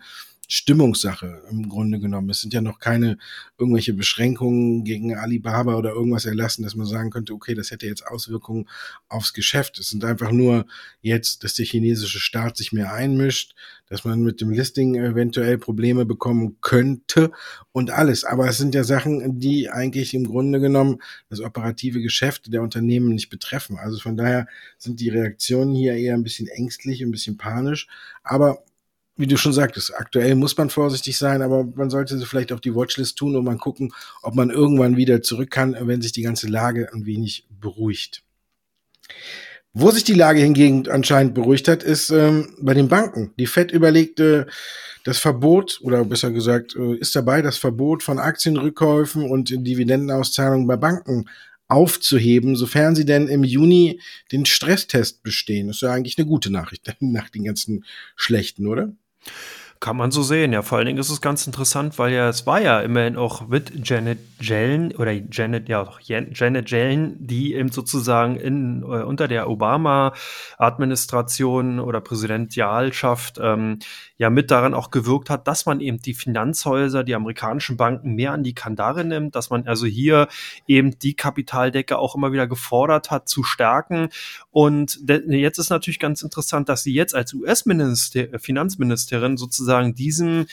Stimmungssache 0.53 1.41
im 1.49 1.67
Grunde 1.67 1.99
genommen. 1.99 2.29
Es 2.29 2.41
sind 2.41 2.53
ja 2.53 2.61
noch 2.61 2.77
keine 2.77 3.17
irgendwelche 3.57 3.93
Beschränkungen 3.93 4.83
gegen 4.83 5.15
Alibaba 5.15 5.73
oder 5.75 5.93
irgendwas 5.93 6.25
erlassen, 6.25 6.61
dass 6.61 6.75
man 6.75 6.85
sagen 6.85 7.09
könnte, 7.09 7.33
okay, 7.33 7.55
das 7.55 7.71
hätte 7.71 7.87
jetzt 7.87 8.05
Auswirkungen 8.05 8.69
aufs 9.09 9.33
Geschäft. 9.33 9.79
Es 9.79 9.87
sind 9.87 10.05
einfach 10.05 10.31
nur 10.31 10.67
jetzt, 11.01 11.43
dass 11.43 11.55
der 11.55 11.65
chinesische 11.65 12.19
Staat 12.19 12.55
sich 12.55 12.71
mehr 12.71 12.93
einmischt, 12.93 13.55
dass 13.87 14.05
man 14.05 14.21
mit 14.21 14.41
dem 14.41 14.51
Listing 14.51 14.93
eventuell 14.93 15.57
Probleme 15.57 16.05
bekommen 16.05 16.57
könnte 16.61 17.31
und 17.71 17.89
alles. 17.89 18.23
Aber 18.23 18.47
es 18.47 18.59
sind 18.59 18.75
ja 18.75 18.83
Sachen, 18.83 19.39
die 19.39 19.71
eigentlich 19.71 20.13
im 20.13 20.25
Grunde 20.27 20.59
genommen 20.59 21.01
das 21.29 21.39
operative 21.39 21.99
Geschäft 21.99 22.53
der 22.53 22.61
Unternehmen 22.61 23.09
nicht 23.09 23.29
betreffen. 23.29 23.79
Also 23.79 23.97
von 23.97 24.17
daher 24.17 24.45
sind 24.77 24.99
die 24.99 25.09
Reaktionen 25.09 25.73
hier 25.73 25.95
eher 25.95 26.13
ein 26.13 26.23
bisschen 26.23 26.47
ängstlich, 26.47 27.01
ein 27.01 27.09
bisschen 27.09 27.37
panisch. 27.37 27.87
Aber 28.21 28.63
wie 29.15 29.27
du 29.27 29.37
schon 29.37 29.53
sagtest, 29.53 29.93
aktuell 29.95 30.35
muss 30.35 30.57
man 30.57 30.69
vorsichtig 30.69 31.17
sein, 31.17 31.41
aber 31.41 31.65
man 31.75 31.89
sollte 31.89 32.17
sie 32.17 32.25
vielleicht 32.25 32.51
auf 32.51 32.61
die 32.61 32.73
Watchlist 32.73 33.17
tun 33.17 33.35
und 33.35 33.45
mal 33.45 33.57
gucken, 33.57 33.93
ob 34.21 34.33
man 34.35 34.49
irgendwann 34.49 34.97
wieder 34.97 35.21
zurück 35.21 35.51
kann, 35.51 35.75
wenn 35.79 36.01
sich 36.01 36.11
die 36.13 36.23
ganze 36.23 36.47
Lage 36.47 36.91
ein 36.93 37.05
wenig 37.05 37.47
beruhigt. 37.49 38.23
Wo 39.75 39.89
sich 39.89 40.03
die 40.03 40.13
Lage 40.13 40.39
hingegen 40.39 40.87
anscheinend 40.87 41.33
beruhigt 41.33 41.67
hat, 41.67 41.81
ist 41.81 42.11
ähm, 42.11 42.55
bei 42.61 42.75
den 42.75 42.89
Banken. 42.89 43.33
Die 43.39 43.47
Fed 43.47 43.71
überlegte 43.71 44.47
das 45.03 45.17
Verbot, 45.17 45.79
oder 45.81 46.05
besser 46.05 46.31
gesagt, 46.31 46.75
äh, 46.75 46.95
ist 46.95 47.15
dabei, 47.15 47.41
das 47.41 47.57
Verbot 47.57 48.03
von 48.03 48.19
Aktienrückkäufen 48.19 49.29
und 49.29 49.49
Dividendenauszahlungen 49.49 50.67
bei 50.67 50.77
Banken 50.77 51.25
aufzuheben, 51.67 52.55
sofern 52.55 52.95
sie 52.95 53.05
denn 53.05 53.27
im 53.27 53.43
Juni 53.43 53.99
den 54.31 54.45
Stresstest 54.45 55.23
bestehen. 55.23 55.67
Das 55.67 55.77
ist 55.77 55.81
ja 55.81 55.91
eigentlich 55.91 56.19
eine 56.19 56.27
gute 56.27 56.51
Nachricht 56.51 56.93
nach 56.99 57.29
den 57.29 57.43
ganzen 57.43 57.83
schlechten, 58.15 58.67
oder? 58.67 58.93
Kann 59.83 59.97
man 59.97 60.11
so 60.11 60.23
sehen, 60.23 60.53
ja. 60.53 60.61
Vor 60.61 60.77
allen 60.77 60.87
Dingen 60.87 60.99
ist 60.99 61.09
es 61.09 61.19
ganz 61.19 61.45
interessant, 61.45 61.99
weil 61.99 62.13
ja, 62.13 62.29
es 62.29 62.47
war 62.47 62.61
ja 62.61 62.79
immerhin 62.79 63.17
auch 63.17 63.49
mit 63.49 63.85
Janet 63.85 64.19
Yellen 64.39 64.95
oder 64.95 65.11
Janet, 65.11 65.67
ja, 65.67 65.85
Janet 65.99 66.71
Yellen, 66.71 67.17
die 67.19 67.53
eben 67.53 67.69
sozusagen 67.69 68.37
in, 68.37 68.81
äh, 68.83 69.03
unter 69.03 69.27
der 69.27 69.49
Obama-Administration 69.49 71.81
oder 71.81 71.99
Präsidentialschaft 71.99 73.39
ähm, 73.41 73.79
ja 74.23 74.29
mit 74.29 74.51
daran 74.51 74.73
auch 74.73 74.89
gewirkt 74.89 75.29
hat, 75.29 75.49
dass 75.49 75.65
man 75.65 75.81
eben 75.81 75.99
die 75.99 76.13
Finanzhäuser, 76.13 77.03
die 77.03 77.13
amerikanischen 77.13 77.75
Banken 77.75 78.15
mehr 78.15 78.31
an 78.31 78.43
die 78.43 78.53
Kandare 78.53 79.03
nimmt, 79.03 79.35
dass 79.35 79.49
man 79.49 79.67
also 79.67 79.85
hier 79.85 80.29
eben 80.65 80.97
die 80.97 81.13
Kapitaldecke 81.13 81.97
auch 81.97 82.15
immer 82.15 82.31
wieder 82.31 82.47
gefordert 82.47 83.11
hat 83.11 83.27
zu 83.27 83.43
stärken. 83.43 84.07
Und 84.49 85.01
jetzt 85.27 85.59
ist 85.59 85.71
natürlich 85.71 85.99
ganz 85.99 86.21
interessant, 86.21 86.69
dass 86.69 86.83
sie 86.83 86.93
jetzt 86.93 87.13
als 87.13 87.33
US-Finanzministerin 87.33 89.35
sozusagen 89.35 89.93
diesen 89.93 90.45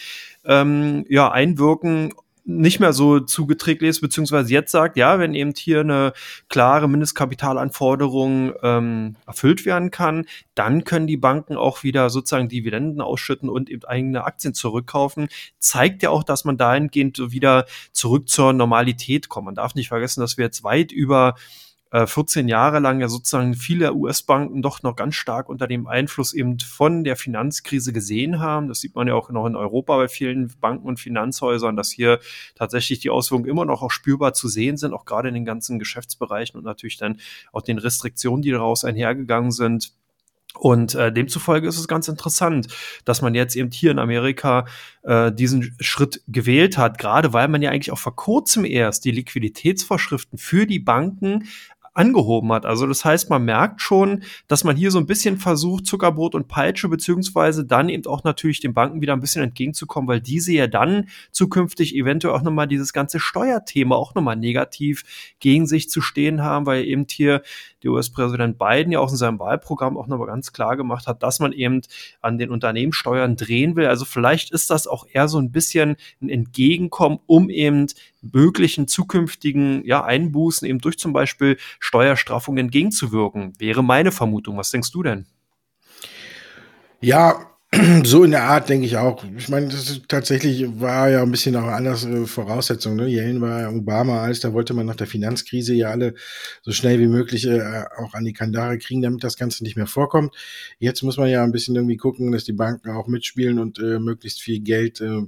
ähm, 0.44 1.04
ja, 1.08 1.30
Einwirken 1.30 2.12
nicht 2.44 2.80
mehr 2.80 2.92
so 2.92 3.20
zugeträgt 3.20 3.82
ist, 3.82 4.00
beziehungsweise 4.00 4.52
jetzt 4.52 4.72
sagt, 4.72 4.96
ja, 4.96 5.18
wenn 5.18 5.34
eben 5.34 5.52
hier 5.56 5.80
eine 5.80 6.12
klare 6.48 6.88
Mindestkapitalanforderung 6.88 8.52
ähm, 8.62 9.16
erfüllt 9.26 9.64
werden 9.64 9.90
kann, 9.90 10.26
dann 10.54 10.84
können 10.84 11.06
die 11.06 11.16
Banken 11.16 11.56
auch 11.56 11.82
wieder 11.82 12.10
sozusagen 12.10 12.48
Dividenden 12.48 13.00
ausschütten 13.00 13.48
und 13.48 13.70
eben 13.70 13.84
eigene 13.84 14.24
Aktien 14.24 14.54
zurückkaufen. 14.54 15.28
Zeigt 15.58 16.02
ja 16.02 16.10
auch, 16.10 16.24
dass 16.24 16.44
man 16.44 16.56
dahingehend 16.56 17.18
wieder 17.32 17.66
zurück 17.92 18.28
zur 18.28 18.52
Normalität 18.52 19.28
kommt. 19.28 19.46
Man 19.46 19.54
darf 19.54 19.74
nicht 19.74 19.88
vergessen, 19.88 20.20
dass 20.20 20.36
wir 20.36 20.44
jetzt 20.44 20.64
weit 20.64 20.92
über 20.92 21.34
14 21.92 22.46
äh, 22.46 22.50
Jahre 22.50 22.78
lang 22.78 23.00
ja 23.00 23.08
sozusagen 23.08 23.54
viele 23.54 23.92
US-Banken 23.94 24.62
doch 24.62 24.82
noch 24.82 24.94
ganz 24.94 25.16
stark 25.16 25.48
unter 25.48 25.66
dem 25.66 25.88
Einfluss 25.88 26.32
eben 26.32 26.58
von 26.60 27.02
der 27.02 27.16
Finanzkrise 27.16 27.92
gesehen 27.92 28.38
haben. 28.38 28.68
Das 28.68 28.80
sieht 28.80 28.94
man 28.94 29.08
ja 29.08 29.14
auch 29.14 29.30
noch 29.30 29.46
in 29.46 29.56
Europa 29.56 29.96
bei 29.96 30.06
vielen 30.06 30.52
Banken 30.60 30.86
und 30.86 31.00
Finanzhäusern, 31.00 31.76
dass 31.76 31.90
hier 31.90 32.20
tatsächlich 32.54 33.00
die 33.00 33.10
Auswirkungen 33.10 33.50
immer 33.50 33.64
noch 33.64 33.82
auch 33.82 33.90
spürbar 33.90 34.34
zu 34.34 34.46
sehen 34.46 34.76
sind, 34.76 34.92
auch 34.92 35.04
gerade 35.04 35.28
in 35.28 35.34
den 35.34 35.44
ganzen 35.44 35.80
Geschäftsbereichen 35.80 36.56
und 36.56 36.64
natürlich 36.64 36.96
dann 36.96 37.18
auch 37.52 37.62
den 37.62 37.78
Restriktionen, 37.78 38.42
die 38.42 38.52
daraus 38.52 38.84
einhergegangen 38.84 39.50
sind. 39.50 39.92
Und 40.58 40.94
äh, 40.94 41.12
demzufolge 41.12 41.68
ist 41.68 41.78
es 41.78 41.86
ganz 41.86 42.08
interessant, 42.08 42.66
dass 43.04 43.22
man 43.22 43.34
jetzt 43.34 43.54
eben 43.54 43.70
hier 43.70 43.92
in 43.92 43.98
Amerika 43.98 44.66
äh, 45.02 45.30
diesen 45.32 45.76
Schritt 45.78 46.22
gewählt 46.26 46.76
hat, 46.76 46.98
gerade 46.98 47.32
weil 47.32 47.48
man 47.48 47.62
ja 47.62 47.70
eigentlich 47.70 47.92
auch 47.92 47.98
vor 47.98 48.16
kurzem 48.16 48.64
erst 48.64 49.04
die 49.04 49.12
Liquiditätsvorschriften 49.12 50.38
für 50.38 50.66
die 50.66 50.80
Banken 50.80 51.48
angehoben 51.92 52.52
hat. 52.52 52.66
Also 52.66 52.86
das 52.86 53.04
heißt, 53.04 53.30
man 53.30 53.44
merkt 53.44 53.82
schon, 53.82 54.22
dass 54.48 54.64
man 54.64 54.76
hier 54.76 54.90
so 54.90 54.98
ein 54.98 55.06
bisschen 55.06 55.38
versucht, 55.38 55.86
Zuckerbrot 55.86 56.34
und 56.34 56.46
Peitsche, 56.46 56.88
beziehungsweise 56.88 57.64
dann 57.64 57.88
eben 57.88 58.06
auch 58.06 58.22
natürlich 58.22 58.60
den 58.60 58.74
Banken 58.74 59.00
wieder 59.00 59.12
ein 59.12 59.20
bisschen 59.20 59.42
entgegenzukommen, 59.42 60.08
weil 60.08 60.20
diese 60.20 60.52
ja 60.52 60.66
dann 60.66 61.08
zukünftig 61.32 61.96
eventuell 61.96 62.34
auch 62.34 62.42
nochmal 62.42 62.68
dieses 62.68 62.92
ganze 62.92 63.18
Steuerthema 63.18 63.96
auch 63.96 64.14
nochmal 64.14 64.36
negativ 64.36 65.02
gegen 65.40 65.66
sich 65.66 65.90
zu 65.90 66.00
stehen 66.00 66.42
haben, 66.42 66.66
weil 66.66 66.84
eben 66.84 67.06
hier 67.10 67.42
der 67.82 67.92
US-Präsident 67.92 68.58
Biden 68.58 68.92
ja 68.92 69.00
auch 69.00 69.10
in 69.10 69.16
seinem 69.16 69.38
Wahlprogramm 69.38 69.96
auch 69.96 70.06
nochmal 70.06 70.26
ganz 70.26 70.52
klar 70.52 70.76
gemacht 70.76 71.06
hat, 71.06 71.22
dass 71.22 71.40
man 71.40 71.52
eben 71.52 71.82
an 72.20 72.38
den 72.38 72.50
Unternehmenssteuern 72.50 73.36
drehen 73.36 73.76
will. 73.76 73.86
Also 73.86 74.04
vielleicht 74.04 74.50
ist 74.50 74.70
das 74.70 74.86
auch 74.86 75.06
eher 75.10 75.28
so 75.28 75.38
ein 75.38 75.50
bisschen 75.52 75.96
ein 76.20 76.28
Entgegenkommen, 76.28 77.18
um 77.26 77.50
eben 77.50 77.86
möglichen 78.22 78.86
zukünftigen 78.88 79.84
ja, 79.84 80.04
Einbußen 80.04 80.68
eben 80.68 80.80
durch 80.80 80.98
zum 80.98 81.12
Beispiel 81.12 81.56
Steuerstraffungen 81.78 82.66
entgegenzuwirken. 82.66 83.54
Wäre 83.58 83.82
meine 83.82 84.12
Vermutung. 84.12 84.56
Was 84.56 84.70
denkst 84.70 84.92
du 84.92 85.02
denn? 85.02 85.26
Ja, 87.00 87.46
so 88.04 88.24
in 88.24 88.32
der 88.32 88.42
Art 88.42 88.68
denke 88.68 88.84
ich 88.84 88.96
auch. 88.96 89.24
Ich 89.36 89.48
meine, 89.48 89.68
das 89.68 89.88
ist, 89.88 90.08
tatsächlich 90.08 90.80
war 90.80 91.08
ja 91.08 91.22
ein 91.22 91.30
bisschen 91.30 91.54
auch 91.54 91.68
anders 91.68 92.04
äh, 92.04 92.26
Voraussetzung. 92.26 92.96
Ne? 92.96 93.06
Yellen 93.06 93.40
war 93.40 93.60
ja 93.60 93.70
Obama 93.70 94.22
als, 94.22 94.40
da 94.40 94.52
wollte 94.52 94.74
man 94.74 94.86
nach 94.86 94.96
der 94.96 95.06
Finanzkrise 95.06 95.74
ja 95.74 95.90
alle 95.90 96.14
so 96.62 96.72
schnell 96.72 96.98
wie 96.98 97.06
möglich 97.06 97.46
äh, 97.46 97.84
auch 97.98 98.14
an 98.14 98.24
die 98.24 98.32
Kandare 98.32 98.78
kriegen, 98.78 99.02
damit 99.02 99.22
das 99.22 99.36
Ganze 99.36 99.62
nicht 99.62 99.76
mehr 99.76 99.86
vorkommt. 99.86 100.34
Jetzt 100.78 101.02
muss 101.02 101.16
man 101.16 101.28
ja 101.28 101.44
ein 101.44 101.52
bisschen 101.52 101.76
irgendwie 101.76 101.96
gucken, 101.96 102.32
dass 102.32 102.42
die 102.42 102.52
Banken 102.52 102.90
auch 102.90 103.06
mitspielen 103.06 103.60
und 103.60 103.78
äh, 103.78 104.00
möglichst 104.00 104.42
viel 104.42 104.60
Geld 104.60 105.00
äh, 105.00 105.22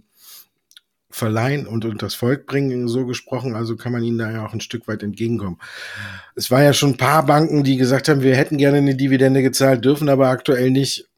verleihen 1.11 1.66
und 1.66 1.85
und 1.85 2.02
das 2.02 2.14
Volk 2.14 2.46
bringen, 2.46 2.88
so 2.88 3.07
gesprochen. 3.07 3.55
Also 3.55 3.76
kann 3.76 3.92
man 3.92 4.02
ihnen 4.02 4.18
da 4.18 4.33
ja 4.33 4.44
auch 4.44 4.52
ein 4.52 4.61
Stück 4.61 4.88
weit 4.88 5.05
entgegenkommen. 5.05 5.59
Es 6.35 6.50
war 6.50 6.62
ja 6.62 6.72
schon 6.72 6.92
ein 6.92 6.96
paar 6.96 7.24
Banken, 7.24 7.62
die 7.62 7.76
gesagt 7.76 8.09
haben, 8.09 8.22
wir 8.22 8.35
hätten 8.35 8.59
gerne 8.59 8.78
eine 8.78 8.96
Dividende 8.96 9.42
gezahlt, 9.42 9.85
dürfen 9.85 10.09
aber 10.09 10.28
aktuell 10.28 10.70
nicht 10.70 11.12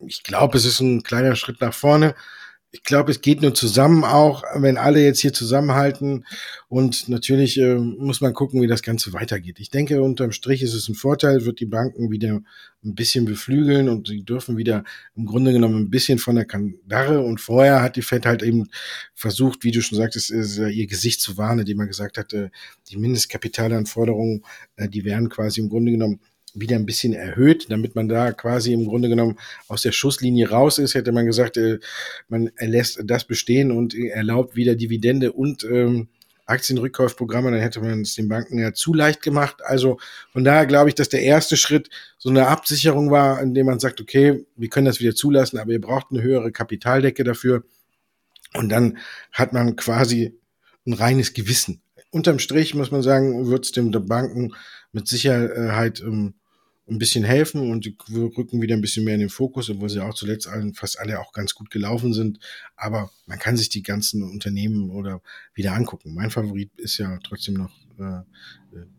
ich 0.00 0.22
glaube, 0.22 0.56
es 0.58 0.64
ist 0.64 0.80
ein 0.80 1.02
kleiner 1.02 1.36
Schritt 1.36 1.60
nach 1.60 1.74
vorne. 1.74 2.14
Ich 2.74 2.82
glaube, 2.82 3.12
es 3.12 3.20
geht 3.20 3.40
nur 3.40 3.54
zusammen 3.54 4.02
auch, 4.02 4.42
wenn 4.56 4.78
alle 4.78 5.00
jetzt 5.00 5.20
hier 5.20 5.32
zusammenhalten. 5.32 6.24
Und 6.66 7.08
natürlich 7.08 7.56
äh, 7.56 7.76
muss 7.76 8.20
man 8.20 8.34
gucken, 8.34 8.60
wie 8.62 8.66
das 8.66 8.82
Ganze 8.82 9.12
weitergeht. 9.12 9.60
Ich 9.60 9.70
denke, 9.70 10.02
unterm 10.02 10.32
Strich 10.32 10.60
ist 10.60 10.74
es 10.74 10.88
ein 10.88 10.96
Vorteil, 10.96 11.44
wird 11.44 11.60
die 11.60 11.66
Banken 11.66 12.10
wieder 12.10 12.42
ein 12.84 12.94
bisschen 12.96 13.26
beflügeln 13.26 13.88
und 13.88 14.08
sie 14.08 14.24
dürfen 14.24 14.56
wieder 14.56 14.82
im 15.14 15.24
Grunde 15.24 15.52
genommen 15.52 15.82
ein 15.82 15.90
bisschen 15.90 16.18
von 16.18 16.34
der 16.34 16.46
Kandare. 16.46 17.20
Und 17.20 17.40
vorher 17.40 17.80
hat 17.80 17.94
die 17.94 18.02
Fed 18.02 18.26
halt 18.26 18.42
eben 18.42 18.68
versucht, 19.14 19.62
wie 19.62 19.70
du 19.70 19.80
schon 19.80 19.96
sagtest, 19.96 20.30
ihr 20.30 20.86
Gesicht 20.88 21.20
zu 21.20 21.36
wahren, 21.36 21.60
indem 21.60 21.76
man 21.76 21.86
gesagt 21.86 22.18
hatte, 22.18 22.50
die 22.88 22.96
Mindestkapitalanforderungen, 22.96 24.44
äh, 24.74 24.88
die 24.88 25.04
wären 25.04 25.28
quasi 25.28 25.60
im 25.60 25.68
Grunde 25.68 25.92
genommen 25.92 26.18
wieder 26.54 26.76
ein 26.76 26.86
bisschen 26.86 27.12
erhöht, 27.12 27.66
damit 27.70 27.94
man 27.94 28.08
da 28.08 28.32
quasi 28.32 28.72
im 28.72 28.86
Grunde 28.86 29.08
genommen 29.08 29.38
aus 29.68 29.82
der 29.82 29.92
Schusslinie 29.92 30.48
raus 30.48 30.78
ist, 30.78 30.94
hätte 30.94 31.12
man 31.12 31.26
gesagt, 31.26 31.56
äh, 31.56 31.78
man 32.28 32.50
lässt 32.58 33.00
das 33.04 33.24
bestehen 33.24 33.70
und 33.70 33.94
erlaubt 33.94 34.56
wieder 34.56 34.74
Dividende 34.74 35.32
und 35.32 35.64
ähm, 35.64 36.08
Aktienrückkaufprogramme, 36.46 37.50
dann 37.50 37.60
hätte 37.60 37.80
man 37.80 38.02
es 38.02 38.14
den 38.14 38.28
Banken 38.28 38.58
ja 38.58 38.74
zu 38.74 38.92
leicht 38.92 39.22
gemacht. 39.22 39.56
Also 39.64 39.98
von 40.32 40.44
daher 40.44 40.66
glaube 40.66 40.90
ich, 40.90 40.94
dass 40.94 41.08
der 41.08 41.22
erste 41.22 41.56
Schritt 41.56 41.88
so 42.18 42.28
eine 42.28 42.48
Absicherung 42.48 43.10
war, 43.10 43.40
indem 43.40 43.66
man 43.66 43.78
sagt, 43.78 44.00
okay, 44.00 44.44
wir 44.56 44.68
können 44.68 44.86
das 44.86 45.00
wieder 45.00 45.14
zulassen, 45.14 45.58
aber 45.58 45.72
ihr 45.72 45.80
braucht 45.80 46.08
eine 46.10 46.22
höhere 46.22 46.52
Kapitaldecke 46.52 47.24
dafür. 47.24 47.64
Und 48.52 48.68
dann 48.68 48.98
hat 49.32 49.52
man 49.52 49.76
quasi 49.76 50.38
ein 50.86 50.92
reines 50.92 51.32
Gewissen. 51.32 51.80
Unterm 52.10 52.38
Strich 52.38 52.74
muss 52.74 52.90
man 52.90 53.02
sagen, 53.02 53.48
wird 53.48 53.64
es 53.64 53.72
den 53.72 53.90
Banken 53.90 54.54
mit 54.92 55.08
Sicherheit 55.08 56.00
ähm, 56.00 56.34
ein 56.88 56.98
bisschen 56.98 57.24
helfen 57.24 57.70
und 57.70 57.86
die 57.86 57.96
rücken 58.10 58.60
wieder 58.60 58.74
ein 58.74 58.80
bisschen 58.80 59.04
mehr 59.04 59.14
in 59.14 59.20
den 59.20 59.30
Fokus, 59.30 59.70
obwohl 59.70 59.88
sie 59.88 60.00
auch 60.00 60.14
zuletzt 60.14 60.46
allen, 60.46 60.74
fast 60.74 60.98
alle 60.98 61.18
auch 61.18 61.32
ganz 61.32 61.54
gut 61.54 61.70
gelaufen 61.70 62.12
sind. 62.12 62.38
Aber 62.76 63.10
man 63.26 63.38
kann 63.38 63.56
sich 63.56 63.70
die 63.70 63.82
ganzen 63.82 64.22
Unternehmen 64.22 64.90
oder 64.90 65.22
wieder 65.54 65.72
angucken. 65.72 66.14
Mein 66.14 66.30
Favorit 66.30 66.70
ist 66.76 66.98
ja 66.98 67.18
trotzdem 67.22 67.54
noch 67.54 67.72
äh, 67.98 68.22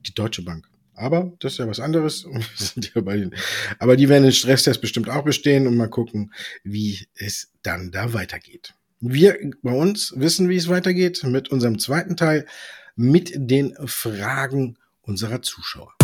die 0.06 0.14
Deutsche 0.14 0.42
Bank. 0.42 0.68
Aber 0.96 1.34
das 1.40 1.54
ist 1.54 1.58
ja 1.60 1.68
was 1.68 1.80
anderes. 1.80 2.26
ja 2.96 3.02
den, 3.02 3.36
aber 3.80 3.98
die 3.98 4.10
werden 4.10 4.24
den 4.24 4.32
Stresstest 4.32 4.82
bestimmt 4.82 5.10
auch 5.10 5.24
bestehen 5.24 5.68
und 5.68 5.76
mal 5.76 5.90
gucken, 5.90 6.34
wie 6.64 7.08
es 7.16 7.52
dann 7.64 7.92
da 7.92 8.14
weitergeht. 8.14 8.74
Wir 9.02 9.38
bei 9.62 9.74
uns 9.74 10.14
wissen, 10.16 10.50
wie 10.50 10.56
es 10.56 10.70
weitergeht 10.70 11.24
mit 11.24 11.50
unserem 11.50 11.80
zweiten 11.80 12.16
Teil, 12.16 12.48
mit 12.96 13.34
den 13.36 13.76
Fragen 13.86 14.78
unserer 15.02 15.42
Zuschauer. 15.42 15.95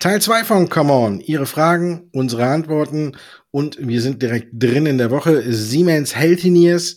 Teil 0.00 0.22
2 0.22 0.44
von 0.44 0.68
Come 0.70 0.92
On. 0.92 1.20
Ihre 1.20 1.44
Fragen, 1.44 2.08
unsere 2.12 2.46
Antworten 2.46 3.18
und 3.50 3.76
wir 3.78 4.00
sind 4.00 4.22
direkt 4.22 4.48
drin 4.52 4.86
in 4.86 4.96
der 4.96 5.10
Woche. 5.10 5.52
Siemens 5.52 6.16
Healthineers 6.16 6.96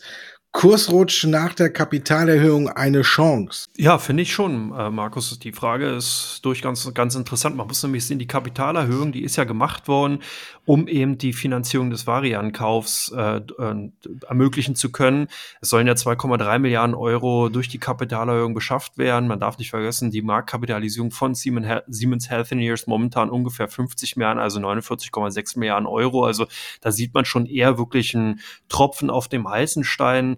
Kursrutsch 0.53 1.25
nach 1.25 1.56
der 1.56 1.71
Kapitalerhöhung 1.71 2.69
eine 2.69 3.01
Chance? 3.01 3.67
Ja, 3.75 3.97
finde 3.97 4.21
ich 4.21 4.32
schon, 4.32 4.71
äh, 4.71 4.91
Markus. 4.91 5.38
Die 5.39 5.51
Frage 5.51 5.89
ist 5.89 6.41
durch 6.43 6.62
ganz, 6.62 6.93
ganz 6.93 7.15
interessant. 7.15 7.58
Man 7.58 7.65
muss 7.65 7.82
nämlich 7.82 8.06
sehen, 8.06 8.19
die 8.19 8.27
Kapitalerhöhung, 8.27 9.12
die 9.12 9.23
ist 9.23 9.36
ja 9.36 9.45
gemacht 9.45 9.88
worden, 9.88 10.19
um 10.65 10.88
eben 10.88 11.17
die 11.17 11.34
Finanzierung 11.34 11.89
des 11.89 12.08
Variankaufs 12.08 13.12
äh, 13.15 13.38
äh, 13.38 13.89
ermöglichen 14.28 14.76
zu 14.76 14.91
können. 14.91 15.28
Es 15.62 15.69
sollen 15.69 15.88
ja 15.88 15.93
2,3 15.93 16.60
Milliarden 16.60 16.95
Euro 16.95 17.49
durch 17.49 17.67
die 17.67 17.80
Kapitalerhöhung 17.80 18.54
beschafft 18.54 18.97
werden. 18.97 19.28
Man 19.28 19.39
darf 19.39 19.58
nicht 19.58 19.71
vergessen, 19.71 20.12
die 20.12 20.21
Marktkapitalisierung 20.21 21.12
von 21.12 21.36
Siemens 21.36 22.30
Healthineers 22.30 22.88
momentan 22.88 23.30
ungefähr 23.30 23.67
50 23.67 24.15
Milliarden, 24.15 24.41
also 24.41 24.60
49,6 24.60 25.60
Milliarden 25.60 25.88
Euro. 25.88 26.23
Also 26.26 26.47
da 26.82 26.91
sieht 26.91 27.13
man 27.13 27.26
schon 27.26 27.45
eher 27.45 27.78
wirklich 27.78 28.15
einen 28.15 28.39
Tropfen 28.69 29.10
auf 29.10 29.28
dem 29.28 29.49
heißen 29.49 29.84
Stein. 29.84 30.38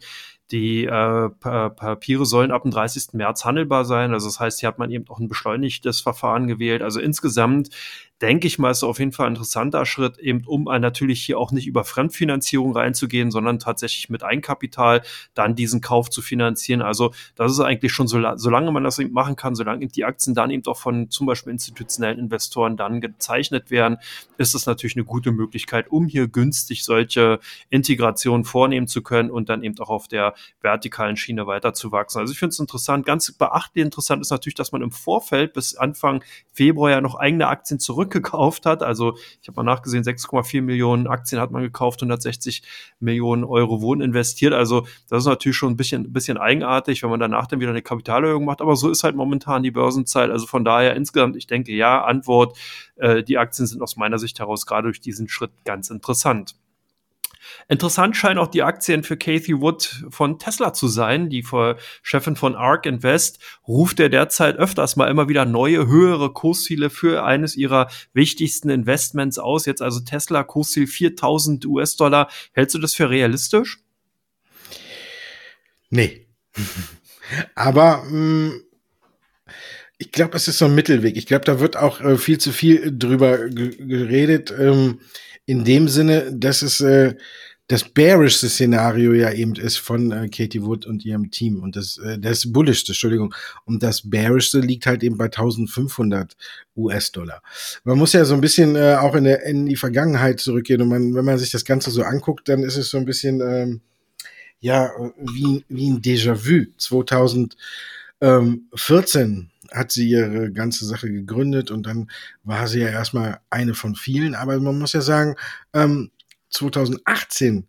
Die 0.51 0.85
äh, 0.85 1.29
Papiere 1.29 2.25
sollen 2.25 2.51
ab 2.51 2.61
dem 2.63 2.71
30. 2.71 3.13
März 3.13 3.45
handelbar 3.45 3.83
sein. 3.83 4.13
Also 4.13 4.27
das 4.27 4.39
heißt, 4.39 4.59
hier 4.59 4.67
hat 4.67 4.77
man 4.77 4.91
eben 4.91 5.07
auch 5.09 5.19
ein 5.19 5.27
beschleunigtes 5.27 6.01
Verfahren 6.01 6.47
gewählt. 6.47 6.83
Also 6.83 6.99
insgesamt 6.99 7.69
denke 8.21 8.47
ich 8.47 8.59
mal, 8.59 8.71
ist 8.71 8.83
auf 8.83 8.99
jeden 8.99 9.11
Fall 9.11 9.27
ein 9.27 9.33
interessanter 9.33 9.85
Schritt, 9.85 10.17
eben 10.19 10.45
um 10.45 10.63
natürlich 10.63 11.21
hier 11.25 11.37
auch 11.37 11.51
nicht 11.51 11.67
über 11.67 11.83
Fremdfinanzierung 11.83 12.71
reinzugehen, 12.71 13.29
sondern 13.29 13.59
tatsächlich 13.59 14.09
mit 14.09 14.23
Eigenkapital 14.23 15.01
dann 15.33 15.55
diesen 15.55 15.81
Kauf 15.81 16.09
zu 16.09 16.21
finanzieren. 16.21 16.81
Also 16.81 17.13
das 17.35 17.51
ist 17.51 17.59
eigentlich 17.59 17.91
schon 17.91 18.07
so, 18.07 18.21
solange 18.35 18.71
man 18.71 18.85
das 18.85 18.99
eben 18.99 19.11
machen 19.11 19.35
kann, 19.35 19.53
solange 19.53 19.87
die 19.87 20.05
Aktien 20.05 20.33
dann 20.33 20.49
eben 20.49 20.65
auch 20.67 20.77
von 20.77 21.09
zum 21.09 21.27
Beispiel 21.27 21.51
institutionellen 21.51 22.17
Investoren 22.17 22.77
dann 22.77 23.01
gezeichnet 23.01 23.69
werden, 23.69 23.97
ist 24.37 24.55
es 24.55 24.65
natürlich 24.65 24.95
eine 24.95 25.03
gute 25.03 25.33
Möglichkeit, 25.33 25.91
um 25.91 26.07
hier 26.07 26.27
günstig 26.29 26.85
solche 26.85 27.39
Integrationen 27.69 28.45
vornehmen 28.45 28.87
zu 28.87 29.01
können 29.01 29.29
und 29.29 29.49
dann 29.49 29.61
eben 29.61 29.77
auch 29.79 29.89
auf 29.89 30.07
der 30.07 30.35
vertikalen 30.61 31.17
Schiene 31.17 31.47
weiter 31.47 31.73
zu 31.73 31.91
wachsen. 31.91 32.19
Also 32.19 32.31
ich 32.31 32.39
finde 32.39 32.51
es 32.51 32.59
interessant. 32.59 33.05
Ganz 33.05 33.29
beachtlich 33.33 33.83
interessant 33.83 34.21
ist 34.21 34.31
natürlich, 34.31 34.55
dass 34.55 34.71
man 34.71 34.81
im 34.81 34.91
Vorfeld 34.91 35.51
bis 35.51 35.75
Anfang 35.75 36.23
Februar 36.53 36.91
ja 36.91 37.01
noch 37.01 37.15
eigene 37.15 37.47
Aktien 37.47 37.77
zurück 37.77 38.04
zurückgekauft 38.05 38.65
hat. 38.65 38.83
Also 38.83 39.17
ich 39.41 39.47
habe 39.47 39.57
mal 39.57 39.63
nachgesehen, 39.63 40.03
6,4 40.03 40.61
Millionen 40.61 41.07
Aktien 41.07 41.41
hat 41.41 41.51
man 41.51 41.61
gekauft, 41.63 42.01
160 42.01 42.63
Millionen 42.99 43.43
Euro 43.43 43.81
wurden 43.81 44.01
investiert. 44.01 44.53
Also 44.53 44.87
das 45.09 45.23
ist 45.23 45.27
natürlich 45.27 45.57
schon 45.57 45.73
ein 45.73 45.77
bisschen, 45.77 46.03
ein 46.03 46.13
bisschen 46.13 46.37
eigenartig, 46.37 47.03
wenn 47.03 47.09
man 47.09 47.19
danach 47.19 47.47
dann 47.47 47.59
wieder 47.59 47.71
eine 47.71 47.81
Kapitalerhöhung 47.81 48.45
macht. 48.45 48.61
Aber 48.61 48.75
so 48.75 48.89
ist 48.89 49.03
halt 49.03 49.15
momentan 49.15 49.63
die 49.63 49.71
Börsenzeit. 49.71 50.29
Also 50.29 50.45
von 50.45 50.63
daher 50.63 50.95
insgesamt, 50.95 51.35
ich 51.35 51.47
denke, 51.47 51.73
ja, 51.73 52.03
Antwort, 52.03 52.57
äh, 52.95 53.23
die 53.23 53.37
Aktien 53.37 53.67
sind 53.67 53.81
aus 53.81 53.95
meiner 53.95 54.19
Sicht 54.19 54.39
heraus 54.39 54.65
gerade 54.65 54.87
durch 54.87 55.01
diesen 55.01 55.27
Schritt 55.27 55.51
ganz 55.65 55.89
interessant. 55.89 56.55
Interessant 57.67 58.15
scheinen 58.15 58.39
auch 58.39 58.47
die 58.47 58.63
Aktien 58.63 59.03
für 59.03 59.17
Kathy 59.17 59.59
Wood 59.59 60.05
von 60.09 60.39
Tesla 60.39 60.73
zu 60.73 60.87
sein. 60.87 61.29
Die 61.29 61.45
Chefin 62.01 62.35
von 62.35 62.55
ARK 62.55 62.85
Invest 62.85 63.39
ruft 63.67 63.99
ja 63.99 64.09
derzeit 64.09 64.57
öfters 64.57 64.95
mal 64.95 65.09
immer 65.09 65.29
wieder 65.29 65.45
neue, 65.45 65.87
höhere 65.87 66.31
Kursziele 66.31 66.89
für 66.89 67.23
eines 67.23 67.55
ihrer 67.55 67.89
wichtigsten 68.13 68.69
Investments 68.69 69.39
aus. 69.39 69.65
Jetzt 69.65 69.81
also 69.81 69.99
Tesla 70.01 70.43
Kursziel 70.43 70.87
4000 70.87 71.65
US-Dollar. 71.65 72.29
Hältst 72.53 72.75
du 72.75 72.79
das 72.79 72.93
für 72.93 73.09
realistisch? 73.09 73.79
Nee. 75.89 76.27
Aber 77.55 78.03
mh, 78.03 78.49
mm, 78.49 78.61
ich 79.97 80.11
glaube, 80.11 80.35
es 80.35 80.47
ist 80.47 80.57
so 80.57 80.65
ein 80.65 80.75
Mittelweg. 80.75 81.15
Ich 81.15 81.25
glaube, 81.25 81.45
da 81.45 81.59
wird 81.59 81.77
auch 81.77 82.01
äh, 82.01 82.17
viel 82.17 82.37
zu 82.37 82.51
viel 82.51 82.91
drüber 82.97 83.37
geredet. 83.49 84.53
Ähm, 84.57 84.99
in 85.45 85.63
dem 85.63 85.87
Sinne, 85.87 86.35
dass 86.35 86.61
es 86.61 86.81
äh, 86.81 87.15
das 87.67 87.83
bearischste 87.83 88.47
Szenario 88.47 89.13
ja 89.13 89.31
eben 89.31 89.55
ist 89.55 89.77
von 89.77 90.11
äh, 90.11 90.29
Katie 90.29 90.61
Wood 90.61 90.85
und 90.85 91.03
ihrem 91.03 91.31
Team. 91.31 91.63
Und 91.63 91.75
das 91.75 91.97
äh, 91.97 92.19
das 92.19 92.51
bullischste, 92.51 92.91
Entschuldigung, 92.91 93.33
und 93.65 93.81
das 93.81 94.07
bearischste 94.07 94.59
liegt 94.59 94.85
halt 94.85 95.03
eben 95.03 95.17
bei 95.17 95.25
1500 95.25 96.37
US-Dollar. 96.75 97.41
Man 97.83 97.97
muss 97.97 98.13
ja 98.13 98.23
so 98.23 98.35
ein 98.35 98.41
bisschen 98.41 98.75
äh, 98.75 98.97
auch 98.99 99.15
in 99.15 99.23
der 99.23 99.43
in 99.45 99.65
die 99.65 99.75
Vergangenheit 99.75 100.39
zurückgehen. 100.39 100.81
Und 100.81 100.89
man, 100.89 101.15
wenn 101.15 101.25
man 101.25 101.39
sich 101.39 101.49
das 101.49 101.65
Ganze 101.65 101.89
so 101.89 102.03
anguckt, 102.03 102.47
dann 102.49 102.61
ist 102.61 102.77
es 102.77 102.91
so 102.91 102.97
ein 102.97 103.05
bisschen 103.05 103.41
ähm, 103.41 103.81
ja 104.59 104.91
wie 105.17 105.65
wie 105.67 105.89
ein 105.89 106.01
Déjà-vu. 106.01 106.67
2014 106.77 109.49
hat 109.71 109.91
sie 109.91 110.09
ihre 110.09 110.51
ganze 110.51 110.85
Sache 110.85 111.11
gegründet 111.11 111.71
und 111.71 111.85
dann 111.85 112.09
war 112.43 112.67
sie 112.67 112.79
ja 112.79 112.89
erstmal 112.89 113.39
eine 113.49 113.73
von 113.73 113.95
vielen. 113.95 114.35
Aber 114.35 114.59
man 114.59 114.79
muss 114.79 114.93
ja 114.93 115.01
sagen, 115.01 115.35
ähm, 115.73 116.11
2018 116.49 117.67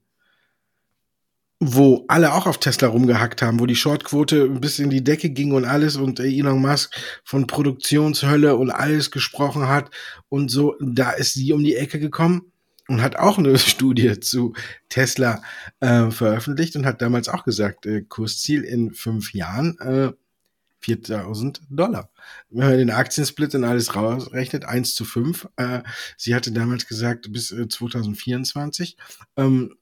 wo 1.59 2.05
alle 2.09 2.35
auch 2.35 2.47
auf 2.47 2.59
Tesla 2.59 2.89
rumgehackt 2.89 3.41
haben, 3.41 3.61
wo 3.61 3.67
die 3.67 3.77
Shortquote 3.77 4.49
bis 4.49 4.79
in 4.79 4.91
die 4.91 5.03
Decke 5.03 5.31
ging 5.31 5.53
und 5.53 5.65
alles 5.65 5.97
und 5.97 6.21
Elon 6.21 6.61
Musk 6.61 6.95
von 7.25 7.47
Produktionshölle 7.47 8.57
und 8.57 8.71
alles 8.71 9.11
gesprochen 9.11 9.67
hat 9.67 9.91
und 10.29 10.51
so, 10.51 10.77
da 10.81 11.13
ist 11.13 11.33
sie 11.33 11.53
um 11.53 11.65
die 11.65 11.77
Ecke 11.77 11.99
gekommen 11.99 12.53
und 12.89 13.01
hat 13.01 13.17
auch 13.17 13.39
eine 13.39 13.59
Studie 13.59 14.21
zu 14.21 14.53
Tesla 14.91 15.43
äh, 15.81 16.11
veröffentlicht 16.11 16.77
und 16.77 16.85
hat 16.85 17.01
damals 17.01 17.29
auch 17.29 17.45
gesagt, 17.45 17.87
äh, 17.87 18.03
Kursziel 18.03 18.63
in 18.63 18.93
fünf 18.93 19.33
Jahren 19.33 19.79
äh, 19.79 20.13
4000 20.87 21.62
Dollar. 21.68 22.11
Wenn 22.49 22.68
man 22.68 22.79
den 22.79 22.90
Aktiensplit 22.90 23.55
und 23.57 23.64
alles 23.64 23.96
rausrechnet, 23.96 24.64
1 24.64 24.94
zu 24.94 25.05
5. 25.05 25.49
Äh, 25.57 25.83
sie 26.16 26.35
hatte 26.35 26.53
damals 26.53 26.87
gesagt, 26.87 27.33
bis 27.33 27.51
äh, 27.51 27.68
2024 27.68 28.96
ähm, 29.37 29.75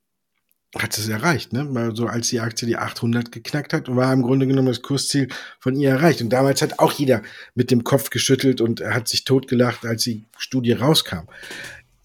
hat 0.74 0.96
es 0.96 1.08
erreicht, 1.08 1.52
ne? 1.52 1.66
Weil 1.70 1.94
so 1.94 2.06
als 2.06 2.30
die 2.30 2.40
Aktie 2.40 2.66
die 2.66 2.78
800 2.78 3.30
geknackt 3.30 3.74
hat, 3.74 3.94
war 3.94 4.12
im 4.12 4.22
Grunde 4.22 4.46
genommen 4.46 4.68
das 4.68 4.82
Kursziel 4.82 5.28
von 5.60 5.76
ihr 5.76 5.90
erreicht. 5.90 6.22
Und 6.22 6.30
damals 6.30 6.62
hat 6.62 6.78
auch 6.78 6.92
jeder 6.92 7.22
mit 7.54 7.70
dem 7.70 7.84
Kopf 7.84 8.10
geschüttelt 8.10 8.60
und 8.60 8.80
hat 8.80 9.06
sich 9.06 9.24
totgelacht, 9.24 9.84
als 9.84 10.04
die 10.04 10.24
Studie 10.38 10.72
rauskam. 10.72 11.28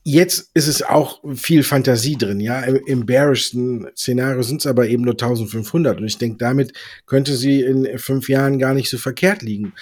Jetzt 0.04 0.50
ist 0.54 0.68
es 0.68 0.82
auch 0.82 1.22
viel 1.36 1.64
Fantasie 1.64 2.18
drin, 2.18 2.40
ja. 2.40 2.62
Im, 2.62 2.78
im 2.88 3.06
bearischen 3.06 3.88
Szenario 3.96 4.42
sind 4.42 4.62
es 4.62 4.68
aber 4.68 4.88
eben 4.88 5.04
nur 5.04 5.14
1500 5.14 6.00
und 6.00 6.06
ich 6.06 6.18
denke, 6.18 6.38
damit 6.38 6.74
könnte 7.06 7.36
sie 7.36 7.62
in 7.62 7.98
fünf 7.98 8.30
Jahren 8.30 8.60
gar 8.60 8.74
nicht 8.74 8.90
so 8.90 8.98
verkehrt 8.98 9.42
liegen. 9.42 9.74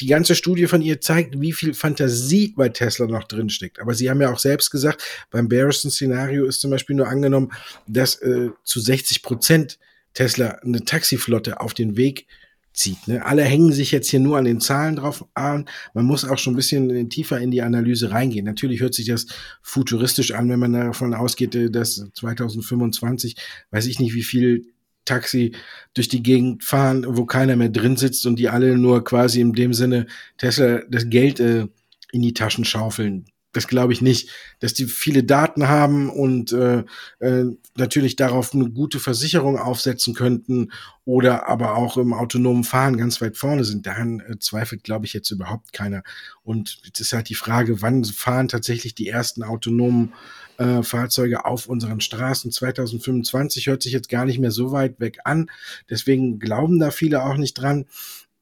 Die 0.00 0.06
ganze 0.06 0.34
Studie 0.34 0.66
von 0.66 0.82
ihr 0.82 1.00
zeigt, 1.00 1.40
wie 1.40 1.52
viel 1.52 1.74
Fantasie 1.74 2.52
bei 2.56 2.68
Tesla 2.68 3.06
noch 3.06 3.24
drin 3.24 3.48
steckt. 3.48 3.80
Aber 3.80 3.94
sie 3.94 4.10
haben 4.10 4.20
ja 4.20 4.32
auch 4.32 4.40
selbst 4.40 4.70
gesagt, 4.70 5.04
beim 5.30 5.48
bearischen 5.48 5.90
Szenario 5.90 6.46
ist 6.46 6.60
zum 6.60 6.70
Beispiel 6.70 6.96
nur 6.96 7.08
angenommen, 7.08 7.52
dass 7.86 8.16
äh, 8.22 8.48
zu 8.64 8.80
60 8.80 9.22
Prozent 9.22 9.78
Tesla 10.14 10.58
eine 10.64 10.84
Taxiflotte 10.84 11.60
auf 11.60 11.74
den 11.74 11.96
Weg 11.96 12.26
zieht. 12.74 13.08
Ne? 13.08 13.24
Alle 13.24 13.42
hängen 13.44 13.72
sich 13.72 13.92
jetzt 13.92 14.10
hier 14.10 14.20
nur 14.20 14.36
an 14.36 14.44
den 14.44 14.60
Zahlen 14.60 14.96
drauf 14.96 15.24
an. 15.34 15.66
Man 15.94 16.04
muss 16.04 16.24
auch 16.24 16.38
schon 16.38 16.52
ein 16.52 16.56
bisschen 16.56 17.08
tiefer 17.08 17.40
in 17.40 17.50
die 17.50 17.62
Analyse 17.62 18.10
reingehen. 18.10 18.44
Natürlich 18.44 18.80
hört 18.80 18.94
sich 18.94 19.06
das 19.06 19.26
futuristisch 19.62 20.32
an, 20.32 20.48
wenn 20.48 20.58
man 20.58 20.72
davon 20.72 21.14
ausgeht, 21.14 21.54
äh, 21.54 21.70
dass 21.70 22.04
2025, 22.14 23.36
weiß 23.70 23.86
ich 23.86 24.00
nicht, 24.00 24.14
wie 24.14 24.22
viel 24.22 24.66
Taxi 25.04 25.54
durch 25.92 26.08
die 26.08 26.22
Gegend 26.22 26.64
fahren, 26.64 27.04
wo 27.06 27.26
keiner 27.26 27.56
mehr 27.56 27.68
drin 27.68 27.96
sitzt 27.96 28.26
und 28.26 28.38
die 28.38 28.48
alle 28.48 28.76
nur 28.76 29.04
quasi 29.04 29.40
in 29.40 29.52
dem 29.52 29.74
Sinne 29.74 30.06
Tesla 30.38 30.80
das 30.88 31.08
Geld 31.08 31.40
äh, 31.40 31.68
in 32.12 32.22
die 32.22 32.34
Taschen 32.34 32.64
schaufeln 32.64 33.26
das 33.54 33.68
glaube 33.68 33.92
ich 33.92 34.02
nicht, 34.02 34.30
dass 34.60 34.74
die 34.74 34.86
viele 34.86 35.24
Daten 35.24 35.68
haben 35.68 36.10
und 36.10 36.52
äh, 36.52 36.84
äh, 37.20 37.44
natürlich 37.76 38.16
darauf 38.16 38.54
eine 38.54 38.70
gute 38.70 39.00
Versicherung 39.00 39.58
aufsetzen 39.58 40.14
könnten 40.14 40.72
oder 41.04 41.48
aber 41.48 41.76
auch 41.76 41.96
im 41.96 42.12
autonomen 42.12 42.64
Fahren 42.64 42.96
ganz 42.96 43.20
weit 43.20 43.36
vorne 43.36 43.64
sind. 43.64 43.86
Daran 43.86 44.20
äh, 44.20 44.38
zweifelt, 44.38 44.84
glaube 44.84 45.06
ich, 45.06 45.12
jetzt 45.12 45.30
überhaupt 45.30 45.72
keiner. 45.72 46.02
Und 46.42 46.78
es 46.92 47.00
ist 47.00 47.12
halt 47.12 47.28
die 47.28 47.34
Frage, 47.34 47.82
wann 47.82 48.04
fahren 48.04 48.48
tatsächlich 48.48 48.94
die 48.94 49.08
ersten 49.08 49.42
autonomen 49.42 50.12
äh, 50.58 50.82
Fahrzeuge 50.82 51.44
auf 51.44 51.66
unseren 51.66 52.00
Straßen. 52.00 52.52
2025 52.52 53.66
hört 53.66 53.82
sich 53.82 53.92
jetzt 53.92 54.08
gar 54.08 54.24
nicht 54.24 54.38
mehr 54.38 54.50
so 54.50 54.72
weit 54.72 55.00
weg 55.00 55.18
an. 55.24 55.50
Deswegen 55.90 56.38
glauben 56.38 56.78
da 56.78 56.90
viele 56.90 57.24
auch 57.24 57.36
nicht 57.36 57.54
dran. 57.54 57.86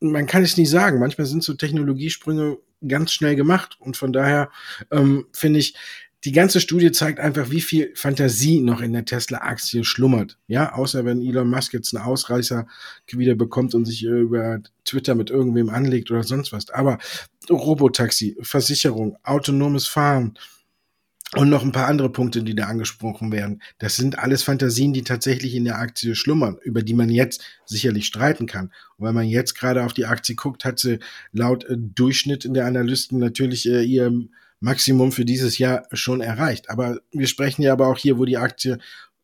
Man 0.00 0.26
kann 0.26 0.42
es 0.42 0.56
nicht 0.56 0.70
sagen. 0.70 0.98
Manchmal 0.98 1.26
sind 1.26 1.42
so 1.42 1.54
Technologiesprünge 1.54 2.58
ganz 2.86 3.12
schnell 3.12 3.36
gemacht. 3.36 3.76
Und 3.80 3.96
von 3.96 4.12
daher 4.12 4.50
ähm, 4.90 5.26
finde 5.32 5.60
ich, 5.60 5.74
die 6.24 6.32
ganze 6.32 6.60
Studie 6.60 6.92
zeigt 6.92 7.18
einfach, 7.18 7.50
wie 7.50 7.60
viel 7.60 7.92
Fantasie 7.96 8.60
noch 8.60 8.80
in 8.80 8.92
der 8.92 9.04
Tesla-Aktie 9.04 9.82
schlummert. 9.82 10.38
Ja, 10.46 10.72
außer 10.74 11.04
wenn 11.04 11.20
Elon 11.20 11.50
Musk 11.50 11.72
jetzt 11.72 11.94
einen 11.94 12.04
Ausreißer 12.04 12.66
wieder 13.08 13.34
bekommt 13.34 13.74
und 13.74 13.86
sich 13.86 14.04
über 14.04 14.60
Twitter 14.84 15.16
mit 15.16 15.30
irgendwem 15.30 15.68
anlegt 15.68 16.10
oder 16.12 16.22
sonst 16.22 16.52
was. 16.52 16.70
Aber 16.70 16.98
Robotaxi, 17.50 18.36
Versicherung, 18.40 19.16
autonomes 19.24 19.88
Fahren, 19.88 20.38
Und 21.34 21.48
noch 21.48 21.62
ein 21.62 21.72
paar 21.72 21.88
andere 21.88 22.10
Punkte, 22.10 22.42
die 22.42 22.54
da 22.54 22.66
angesprochen 22.66 23.32
werden. 23.32 23.62
Das 23.78 23.96
sind 23.96 24.18
alles 24.18 24.42
Fantasien, 24.42 24.92
die 24.92 25.02
tatsächlich 25.02 25.54
in 25.54 25.64
der 25.64 25.78
Aktie 25.78 26.14
schlummern, 26.14 26.58
über 26.62 26.82
die 26.82 26.92
man 26.92 27.08
jetzt 27.08 27.42
sicherlich 27.64 28.06
streiten 28.06 28.46
kann. 28.46 28.70
Und 28.98 29.06
wenn 29.06 29.14
man 29.14 29.26
jetzt 29.26 29.54
gerade 29.54 29.84
auf 29.84 29.94
die 29.94 30.04
Aktie 30.04 30.34
guckt, 30.34 30.66
hat 30.66 30.78
sie 30.78 30.98
laut 31.32 31.64
äh, 31.64 31.76
Durchschnitt 31.78 32.44
in 32.44 32.52
der 32.52 32.66
Analysten 32.66 33.18
natürlich 33.18 33.66
äh, 33.66 33.82
ihr 33.82 34.12
Maximum 34.60 35.10
für 35.10 35.24
dieses 35.24 35.56
Jahr 35.56 35.86
schon 35.92 36.20
erreicht. 36.20 36.68
Aber 36.68 37.00
wir 37.12 37.26
sprechen 37.26 37.62
ja 37.62 37.72
aber 37.72 37.88
auch 37.88 37.98
hier, 37.98 38.18
wo 38.18 38.26
die 38.26 38.36
Aktie 38.36 38.78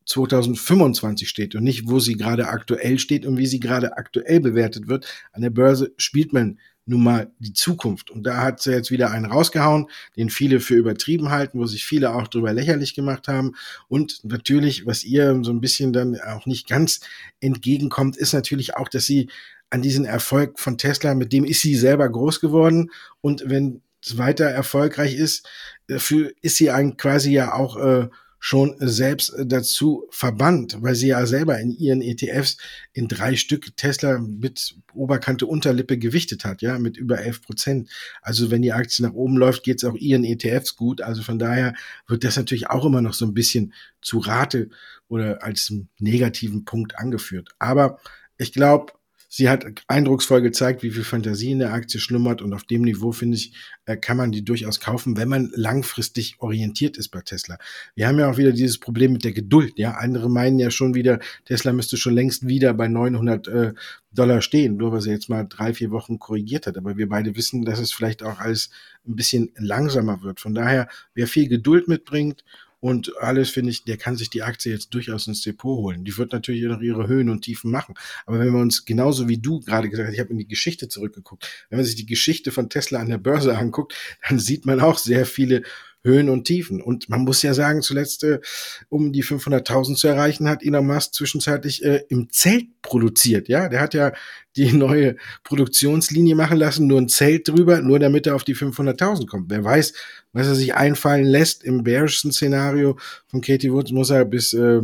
2025 0.07 1.29
steht 1.29 1.55
und 1.55 1.63
nicht, 1.63 1.89
wo 1.89 2.01
sie 2.01 2.17
gerade 2.17 2.49
aktuell 2.49 2.99
steht 2.99 3.27
und 3.27 3.37
wie 3.37 3.47
sie 3.47 3.61
gerade 3.61 3.99
aktuell 3.99 4.41
bewertet 4.41 4.89
wird. 4.89 5.07
An 5.33 5.43
der 5.43 5.51
Börse 5.51 5.93
spielt 5.99 6.33
man 6.33 6.59
nun 6.89 7.03
mal 7.03 7.31
die 7.39 7.53
Zukunft. 7.53 8.11
Und 8.11 8.25
da 8.25 8.39
hat 8.39 8.63
sie 8.63 8.73
jetzt 8.73 8.91
wieder 8.91 9.11
einen 9.11 9.27
rausgehauen, 9.27 9.89
den 10.17 10.31
viele 10.31 10.59
für 10.59 10.75
übertrieben 10.75 11.29
halten, 11.31 11.59
wo 11.59 11.67
sich 11.67 11.85
viele 11.85 12.15
auch 12.15 12.29
drüber 12.29 12.53
lächerlich 12.53 12.95
gemacht 12.95 13.29
haben. 13.29 13.53
Und 13.89 14.25
natürlich, 14.25 14.87
was 14.87 15.05
ihr 15.05 15.39
so 15.43 15.53
ein 15.53 15.61
bisschen 15.61 15.93
dann 15.93 16.19
auch 16.19 16.47
nicht 16.47 16.67
ganz 16.67 17.01
entgegenkommt, 17.41 18.17
ist 18.17 18.33
natürlich 18.33 18.77
auch, 18.77 18.89
dass 18.89 19.05
sie 19.05 19.29
an 19.71 19.83
diesen 19.83 20.07
Erfolg 20.07 20.59
von 20.59 20.79
Tesla, 20.79 21.15
mit 21.15 21.33
dem 21.33 21.45
ist 21.45 21.61
sie 21.61 21.75
selber 21.75 22.09
groß 22.09 22.41
geworden. 22.41 22.91
Und 23.21 23.45
wenn 23.47 23.83
es 24.03 24.17
weiter 24.17 24.47
erfolgreich 24.47 25.15
ist, 25.15 25.47
dafür 25.89 26.33
ist 26.41 26.57
sie 26.57 26.71
eigentlich 26.71 26.97
quasi 26.97 27.33
ja 27.33 27.53
auch 27.53 27.77
äh, 27.77 28.09
schon 28.39 28.77
selbst 28.79 29.35
dazu 29.45 30.07
verbannt, 30.11 30.79
weil 30.81 30.95
sie 30.95 31.09
ja 31.09 31.27
selber 31.27 31.59
in 31.59 31.71
ihren 31.71 32.03
ETFs 32.03 32.57
in 32.93 33.09
drei 33.09 33.37
Stück 33.37 33.77
Tesla 33.77 34.19
mit 34.19 34.77
Oberkante 34.95 35.47
Unterlippe 35.47 35.99
gewichtet 35.99 36.45
hat, 36.45 36.63
ja, 36.63 36.79
mit 36.79 36.97
über 36.97 37.21
11 37.21 37.43
Prozent. 37.43 37.91
Also 38.23 38.51
wenn 38.51 38.63
die 38.63 38.73
Aktie 38.73 39.05
nach 39.05 39.15
oben 39.15 39.37
läuft, 39.37 39.65
geht 39.65 39.79
es 39.79 39.85
auch 39.85 39.97
ihren 39.97 40.25
ETFs 40.25 40.77
gut. 40.77 41.01
Also 41.01 41.23
von 41.23 41.39
daher 41.39 41.75
wird 42.07 42.25
das 42.25 42.37
natürlich 42.37 42.71
auch 42.71 42.85
immer 42.85 43.03
noch 43.03 43.15
so 43.15 43.27
ein 43.27 43.35
bisschen 43.35 43.73
zu 44.01 44.19
Rate 44.19 44.71
oder 45.09 45.43
als 45.43 45.73
negativen 45.99 46.65
Punkt 46.65 46.99
angeführt. 46.99 47.49
Aber 47.59 47.99
ich 48.37 48.53
glaube, 48.53 48.93
Sie 49.31 49.51
hat 49.51 49.67
eindrucksvoll 49.89 50.41
gezeigt, 50.41 50.83
wie 50.83 50.91
viel 50.91 51.05
Fantasie 51.05 51.51
in 51.51 51.59
der 51.59 51.75
Aktie 51.75 52.01
schlummert 52.01 52.41
und 52.41 52.55
auf 52.55 52.65
dem 52.65 52.81
Niveau, 52.83 53.13
finde 53.13 53.37
ich, 53.37 53.53
äh, 53.85 53.99
kann 53.99 54.17
man 54.17 54.33
die 54.33 54.43
durchaus 54.43 54.81
kaufen, 54.81 55.19
wenn 55.19 55.29
man 55.29 55.51
langfristig 55.55 56.37
orientiert 56.39 56.97
ist 56.97 57.09
bei 57.09 57.21
Tesla. 57.21 57.59
Wir 57.95 58.09
haben 58.09 58.19
ja 58.19 58.31
auch 58.31 58.39
wieder 58.39 58.53
dieses 58.53 58.79
Problem 58.79 59.13
mit 59.13 59.25
der 59.25 59.33
Geduld. 59.33 59.79
Ja, 59.79 59.93
andere 59.93 60.31
meinen 60.31 60.59
ja 60.59 60.71
schon 60.71 60.95
wieder, 60.95 61.19
Tesla 61.45 61.75
müsste 61.75 61.99
schon 61.99 62.15
längst 62.15 62.49
wieder 62.49 62.73
bei 62.73 62.89
900 62.89 63.49
äh, 63.49 63.75
Dollar 64.13 64.41
stehen, 64.41 64.79
nur 64.79 64.93
weil 64.93 65.03
sie 65.03 65.11
jetzt 65.11 65.29
mal 65.29 65.45
drei, 65.47 65.75
vier 65.75 65.91
Wochen 65.91 66.19
korrigiert 66.19 66.67
hat. 66.67 66.79
Aber 66.79 66.97
wir 66.97 67.11
beide 67.11 67.37
wissen, 67.37 67.67
dass 67.67 67.79
es 67.81 67.93
vielleicht 67.93 68.23
auch 68.23 68.39
alles 68.39 68.71
ein 69.07 69.15
bisschen 69.15 69.51
langsamer 69.57 70.23
wird. 70.23 70.41
Von 70.41 70.55
daher, 70.55 70.89
wer 71.15 71.27
viel 71.27 71.49
Geduld 71.49 71.87
mitbringt 71.87 72.45
und 72.81 73.13
alles 73.19 73.51
finde 73.51 73.71
ich, 73.71 73.85
der 73.85 73.97
kann 73.97 74.17
sich 74.17 74.31
die 74.31 74.43
Aktie 74.43 74.73
jetzt 74.73 74.95
durchaus 74.95 75.27
ins 75.27 75.43
Depot 75.43 75.79
holen. 75.79 76.05
Die 76.05 76.17
wird 76.17 76.33
natürlich 76.33 76.63
noch 76.65 76.81
ihre 76.81 77.09
Höhen 77.09 77.29
und 77.29 77.43
Tiefen 77.43 77.71
machen. 77.71 77.95
Aber 78.25 78.39
wenn 78.39 78.53
wir 78.53 78.61
uns 78.61 78.85
genauso 78.85 79.29
wie 79.29 79.39
du 79.39 79.61
gerade 79.61 79.89
gesagt 79.89 80.09
hast, 80.09 80.15
ich 80.15 80.21
habe 80.21 80.31
in 80.31 80.39
die 80.39 80.47
Geschichte 80.47 80.89
zurückgeguckt, 80.89 81.67
wenn 81.71 81.79
man 81.79 81.87
sich 81.87 81.97
die 81.97 82.07
Geschichte 82.07 82.53
von 82.53 82.71
Tesla 82.71 83.01
an 83.01 83.09
der 83.09 83.19
Börse 83.19 83.57
anguckt, 83.57 83.95
dann 84.29 84.39
sieht 84.39 84.65
man 84.65 84.81
auch 84.81 84.99
sehr 84.99 85.27
viele 85.27 85.63
Höhen 86.05 86.29
und 86.29 86.45
Tiefen. 86.45 86.81
Und 86.81 87.09
man 87.09 87.23
muss 87.23 87.43
ja 87.43 87.55
sagen, 87.55 87.83
zuletzt, 87.83 88.23
äh, 88.23 88.41
um 88.89 89.13
die 89.13 89.25
500.000 89.25 89.97
zu 89.97 90.09
erreichen, 90.09 90.49
hat 90.49 90.63
Elon 90.63 90.87
Musk 90.87 91.15
zwischenzeitlich 91.15 91.85
äh, 91.85 92.05
im 92.09 92.31
Zelt 92.31 92.67
produziert. 92.83 93.49
Ja, 93.49 93.69
der 93.69 93.81
hat 93.81 93.95
ja 93.95 94.13
die 94.59 94.73
neue 94.73 95.17
Produktionslinie 95.45 96.35
machen 96.35 96.59
lassen, 96.59 96.87
nur 96.87 97.01
ein 97.01 97.09
Zelt 97.09 97.49
drüber, 97.49 97.81
nur 97.81 97.99
damit 97.99 98.27
er 98.27 98.35
auf 98.35 98.45
die 98.45 98.57
500.000 98.57 99.27
kommt. 99.27 99.51
Wer 99.51 99.65
weiß, 99.65 99.93
was 100.33 100.47
er 100.49 100.55
sich 100.55 100.75
einfallen 100.75 101.25
lässt 101.25 101.65
im 101.65 101.85
bearischen 101.85 102.33
Szenario 102.33 102.99
von 103.29 103.41
Katie 103.41 103.73
Woods, 103.73 103.93
muss 103.93 104.11
er 104.11 104.25
bis 104.25 104.53
äh, 104.53 104.83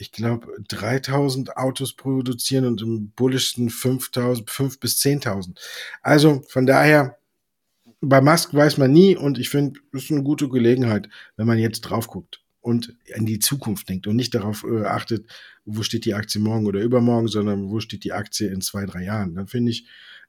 ich 0.00 0.12
glaube, 0.12 0.46
3000 0.68 1.56
Autos 1.56 1.92
produzieren 1.92 2.66
und 2.66 2.80
im 2.82 3.10
bullischsten 3.10 3.68
5000, 3.68 4.48
5 4.48 4.78
bis 4.78 5.02
10.000. 5.02 5.58
Also 6.02 6.42
von 6.48 6.66
daher, 6.66 7.18
bei 8.00 8.20
Musk 8.20 8.54
weiß 8.54 8.78
man 8.78 8.92
nie 8.92 9.16
und 9.16 9.38
ich 9.38 9.48
finde, 9.48 9.80
das 9.92 10.04
ist 10.04 10.12
eine 10.12 10.22
gute 10.22 10.48
Gelegenheit, 10.48 11.08
wenn 11.36 11.48
man 11.48 11.58
jetzt 11.58 11.80
drauf 11.80 12.06
guckt 12.06 12.40
und 12.60 12.94
in 13.04 13.26
die 13.26 13.38
Zukunft 13.38 13.88
denkt 13.88 14.06
und 14.06 14.16
nicht 14.16 14.34
darauf 14.34 14.64
äh, 14.64 14.84
achtet, 14.84 15.26
wo 15.64 15.82
steht 15.82 16.04
die 16.04 16.14
Aktie 16.14 16.40
morgen 16.40 16.66
oder 16.66 16.80
übermorgen, 16.80 17.28
sondern 17.28 17.68
wo 17.70 17.80
steht 17.80 18.04
die 18.04 18.12
Aktie 18.12 18.48
in 18.48 18.60
zwei, 18.60 18.84
drei 18.86 19.04
Jahren. 19.04 19.34
Dann 19.34 19.46
finde 19.46 19.70
ich, 19.70 19.86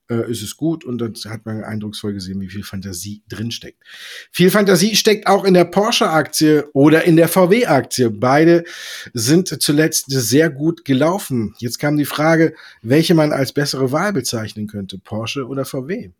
äh, 0.10 0.30
ist 0.30 0.42
es 0.42 0.58
gut 0.58 0.84
und 0.84 1.00
dann 1.00 1.14
hat 1.28 1.46
man 1.46 1.64
eindrucksvoll 1.64 2.14
gesehen, 2.14 2.42
wie 2.42 2.50
viel 2.50 2.64
Fantasie 2.64 3.24
drinsteckt. 3.30 3.84
Viel 4.32 4.50
Fantasie 4.50 4.96
steckt 4.96 5.28
auch 5.28 5.46
in 5.46 5.54
der 5.54 5.66
Porsche-Aktie 5.66 6.70
oder 6.74 7.06
in 7.06 7.16
der 7.16 7.28
VW-Aktie. 7.28 8.10
Beide 8.10 8.64
sind 9.14 9.48
zuletzt 9.62 10.06
sehr 10.10 10.50
gut 10.50 10.84
gelaufen. 10.84 11.54
Jetzt 11.60 11.80
kam 11.80 11.98
die 11.98 12.06
Frage, 12.06 12.56
welche 12.82 13.14
man 13.14 13.32
als 13.32 13.54
bessere 13.54 13.92
Wahl 13.92 14.14
bezeichnen 14.14 14.68
könnte, 14.68 14.98
Porsche 14.98 15.48
oder 15.48 15.66
VW. 15.66 16.12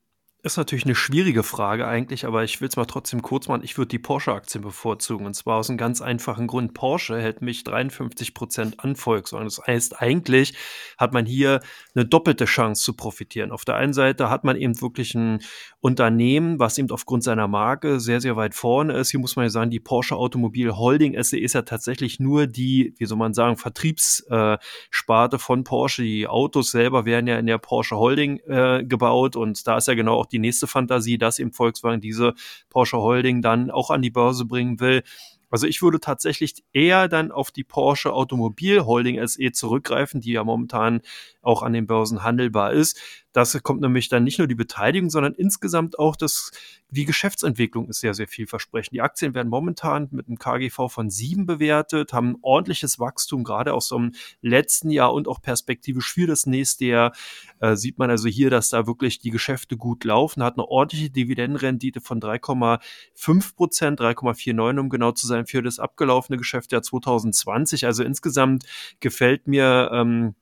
Ist 0.42 0.56
natürlich 0.56 0.86
eine 0.86 0.96
schwierige 0.96 1.44
Frage 1.44 1.86
eigentlich, 1.86 2.26
aber 2.26 2.46
ich 2.46 2.62
will 2.62 2.70
es 2.70 2.78
mal 2.78 2.86
trotzdem 2.86 3.22
kurz 3.22 3.50
machen. 3.50 3.62
Ich 3.66 3.78
würde 3.78 3.90
die 3.90 4.00
Porsche-Aktien 4.00 4.64
bevorzugen. 4.64 5.26
Und 5.26 5.34
zwar 5.34 5.58
aus 5.58 5.70
einem 5.70 5.78
ganz 5.78 6.00
einfachen 6.02 6.48
Grund. 6.48 6.74
Porsche 6.74 7.20
hält 7.20 7.42
mich 7.42 7.66
53 7.66 8.34
Prozent 8.34 8.80
an 8.80 8.96
Volkswagen. 8.96 9.44
Das 9.44 9.60
heißt, 9.68 10.02
eigentlich 10.02 10.54
hat 10.98 11.12
man 11.12 11.26
hier 11.26 11.60
eine 11.94 12.06
doppelte 12.06 12.46
Chance 12.46 12.82
zu 12.82 12.94
profitieren. 12.94 13.52
Auf 13.52 13.66
der 13.66 13.76
einen 13.76 13.92
Seite 13.92 14.30
hat 14.30 14.46
man 14.46 14.56
eben 14.56 14.80
wirklich 14.80 15.14
ein 15.14 15.42
Unternehmen, 15.82 16.58
was 16.58 16.78
eben 16.78 16.90
aufgrund 16.90 17.26
seiner 17.26 17.50
Marke 17.50 18.00
sehr, 18.00 18.22
sehr 18.22 18.38
weit 18.38 18.56
vorne 18.56 18.94
ist. 18.94 19.12
Hier 19.12 19.20
muss 19.20 19.36
man 19.36 19.44
ja 19.44 19.50
sagen, 19.50 19.72
die 19.72 19.82
Porsche 19.82 20.16
Automobil 20.16 20.72
Holding 20.72 21.22
SE 21.22 21.38
ist 21.38 21.52
ja 21.52 21.64
tatsächlich 21.64 22.22
nur 22.22 22.48
die, 22.48 22.94
wie 22.98 23.06
soll 23.06 23.18
man 23.18 23.34
sagen, 23.34 23.58
Vertriebssparte 23.58 25.38
von 25.38 25.66
Porsche. 25.66 26.04
Die 26.04 26.28
Autos 26.28 26.72
selber 26.72 27.04
werden 27.04 27.28
ja 27.28 27.38
in 27.38 27.46
der 27.46 27.58
Porsche 27.58 27.98
Holding 27.98 28.40
äh, 28.48 28.86
gebaut 28.86 29.36
und 29.36 29.68
da 29.68 29.76
ist 29.76 29.90
ja 29.90 29.96
genau 29.96 30.16
auch 30.16 30.29
die 30.32 30.40
nächste 30.40 30.68
Fantasie, 30.68 31.18
dass 31.18 31.40
eben 31.40 31.52
Volkswagen 31.52 32.02
diese 32.02 32.34
Porsche 32.70 32.98
Holding 32.98 33.42
dann 33.42 33.72
auch 33.72 33.90
an 33.90 34.02
die 34.02 34.12
Börse 34.12 34.46
bringen 34.46 34.80
will. 34.80 35.04
Also 35.50 35.66
ich 35.68 35.82
würde 35.82 36.00
tatsächlich 36.00 36.64
eher 36.74 37.08
dann 37.08 37.32
auf 37.32 37.52
die 37.52 37.64
Porsche 37.64 38.14
Automobil 38.14 38.86
Holding 38.86 39.26
SE 39.28 39.52
zurückgreifen, 39.52 40.22
die 40.22 40.34
ja 40.34 40.44
momentan 40.44 41.02
auch 41.42 41.64
an 41.64 41.74
den 41.74 41.88
Börsen 41.88 42.24
handelbar 42.24 42.72
ist. 42.74 43.00
Das 43.32 43.62
kommt 43.62 43.82
nämlich 43.82 44.10
dann 44.10 44.24
nicht 44.24 44.40
nur 44.40 44.48
die 44.48 44.56
Beteiligung, 44.56 45.10
sondern 45.10 45.34
insgesamt 45.34 46.00
auch 46.00 46.16
das, 46.16 46.52
die 46.90 47.06
Geschäftsentwicklung 47.06 47.88
ist 47.88 48.00
sehr, 48.00 48.16
sehr 48.16 48.28
vielversprechend. 48.28 48.94
Die 48.94 49.02
Aktien 49.02 49.36
werden 49.36 49.50
momentan 49.50 50.08
mit 50.12 50.28
einem 50.28 50.40
KGV 50.40 50.90
von 50.90 51.10
sieben 51.12 51.46
bewertet, 51.46 52.12
haben 52.12 52.38
ordentliches 52.42 53.00
Wachstum, 53.00 53.44
gerade 53.44 53.74
aus 53.74 53.90
so 53.90 53.98
einem 53.98 54.14
letzten 54.42 54.90
Jahr 54.90 55.14
und 55.14 55.28
auch 55.28 55.42
perspektivisch 55.42 56.12
für 56.12 56.26
das 56.26 56.48
nächste 56.48 56.86
Jahr 56.86 57.14
äh, 57.60 57.76
sieht 57.76 58.00
man 58.00 58.10
also 58.10 58.28
hier, 58.28 58.50
dass 58.50 58.70
da 58.70 58.88
wirklich 58.88 59.20
die 59.20 59.32
Geschäfte 59.32 59.78
gut 59.78 60.04
laufen, 60.04 60.44
hat 60.44 60.56
eine 60.56 60.68
ordentliche 60.68 61.12
Dividendenrendite 61.12 62.02
von 62.02 62.20
3,5 62.20 63.56
Prozent, 63.56 64.02
3,49 64.02 64.80
um 64.80 64.90
genau 64.90 65.12
zu 65.12 65.28
sein, 65.28 65.46
für 65.46 65.62
das 65.62 65.80
abgelaufene 65.80 66.38
Geschäftsjahr 66.38 66.82
2020. 66.82 67.86
Also 67.86 68.04
insgesamt 68.04 68.66
gefällt 69.00 69.48
mir 69.48 69.92
ähm, 69.94 70.36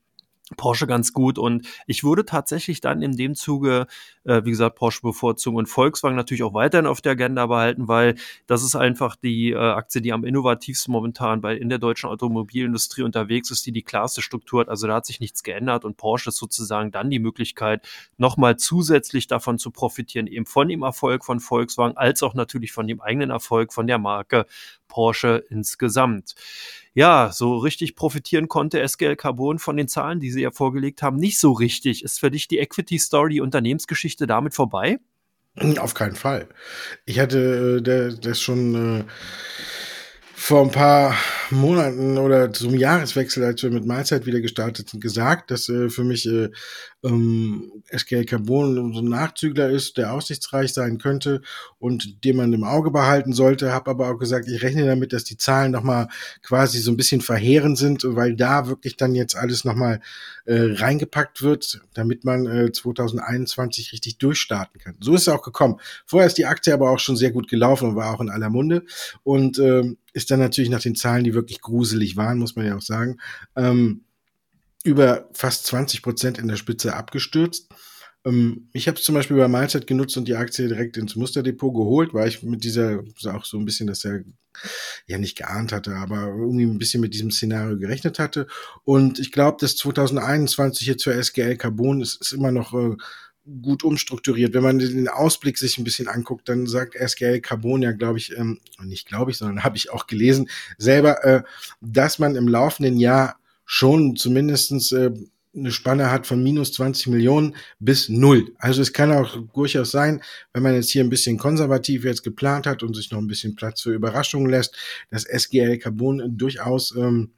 Porsche 0.55 0.88
ganz 0.88 1.12
gut 1.12 1.38
und 1.38 1.67
ich 1.88 2.05
würde 2.05 2.23
tatsächlich 2.23 2.79
dann 2.79 3.01
in 3.01 3.17
dem 3.17 3.36
Zuge, 3.36 3.86
äh, 4.23 4.45
wie 4.45 4.51
gesagt, 4.51 4.77
Porsche 4.77 5.01
bevorzugen 5.01 5.57
und 5.57 5.65
Volkswagen 5.65 6.15
natürlich 6.15 6.43
auch 6.43 6.53
weiterhin 6.53 6.88
auf 6.88 7.01
der 7.01 7.13
Agenda 7.13 7.47
behalten, 7.47 7.89
weil 7.89 8.15
das 8.45 8.63
ist 8.63 8.75
einfach 8.75 9.17
die 9.17 9.51
äh, 9.51 9.57
Aktie, 9.57 10.01
die 10.01 10.13
am 10.13 10.23
innovativsten 10.23 10.91
momentan 10.91 11.41
bei 11.41 11.57
in 11.57 11.67
der 11.67 11.79
deutschen 11.79 12.10
Automobilindustrie 12.10 13.01
unterwegs 13.01 13.51
ist, 13.51 13.65
die 13.65 13.73
die 13.73 13.83
klarste 13.83 14.21
Struktur 14.21 14.62
hat. 14.62 14.69
Also 14.69 14.88
da 14.88 14.95
hat 14.95 15.05
sich 15.05 15.19
nichts 15.19 15.43
geändert 15.43 15.83
und 15.83 15.97
Porsche 15.97 16.29
ist 16.29 16.38
sozusagen 16.38 16.91
dann 16.91 17.10
die 17.10 17.19
Möglichkeit, 17.19 17.86
nochmal 18.17 18.55
zusätzlich 18.55 19.27
davon 19.27 19.60
zu 19.60 19.71
profitieren, 19.71 20.27
eben 20.27 20.45
von 20.45 20.69
dem 20.69 20.83
Erfolg 20.83 21.25
von 21.25 21.41
Volkswagen, 21.41 21.97
als 21.97 22.23
auch 22.23 22.36
natürlich 22.36 22.71
von 22.71 22.88
dem 22.88 23.01
eigenen 23.01 23.31
Erfolg 23.31 23.73
von 23.73 23.86
der 23.86 23.97
Marke 23.97 24.45
Porsche 24.88 25.43
insgesamt. 25.49 26.36
Ja, 26.97 27.29
so 27.31 27.57
richtig 27.57 27.95
profitieren 27.95 28.47
konnte 28.47 28.81
SGL 28.81 29.15
Carbon 29.15 29.60
von 29.60 29.77
den 29.77 29.88
Zahlen, 29.88 30.19
die 30.19 30.31
sie 30.31 30.41
ja 30.41 30.49
vorgelegt 30.49 31.03
haben, 31.03 31.17
nicht 31.17 31.38
so 31.38 31.51
richtig. 31.51 32.03
Ist 32.03 32.19
für 32.19 32.31
dich 32.31 32.47
die 32.47 32.57
Equity 32.57 32.97
Story, 32.97 33.33
die 33.33 33.41
Unternehmensgeschichte 33.41 34.25
damit 34.25 34.55
vorbei? 34.55 34.97
Auf 35.77 35.93
keinen 35.93 36.15
Fall. 36.15 36.47
Ich 37.05 37.19
hatte 37.19 37.83
äh, 37.86 38.19
das 38.19 38.41
schon 38.41 39.01
äh, 39.01 39.03
vor 40.39 40.62
ein 40.62 40.71
paar 40.71 41.15
Monaten 41.50 42.19
oder 42.19 42.54
zum 42.54 42.76
Jahreswechsel, 42.76 43.43
als 43.43 43.63
wir 43.63 43.71
mit 43.71 43.88
Mahlzeit 43.88 44.28
wieder 44.28 44.39
gestartet 44.39 44.88
sind, 44.88 45.02
gesagt, 45.02 45.50
dass 45.50 45.67
äh, 45.67 45.89
für 45.89 46.04
mich 46.04 46.28
äh, 46.28 46.50
ähm, 47.04 47.71
SGL 47.89 48.23
Carbon 48.23 48.93
so 48.93 49.00
ein 49.00 49.10
Nachzügler 49.10 49.69
ist, 49.69 49.97
der 49.97 50.13
aussichtsreich 50.13 50.73
sein 50.73 51.00
könnte 51.00 51.41
und 51.80 52.23
den 52.23 52.38
man 52.38 52.54
im 52.54 52.63
Auge 52.63 52.91
behalten 52.91 53.34
sollte. 53.34 53.73
Habe 53.73 53.89
aber 53.89 54.12
auch 54.12 54.19
gesagt, 54.19 54.47
ich 54.47 54.62
rechne 54.62 54.86
damit, 54.86 55.12
dass 55.12 55.23
die 55.23 55.38
Zahlen 55.38 55.71
nochmal 55.71 56.08
quasi 56.43 56.80
so 56.80 56.91
ein 56.91 56.97
bisschen 56.97 57.21
verheerend 57.21 57.78
sind, 57.80 58.04
weil 58.06 58.36
da 58.36 58.67
wirklich 58.67 58.95
dann 58.95 59.15
jetzt 59.15 59.36
alles 59.36 59.65
nochmal 59.65 60.02
äh, 60.45 60.73
reingepackt 60.76 61.41
wird, 61.41 61.82
damit 61.95 62.26
man 62.26 62.45
äh, 62.45 62.71
2021 62.71 63.91
richtig 63.91 64.19
durchstarten 64.19 64.80
kann. 64.80 64.97
So 65.00 65.15
ist 65.15 65.21
es 65.21 65.30
auch 65.30 65.41
gekommen. 65.41 65.80
Vorher 66.06 66.28
ist 66.28 66.38
die 66.38 66.45
Aktie 66.45 66.73
aber 66.73 66.91
auch 66.91 67.00
schon 67.00 67.17
sehr 67.17 67.32
gut 67.32 67.47
gelaufen 67.50 67.89
und 67.89 67.95
war 67.95 68.13
auch 68.13 68.21
in 68.21 68.30
aller 68.30 68.52
Munde 68.52 68.84
und 69.23 69.58
ähm, 69.58 69.97
ist 70.17 70.32
dann 70.32 70.39
natürlich 70.39 70.71
nach 70.71 70.82
den 70.82 70.95
Zahlen, 70.95 71.23
die 71.23 71.36
wirklich 71.36 71.62
gruselig 71.62 72.17
waren, 72.17 72.39
muss 72.39 72.56
man 72.56 72.65
ja 72.65 72.75
auch 72.75 72.82
sagen, 72.82 73.19
ähm, 73.56 74.01
über 74.84 75.30
fast 75.32 75.67
20 75.67 76.01
Prozent 76.01 76.39
in 76.39 76.47
der 76.47 76.56
Spitze 76.56 76.95
abgestürzt. 76.95 77.69
Ähm, 78.25 78.67
ich 78.73 78.88
habe 78.88 78.97
es 78.97 79.03
zum 79.03 79.13
Beispiel 79.13 79.38
bei 79.38 79.47
Mahlzeit 79.47 79.86
genutzt 79.86 80.17
und 80.17 80.27
die 80.27 80.36
Aktie 80.36 80.67
direkt 80.67 80.97
ins 80.97 81.15
Musterdepot 81.15 81.71
geholt, 81.71 82.15
weil 82.15 82.27
ich 82.27 82.41
mit 82.41 82.63
dieser 82.63 83.03
auch 83.27 83.45
so 83.45 83.60
ein 83.60 83.65
bisschen 83.65 83.86
das 83.86 84.01
ja, 84.01 84.17
ja 85.06 85.19
nicht 85.19 85.38
geahnt 85.38 85.71
hatte, 85.71 85.95
aber 85.95 86.30
irgendwie 86.30 86.65
ein 86.65 86.80
bisschen 86.80 87.01
mit 87.01 87.13
diesem 87.13 87.30
Szenario 87.30 87.77
gerechnet 87.77 88.17
hatte. 88.17 88.47
Und 88.86 89.19
ich 89.19 89.32
glaube, 89.32 89.58
dass 89.60 89.75
2021 89.75 90.88
jetzt 90.88 91.03
für 91.03 91.13
SGL 91.13 91.58
Carbon 91.58 92.01
ist, 92.01 92.19
ist 92.21 92.32
immer 92.32 92.51
noch 92.51 92.73
äh, 92.73 92.95
gut 93.62 93.83
umstrukturiert. 93.83 94.53
Wenn 94.53 94.63
man 94.63 94.79
den 94.79 95.07
Ausblick 95.07 95.57
sich 95.57 95.77
ein 95.77 95.83
bisschen 95.83 96.07
anguckt, 96.07 96.49
dann 96.49 96.67
sagt 96.67 96.95
SGL 96.95 97.41
Carbon 97.41 97.81
ja, 97.81 97.91
glaube 97.91 98.17
ich, 98.17 98.38
ähm, 98.38 98.60
nicht 98.83 99.07
glaube 99.07 99.31
ich, 99.31 99.38
sondern 99.38 99.63
habe 99.63 99.77
ich 99.77 99.91
auch 99.91 100.07
gelesen, 100.07 100.49
selber, 100.77 101.23
äh, 101.23 101.43
dass 101.81 102.19
man 102.19 102.36
im 102.36 102.47
laufenden 102.47 102.97
Jahr 102.97 103.38
schon 103.65 104.15
zumindestens 104.15 104.91
äh, 104.91 105.12
eine 105.55 105.71
Spanne 105.71 106.12
hat 106.12 106.27
von 106.27 106.41
minus 106.43 106.73
20 106.73 107.07
Millionen 107.07 107.55
bis 107.79 108.10
null. 108.10 108.53
Also 108.60 108.81
es 108.81 108.93
kann 108.93 109.12
auch 109.12 109.38
durchaus 109.53 109.91
sein, 109.91 110.21
wenn 110.53 110.63
man 110.63 110.75
jetzt 110.75 110.91
hier 110.91 111.03
ein 111.03 111.10
bisschen 111.10 111.38
konservativ 111.38 112.03
jetzt 112.03 112.23
geplant 112.23 112.67
hat 112.67 112.83
und 112.83 112.95
sich 112.95 113.12
noch 113.12 113.19
ein 113.19 113.27
bisschen 113.27 113.55
Platz 113.55 113.81
für 113.81 113.93
Überraschungen 113.93 114.49
lässt, 114.49 114.75
dass 115.10 115.25
SGL 115.25 115.79
Carbon 115.79 116.38
durchaus 116.38 116.95
ähm, 116.95 117.31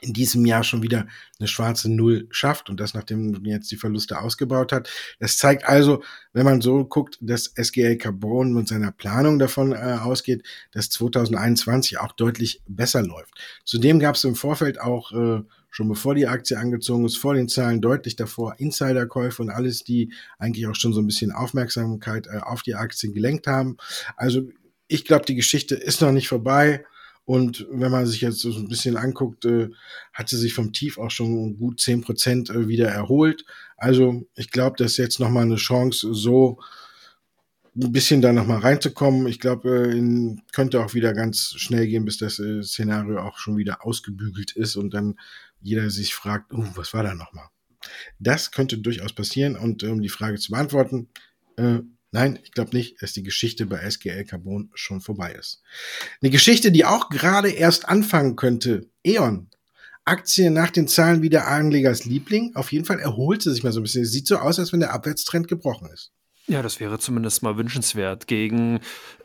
in 0.00 0.12
diesem 0.12 0.44
Jahr 0.44 0.64
schon 0.64 0.82
wieder 0.82 1.06
eine 1.38 1.48
schwarze 1.48 1.90
Null 1.90 2.26
schafft 2.30 2.70
und 2.70 2.80
das 2.80 2.94
nachdem 2.94 3.32
man 3.32 3.44
jetzt 3.44 3.70
die 3.70 3.76
Verluste 3.76 4.20
ausgebaut 4.20 4.72
hat. 4.72 4.90
Das 5.18 5.36
zeigt 5.36 5.66
also, 5.66 6.02
wenn 6.32 6.44
man 6.44 6.60
so 6.60 6.84
guckt, 6.84 7.18
dass 7.20 7.52
SGL 7.54 7.96
Carbon 7.96 8.52
mit 8.52 8.68
seiner 8.68 8.92
Planung 8.92 9.38
davon 9.38 9.72
äh, 9.72 9.98
ausgeht, 10.00 10.44
dass 10.72 10.90
2021 10.90 11.98
auch 11.98 12.12
deutlich 12.12 12.62
besser 12.66 13.02
läuft. 13.02 13.34
Zudem 13.64 13.98
gab 13.98 14.16
es 14.16 14.24
im 14.24 14.34
Vorfeld 14.34 14.80
auch 14.80 15.12
äh, 15.12 15.42
schon 15.70 15.88
bevor 15.88 16.14
die 16.14 16.28
Aktie 16.28 16.56
angezogen 16.56 17.04
ist, 17.04 17.16
vor 17.16 17.34
den 17.34 17.48
Zahlen 17.48 17.80
deutlich 17.80 18.14
davor 18.14 18.54
Insiderkäufe 18.58 19.42
und 19.42 19.50
alles, 19.50 19.82
die 19.82 20.12
eigentlich 20.38 20.68
auch 20.68 20.76
schon 20.76 20.92
so 20.92 21.00
ein 21.00 21.06
bisschen 21.06 21.32
Aufmerksamkeit 21.32 22.28
äh, 22.28 22.38
auf 22.38 22.62
die 22.62 22.76
Aktie 22.76 23.10
gelenkt 23.10 23.48
haben. 23.48 23.76
Also 24.16 24.42
ich 24.86 25.04
glaube, 25.04 25.24
die 25.24 25.34
Geschichte 25.34 25.74
ist 25.74 26.00
noch 26.00 26.12
nicht 26.12 26.28
vorbei. 26.28 26.84
Und 27.24 27.66
wenn 27.70 27.90
man 27.90 28.06
sich 28.06 28.20
jetzt 28.20 28.40
so 28.40 28.52
ein 28.52 28.68
bisschen 28.68 28.96
anguckt, 28.96 29.44
äh, 29.46 29.70
hat 30.12 30.28
sie 30.28 30.36
sich 30.36 30.52
vom 30.52 30.72
Tief 30.72 30.98
auch 30.98 31.10
schon 31.10 31.56
gut 31.56 31.80
zehn 31.80 32.02
Prozent 32.02 32.50
äh, 32.50 32.68
wieder 32.68 32.88
erholt. 32.88 33.44
Also 33.76 34.26
ich 34.34 34.50
glaube, 34.50 34.76
das 34.78 34.92
ist 34.92 34.96
jetzt 34.98 35.20
nochmal 35.20 35.44
eine 35.44 35.56
Chance, 35.56 36.12
so 36.12 36.58
ein 37.76 37.92
bisschen 37.92 38.22
da 38.22 38.32
nochmal 38.32 38.58
reinzukommen. 38.58 39.26
Ich 39.26 39.40
glaube, 39.40 39.88
äh, 39.88 40.36
könnte 40.52 40.84
auch 40.84 40.94
wieder 40.94 41.12
ganz 41.12 41.54
schnell 41.56 41.86
gehen, 41.86 42.04
bis 42.04 42.18
das 42.18 42.38
äh, 42.38 42.62
Szenario 42.62 43.20
auch 43.20 43.38
schon 43.38 43.56
wieder 43.56 43.84
ausgebügelt 43.84 44.52
ist 44.52 44.76
und 44.76 44.92
dann 44.92 45.18
jeder 45.60 45.88
sich 45.90 46.14
fragt, 46.14 46.52
uh, 46.52 46.64
was 46.74 46.92
war 46.92 47.02
da 47.02 47.14
nochmal? 47.14 47.48
Das 48.18 48.50
könnte 48.50 48.78
durchaus 48.78 49.12
passieren 49.12 49.56
und 49.56 49.82
um 49.82 50.02
die 50.02 50.08
Frage 50.08 50.38
zu 50.38 50.52
beantworten, 50.52 51.08
äh, 51.56 51.80
Nein, 52.14 52.38
ich 52.44 52.52
glaube 52.52 52.76
nicht, 52.76 53.02
dass 53.02 53.12
die 53.12 53.24
Geschichte 53.24 53.66
bei 53.66 53.78
SGL 53.78 54.24
Carbon 54.24 54.70
schon 54.74 55.00
vorbei 55.00 55.32
ist. 55.32 55.62
Eine 56.22 56.30
Geschichte, 56.30 56.70
die 56.70 56.84
auch 56.84 57.08
gerade 57.08 57.50
erst 57.50 57.88
anfangen 57.88 58.36
könnte. 58.36 58.88
E.ON. 59.04 59.50
Aktie 60.04 60.52
nach 60.52 60.70
den 60.70 60.86
Zahlen 60.86 61.22
wieder 61.22 61.48
Anlegers 61.48 62.04
Liebling. 62.04 62.54
Auf 62.54 62.70
jeden 62.70 62.84
Fall 62.84 63.00
erholt 63.00 63.42
sie 63.42 63.50
sich 63.50 63.64
mal 63.64 63.72
so 63.72 63.80
ein 63.80 63.82
bisschen. 63.82 64.04
Sieht 64.04 64.28
so 64.28 64.36
aus, 64.36 64.60
als 64.60 64.72
wenn 64.72 64.78
der 64.78 64.92
Abwärtstrend 64.92 65.48
gebrochen 65.48 65.90
ist. 65.92 66.12
Ja, 66.46 66.60
das 66.60 66.78
wäre 66.78 66.98
zumindest 66.98 67.42
mal 67.42 67.56
wünschenswert. 67.56 68.26
Gegen 68.26 68.80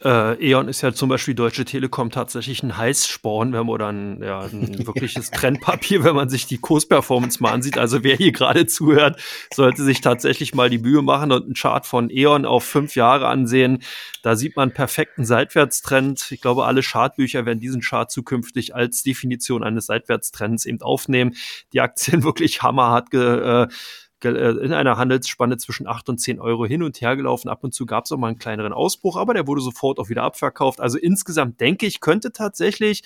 äh, 0.05 0.51
E.ON 0.51 0.69
ist 0.69 0.79
ja 0.79 0.93
zum 0.93 1.10
Beispiel 1.10 1.36
Deutsche 1.36 1.65
Telekom 1.65 2.12
tatsächlich 2.12 2.63
ein 2.63 2.77
Heißsporn, 2.77 3.51
wenn 3.51 3.65
man 3.65 3.69
oder 3.69 3.88
ein, 3.91 4.23
ja, 4.23 4.39
ein 4.39 4.88
wirkliches 4.88 5.29
Trendpapier, 5.29 6.05
wenn 6.05 6.15
man 6.15 6.29
sich 6.29 6.45
die 6.47 6.60
Kursperformance 6.60 7.43
mal 7.43 7.51
ansieht. 7.51 7.77
Also 7.77 8.05
wer 8.05 8.15
hier 8.15 8.32
gerade 8.32 8.67
zuhört, 8.67 9.21
sollte 9.53 9.84
sich 9.84 9.99
tatsächlich 9.99 10.55
mal 10.55 10.69
die 10.69 10.77
Mühe 10.77 11.01
machen 11.01 11.34
und 11.34 11.43
einen 11.43 11.55
Chart 11.55 11.86
von 11.86 12.10
E.ON 12.10 12.45
auf 12.45 12.63
fünf 12.63 12.95
Jahre 12.95 13.27
ansehen. 13.27 13.84
Da 14.23 14.38
sieht 14.38 14.55
man 14.55 14.69
einen 14.69 14.75
perfekten 14.75 15.25
Seitwärtstrend. 15.25 16.32
Ich 16.32 16.39
glaube, 16.39 16.63
alle 16.63 16.82
Chartbücher 16.82 17.45
werden 17.45 17.60
diesen 17.60 17.82
Chart 17.82 18.10
zukünftig 18.10 18.75
als 18.75 19.03
Definition 19.03 19.65
eines 19.65 19.88
Seitwärtstrends 19.88 20.65
eben 20.65 20.82
aufnehmen. 20.82 21.36
Die 21.73 21.82
Aktien 21.82 22.23
wirklich 22.23 22.62
hammerhart 22.62 23.12
ge, 23.12 23.63
äh, 23.63 23.67
in 24.23 24.73
einer 24.73 24.97
Handelsspanne 24.97 25.58
zwischen 25.58 25.88
8 25.88 26.10
und 26.10 26.17
10 26.19 26.39
Euro 26.39 26.65
hin 26.65 26.84
und 26.84 26.99
her 27.01 27.15
gelaufen. 27.15 27.49
Ab 27.49 27.63
und 27.63 27.73
zu 27.73 27.86
gab 27.86 28.05
es 28.05 28.12
auch 28.12 28.17
mal 28.17 28.27
einen 28.27 28.39
kleineren 28.39 28.73
Ausbruch, 28.73 29.17
aber 29.17 29.34
der 29.34 29.47
wurde 29.47 29.62
sofort 29.62 29.99
auch 29.99 30.10
wieder 30.10 30.23
abverkauft. 30.23 30.82
Also 30.82 30.97
insgesamt 30.97 31.60
denke 31.62 31.86
ich, 31.86 32.01
könnte 32.01 32.32
tatsächlich 32.32 33.03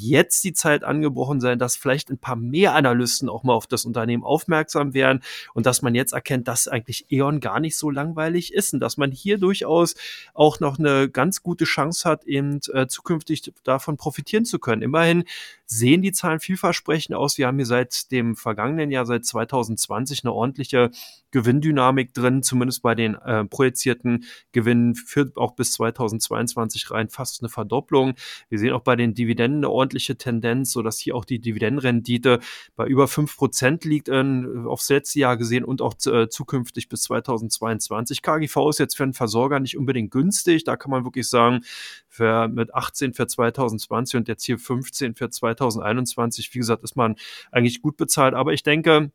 jetzt 0.00 0.44
die 0.44 0.52
Zeit 0.52 0.84
angebrochen 0.84 1.40
sein, 1.40 1.58
dass 1.58 1.76
vielleicht 1.76 2.10
ein 2.10 2.18
paar 2.18 2.36
mehr 2.36 2.74
Analysten 2.74 3.28
auch 3.28 3.42
mal 3.42 3.54
auf 3.54 3.66
das 3.66 3.84
Unternehmen 3.84 4.24
aufmerksam 4.24 4.94
werden 4.94 5.22
und 5.54 5.66
dass 5.66 5.82
man 5.82 5.94
jetzt 5.94 6.12
erkennt, 6.12 6.48
dass 6.48 6.68
eigentlich 6.68 7.06
E.ON 7.10 7.40
gar 7.40 7.60
nicht 7.60 7.76
so 7.76 7.90
langweilig 7.90 8.52
ist 8.52 8.74
und 8.74 8.80
dass 8.80 8.96
man 8.96 9.10
hier 9.10 9.38
durchaus 9.38 9.94
auch 10.34 10.60
noch 10.60 10.78
eine 10.78 11.08
ganz 11.08 11.42
gute 11.42 11.64
Chance 11.64 12.08
hat, 12.08 12.24
eben 12.24 12.60
äh, 12.72 12.86
zukünftig 12.86 13.52
davon 13.64 13.96
profitieren 13.96 14.44
zu 14.44 14.58
können. 14.58 14.82
Immerhin 14.82 15.24
sehen 15.66 16.02
die 16.02 16.12
Zahlen 16.12 16.40
vielversprechend 16.40 17.16
aus. 17.16 17.38
Wir 17.38 17.48
haben 17.48 17.56
hier 17.56 17.66
seit 17.66 18.10
dem 18.12 18.36
vergangenen 18.36 18.90
Jahr, 18.90 19.06
seit 19.06 19.24
2020, 19.24 20.24
eine 20.24 20.32
ordentliche 20.32 20.90
Gewinndynamik 21.36 22.14
drin, 22.14 22.42
zumindest 22.42 22.80
bei 22.80 22.94
den 22.94 23.14
äh, 23.14 23.44
projizierten 23.44 24.24
Gewinnen 24.52 24.94
für 24.94 25.30
auch 25.36 25.54
bis 25.54 25.72
2022 25.72 26.90
rein 26.90 27.10
fast 27.10 27.42
eine 27.42 27.50
Verdopplung. 27.50 28.14
Wir 28.48 28.58
sehen 28.58 28.72
auch 28.72 28.80
bei 28.80 28.96
den 28.96 29.12
Dividenden 29.12 29.58
eine 29.58 29.68
ordentliche 29.68 30.16
Tendenz, 30.16 30.72
so 30.72 30.80
dass 30.80 30.98
hier 30.98 31.14
auch 31.14 31.26
die 31.26 31.38
Dividendenrendite 31.38 32.40
bei 32.74 32.86
über 32.86 33.06
fünf 33.06 33.36
Prozent 33.36 33.84
liegt 33.84 34.08
äh, 34.08 34.46
aufs 34.64 34.88
letzte 34.88 35.18
Jahr 35.18 35.36
gesehen 35.36 35.62
und 35.62 35.82
auch 35.82 35.94
äh, 36.06 36.30
zukünftig 36.30 36.88
bis 36.88 37.02
2022. 37.02 38.22
KGV 38.22 38.70
ist 38.70 38.78
jetzt 38.78 38.96
für 38.96 39.02
einen 39.02 39.12
Versorger 39.12 39.60
nicht 39.60 39.76
unbedingt 39.76 40.12
günstig. 40.12 40.64
Da 40.64 40.78
kann 40.78 40.90
man 40.90 41.04
wirklich 41.04 41.28
sagen, 41.28 41.60
für, 42.08 42.48
mit 42.48 42.74
18 42.74 43.12
für 43.12 43.26
2020 43.26 44.16
und 44.16 44.28
jetzt 44.28 44.46
hier 44.46 44.58
15 44.58 45.14
für 45.14 45.28
2021, 45.28 46.54
wie 46.54 46.58
gesagt, 46.60 46.82
ist 46.82 46.96
man 46.96 47.16
eigentlich 47.52 47.82
gut 47.82 47.98
bezahlt. 47.98 48.32
Aber 48.32 48.54
ich 48.54 48.62
denke, 48.62 49.10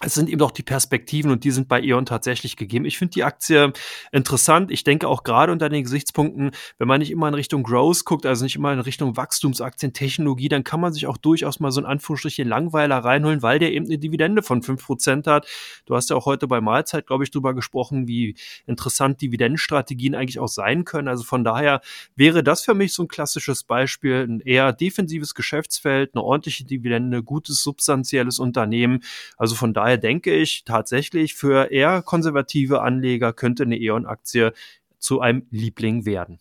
es 0.00 0.14
sind 0.14 0.28
eben 0.28 0.42
auch 0.42 0.50
die 0.50 0.62
Perspektiven 0.62 1.30
und 1.30 1.44
die 1.44 1.50
sind 1.50 1.68
bei 1.68 1.80
E.ON 1.80 2.06
tatsächlich 2.06 2.56
gegeben. 2.56 2.84
Ich 2.84 2.98
finde 2.98 3.12
die 3.12 3.24
Aktie 3.24 3.72
interessant. 4.10 4.70
Ich 4.70 4.84
denke 4.84 5.06
auch 5.06 5.22
gerade 5.22 5.52
unter 5.52 5.68
den 5.68 5.84
Gesichtspunkten, 5.84 6.50
wenn 6.78 6.88
man 6.88 6.98
nicht 6.98 7.10
immer 7.10 7.28
in 7.28 7.34
Richtung 7.34 7.62
Growth 7.62 8.04
guckt, 8.04 8.26
also 8.26 8.44
nicht 8.44 8.56
immer 8.56 8.72
in 8.72 8.80
Richtung 8.80 9.16
Wachstumsaktien, 9.16 9.92
Technologie, 9.92 10.48
dann 10.48 10.64
kann 10.64 10.80
man 10.80 10.92
sich 10.92 11.06
auch 11.06 11.16
durchaus 11.16 11.60
mal 11.60 11.70
so 11.70 11.80
ein 11.80 11.86
Anführungsstrichen 11.86 12.48
Langweiler 12.48 12.98
reinholen, 12.98 13.42
weil 13.42 13.58
der 13.58 13.72
eben 13.72 13.86
eine 13.86 13.98
Dividende 13.98 14.42
von 14.42 14.62
fünf 14.62 14.84
Prozent 14.84 15.26
hat. 15.26 15.46
Du 15.86 15.94
hast 15.94 16.10
ja 16.10 16.16
auch 16.16 16.26
heute 16.26 16.48
bei 16.48 16.60
Mahlzeit, 16.60 17.06
glaube 17.06 17.24
ich, 17.24 17.30
drüber 17.30 17.54
gesprochen, 17.54 18.08
wie 18.08 18.34
interessant 18.66 19.20
Dividendenstrategien 19.20 20.14
eigentlich 20.14 20.40
auch 20.40 20.48
sein 20.48 20.84
können. 20.84 21.06
Also 21.06 21.22
von 21.22 21.44
daher 21.44 21.80
wäre 22.16 22.42
das 22.42 22.64
für 22.64 22.74
mich 22.74 22.92
so 22.92 23.04
ein 23.04 23.08
klassisches 23.08 23.62
Beispiel, 23.62 24.26
ein 24.28 24.40
eher 24.40 24.72
defensives 24.72 25.34
Geschäftsfeld, 25.34 26.14
eine 26.14 26.24
ordentliche 26.24 26.64
Dividende, 26.64 27.22
gutes 27.22 27.62
substanzielles 27.62 28.40
Unternehmen. 28.40 29.04
Also 29.36 29.54
von 29.54 29.72
daher 29.72 29.81
daher 29.82 29.98
denke 29.98 30.32
ich 30.32 30.64
tatsächlich, 30.64 31.34
für 31.34 31.72
eher 31.72 32.02
konservative 32.02 32.82
Anleger 32.82 33.32
könnte 33.32 33.64
eine 33.64 33.76
E.ON-Aktie 33.76 34.52
zu 34.98 35.20
einem 35.20 35.46
Liebling 35.50 36.06
werden. 36.06 36.38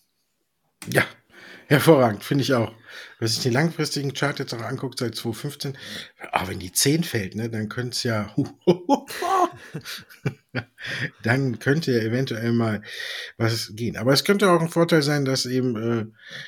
Ja, 0.91 1.03
hervorragend, 1.67 2.23
finde 2.23 2.43
ich 2.43 2.53
auch. 2.53 2.71
Wenn 3.17 3.27
sich 3.27 3.41
den 3.41 3.53
langfristigen 3.53 4.13
Chart 4.13 4.37
jetzt 4.39 4.53
auch 4.53 4.61
anguckt, 4.61 4.99
seit 4.99 5.15
2015, 5.15 5.77
aber 6.31 6.49
wenn 6.49 6.59
die 6.59 6.71
10 6.71 7.03
fällt, 7.03 7.35
ne, 7.35 7.49
dann 7.49 7.69
könnte 7.69 7.95
es 7.95 8.03
ja, 8.03 8.35
dann 11.23 11.59
könnte 11.59 11.93
ja 11.93 11.99
eventuell 11.99 12.51
mal 12.51 12.81
was 13.37 13.75
gehen. 13.75 13.97
Aber 13.97 14.13
es 14.13 14.23
könnte 14.23 14.51
auch 14.51 14.61
ein 14.61 14.69
Vorteil 14.69 15.01
sein, 15.01 15.25
dass 15.25 15.45
eben 15.45 15.75
äh, 15.75 16.05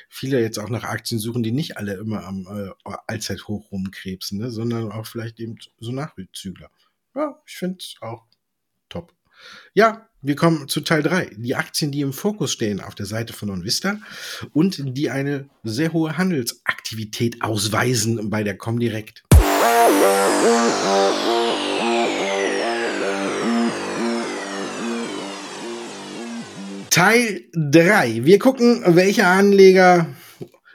viele 0.08 0.40
jetzt 0.40 0.58
auch 0.58 0.68
nach 0.68 0.84
Aktien 0.84 1.18
suchen, 1.18 1.42
die 1.42 1.52
nicht 1.52 1.76
alle 1.76 1.94
immer 1.94 2.24
am 2.24 2.46
äh, 2.46 2.70
Allzeithoch 3.06 3.70
rumkrebsen, 3.72 4.38
ne, 4.38 4.50
sondern 4.50 4.92
auch 4.92 5.06
vielleicht 5.06 5.40
eben 5.40 5.58
so 5.80 5.92
Nachzügler 5.92 6.70
ja, 7.14 7.40
ich 7.46 7.56
finde 7.56 7.78
es 7.80 7.96
auch 8.00 8.24
top. 8.88 9.14
ja, 9.72 10.08
wir 10.26 10.36
kommen 10.36 10.68
zu 10.68 10.80
Teil 10.80 11.02
3. 11.02 11.32
Die 11.36 11.54
Aktien, 11.54 11.92
die 11.92 12.00
im 12.00 12.14
Fokus 12.14 12.50
stehen 12.50 12.80
auf 12.80 12.94
der 12.94 13.04
Seite 13.04 13.34
von 13.34 13.50
OnVista 13.50 13.98
und 14.54 14.96
die 14.96 15.10
eine 15.10 15.50
sehr 15.64 15.92
hohe 15.92 16.16
Handelsaktivität 16.16 17.42
ausweisen 17.42 18.30
bei 18.30 18.42
der 18.42 18.56
Comdirect. 18.56 19.22
Teil 26.88 27.42
3. 27.52 28.24
Wir 28.24 28.38
gucken, 28.38 28.82
welche 28.86 29.26
Anleger 29.26 30.06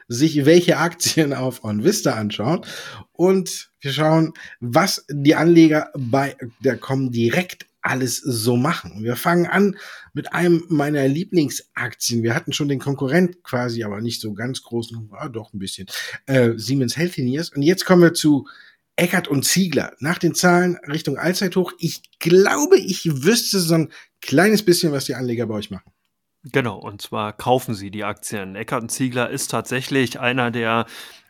sich 0.10 0.46
welche 0.46 0.78
Aktien 0.78 1.34
auf 1.34 1.64
OnVista 1.64 2.16
anschauen 2.16 2.66
und 3.14 3.72
wir 3.80 3.94
schauen, 3.94 4.34
was 4.60 5.06
die 5.10 5.36
Anleger 5.36 5.92
bei 5.96 6.36
der 6.60 6.78
Comdirect 6.78 7.68
alles 7.82 8.18
so 8.18 8.58
machen. 8.58 9.04
Wir 9.04 9.16
fangen 9.16 9.46
an 9.46 9.78
mit 10.14 10.34
einem 10.34 10.66
meiner 10.68 11.08
Lieblingsaktien. 11.08 12.24
Wir 12.24 12.36
hatten 12.36 12.52
schon 12.52 12.68
den 12.68 12.80
Konkurrent 12.80 13.42
quasi, 13.44 13.84
aber 13.84 14.02
nicht 14.02 14.20
so 14.20 14.34
ganz 14.34 14.64
großen, 14.64 15.10
ah, 15.14 15.30
doch 15.30 15.54
ein 15.54 15.60
bisschen, 15.60 15.88
äh, 16.26 16.52
Siemens 16.58 16.98
Healthineers. 16.98 17.52
Und 17.52 17.62
jetzt 17.62 17.86
kommen 17.86 18.02
wir 18.02 18.14
zu 18.14 18.48
Eckert 18.98 19.30
und 19.30 19.46
Ziegler. 19.46 19.94
Nach 20.00 20.18
den 20.18 20.36
Zahlen 20.36 20.78
Richtung 20.88 21.18
Allzeithoch. 21.18 21.72
Ich 21.80 22.02
glaube, 22.20 22.78
ich 22.78 23.24
wüsste 23.24 23.60
so 23.60 23.76
ein 23.76 23.92
kleines 24.22 24.64
bisschen, 24.64 24.92
was 24.92 25.06
die 25.06 25.16
Anleger 25.16 25.46
bei 25.46 25.56
euch 25.56 25.72
machen. 25.72 25.90
Genau, 26.44 26.78
und 26.78 27.02
zwar 27.02 27.34
kaufen 27.34 27.76
sie 27.76 27.92
die 27.92 28.06
Aktien. 28.06 28.56
Eckert 28.56 28.90
Ziegler 28.92 29.30
ist 29.30 29.52
tatsächlich 29.52 30.20
einer 30.22 30.52
der 30.52 30.86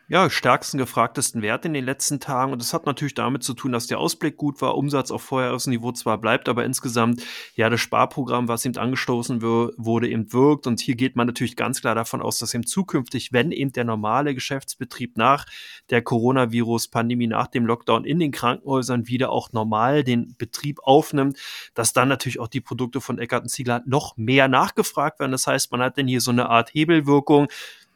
ja, 0.10 0.28
stärksten 0.28 0.80
gefragtesten 0.80 1.43
Wert 1.43 1.66
in 1.66 1.74
den 1.74 1.86
letzten 1.86 2.20
Tagen. 2.20 2.51
Und 2.51 2.62
das 2.62 2.74
hat 2.74 2.88
natürlich 2.88 3.14
damit 3.14 3.43
zu 3.43 3.53
tun, 3.53 3.72
dass 3.72 3.86
der 3.86 3.99
Ausblick 3.99 4.38
gut 4.38 4.60
war, 4.60 4.76
Umsatz 4.76 5.12
auf 5.12 5.22
Vorjahresniveau 5.22 5.91
zwar 5.91 6.18
bleibt, 6.18 6.49
aber 6.49 6.66
insgesamt 6.66 7.22
ja 7.55 7.70
das 7.70 7.80
Sparprogramm, 7.80 8.47
was 8.47 8.66
eben 8.66 8.76
angestoßen 8.76 9.43
wurde, 9.43 10.10
eben 10.10 10.34
wirkt. 10.34 10.66
Und 10.66 10.80
hier 10.80 10.95
geht 10.95 11.16
man 11.16 11.28
natürlich 11.28 11.55
ganz 11.55 11.82
klar 11.82 11.93
davon 11.93 12.24
aus, 12.24 12.39
dass 12.39 12.55
eben 12.55 12.66
zukünftig, 12.66 13.32
wenn 13.34 13.51
eben 13.51 13.72
der 13.72 13.84
normale 13.84 14.34
Geschäftsbetrieb 14.34 15.16
nach 15.16 15.45
der 15.91 16.01
Coronavirus-Pandemie, 16.01 17.28
nach 17.28 17.47
dem 17.47 17.68
Lockdown 17.68 18.03
in 18.03 18.18
den 18.18 18.32
Krankenhäusern 18.32 19.07
wieder 19.07 19.32
auch 19.32 19.51
normal 19.51 20.03
den 20.03 20.34
Betrieb 20.39 20.80
aufnimmt, 20.82 21.38
dass 21.76 21.93
dann 21.93 22.10
natürlich 22.10 22.39
auch 22.39 22.47
die 22.47 22.62
Produkte 22.62 22.99
von 22.99 23.20
Eckert 23.20 23.47
Ziegler 23.49 23.84
noch 23.86 24.18
mehr 24.18 24.47
nachgefragt 24.47 25.20
werden. 25.20 25.32
Das 25.32 25.45
heißt, 25.45 25.72
man 25.72 25.82
hat 25.82 25.97
denn 25.97 26.07
hier 26.07 26.20
so 26.20 26.32
eine 26.32 26.49
Art 26.49 26.74
Hebelwirkung 26.74 27.47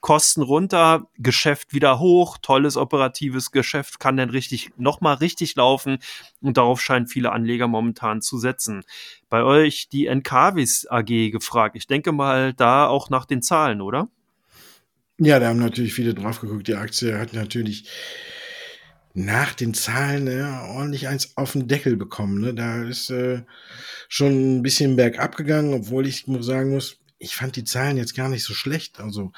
Kosten 0.04 0.42
runter, 0.42 1.08
Geschäft 1.18 1.74
wieder 1.74 1.98
hoch, 1.98 2.38
tolles 2.38 2.76
operatives 2.76 3.52
Geschäft 3.52 4.02
kann 4.02 4.18
dann 4.18 4.30
richtig, 4.30 4.72
nochmal 4.76 5.16
richtig 5.16 5.56
laufen 5.56 6.00
und 6.42 6.58
darauf 6.58 6.82
scheinen 6.82 7.08
viele 7.08 7.32
Anleger 7.32 7.70
momentan 7.70 8.22
zu 8.22 8.38
setzen. 8.38 8.84
Bei 9.30 9.44
euch 9.44 9.88
die 9.88 10.08
NKWs 10.08 10.88
AG 10.90 11.32
gefragt. 11.32 11.78
Ich 11.78 11.88
denke 11.88 12.12
mal 12.12 12.54
da 12.54 12.86
auch 12.86 13.10
nach 13.10 13.24
den 13.24 13.42
Zahlen, 13.42 13.80
oder? 13.80 14.10
Ja, 15.20 15.40
da 15.40 15.48
haben 15.48 15.60
natürlich 15.60 15.94
viele 15.94 16.14
drauf 16.14 16.42
geguckt. 16.42 16.68
Die 16.68 16.76
Aktie 16.76 17.18
hat 17.18 17.32
natürlich 17.32 17.90
nach 19.14 19.54
den 19.54 19.74
Zahlen 19.74 20.28
ja, 20.28 20.66
ordentlich 20.66 21.08
eins 21.08 21.38
auf 21.38 21.54
den 21.54 21.70
Deckel 21.70 21.96
bekommen. 21.96 22.42
Ne? 22.42 22.54
Da 22.54 22.84
ist 22.84 23.10
äh, 23.10 23.44
schon 24.10 24.58
ein 24.58 24.64
bisschen 24.64 24.98
bergab 24.98 25.38
gegangen, 25.38 25.74
obwohl 25.74 26.06
ich 26.08 26.26
sagen 26.42 26.72
muss, 26.72 27.00
ich 27.24 27.36
fand 27.36 27.56
die 27.56 27.64
Zahlen 27.64 27.98
jetzt 27.98 28.16
gar 28.16 28.30
nicht 28.30 28.44
so 28.44 28.54
schlecht. 28.54 29.00
Also 29.00 29.32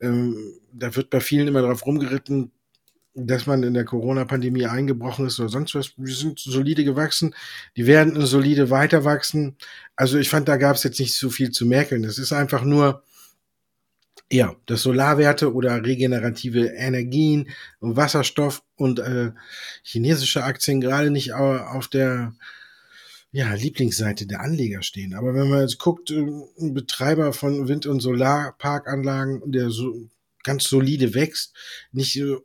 ähm, 0.00 0.54
da 0.72 0.94
wird 0.96 1.10
bei 1.10 1.20
vielen 1.20 1.48
immer 1.48 1.62
drauf 1.62 1.86
rumgeritten, 1.86 2.50
dass 3.14 3.46
man 3.46 3.62
in 3.62 3.74
der 3.74 3.84
Corona-Pandemie 3.84 4.66
eingebrochen 4.66 5.26
ist 5.26 5.38
oder 5.38 5.48
sonst 5.48 5.74
was. 5.74 5.92
Wir 5.96 6.14
sind 6.14 6.38
solide 6.38 6.84
gewachsen, 6.84 7.34
die 7.76 7.86
werden 7.86 8.24
solide 8.26 8.70
weiter 8.70 9.04
wachsen. 9.04 9.56
Also 9.96 10.18
ich 10.18 10.28
fand, 10.28 10.48
da 10.48 10.56
gab 10.56 10.76
es 10.76 10.82
jetzt 10.82 10.98
nicht 10.98 11.14
so 11.14 11.30
viel 11.30 11.50
zu 11.50 11.66
merken. 11.66 12.04
Es 12.04 12.18
ist 12.18 12.32
einfach 12.32 12.64
nur, 12.64 13.02
ja, 14.30 14.56
dass 14.66 14.82
Solarwerte 14.82 15.52
oder 15.52 15.84
regenerative 15.84 16.68
Energien, 16.68 17.50
Wasserstoff 17.80 18.62
und 18.76 18.98
äh, 18.98 19.32
chinesische 19.82 20.42
Aktien 20.42 20.80
gerade 20.80 21.10
nicht 21.10 21.34
auf 21.34 21.88
der 21.88 22.34
ja, 23.32 23.54
Lieblingsseite 23.54 24.26
der 24.26 24.40
Anleger 24.40 24.82
stehen. 24.82 25.14
Aber 25.14 25.34
wenn 25.34 25.48
man 25.48 25.62
jetzt 25.62 25.78
guckt, 25.78 26.10
äh, 26.10 26.26
ein 26.60 26.74
Betreiber 26.74 27.32
von 27.32 27.66
Wind- 27.66 27.86
und 27.86 28.00
Solarparkanlagen, 28.00 29.50
der 29.50 29.70
so 29.70 30.08
ganz 30.44 30.64
solide 30.64 31.14
wächst, 31.14 31.54
nicht 31.92 32.12
so 32.12 32.44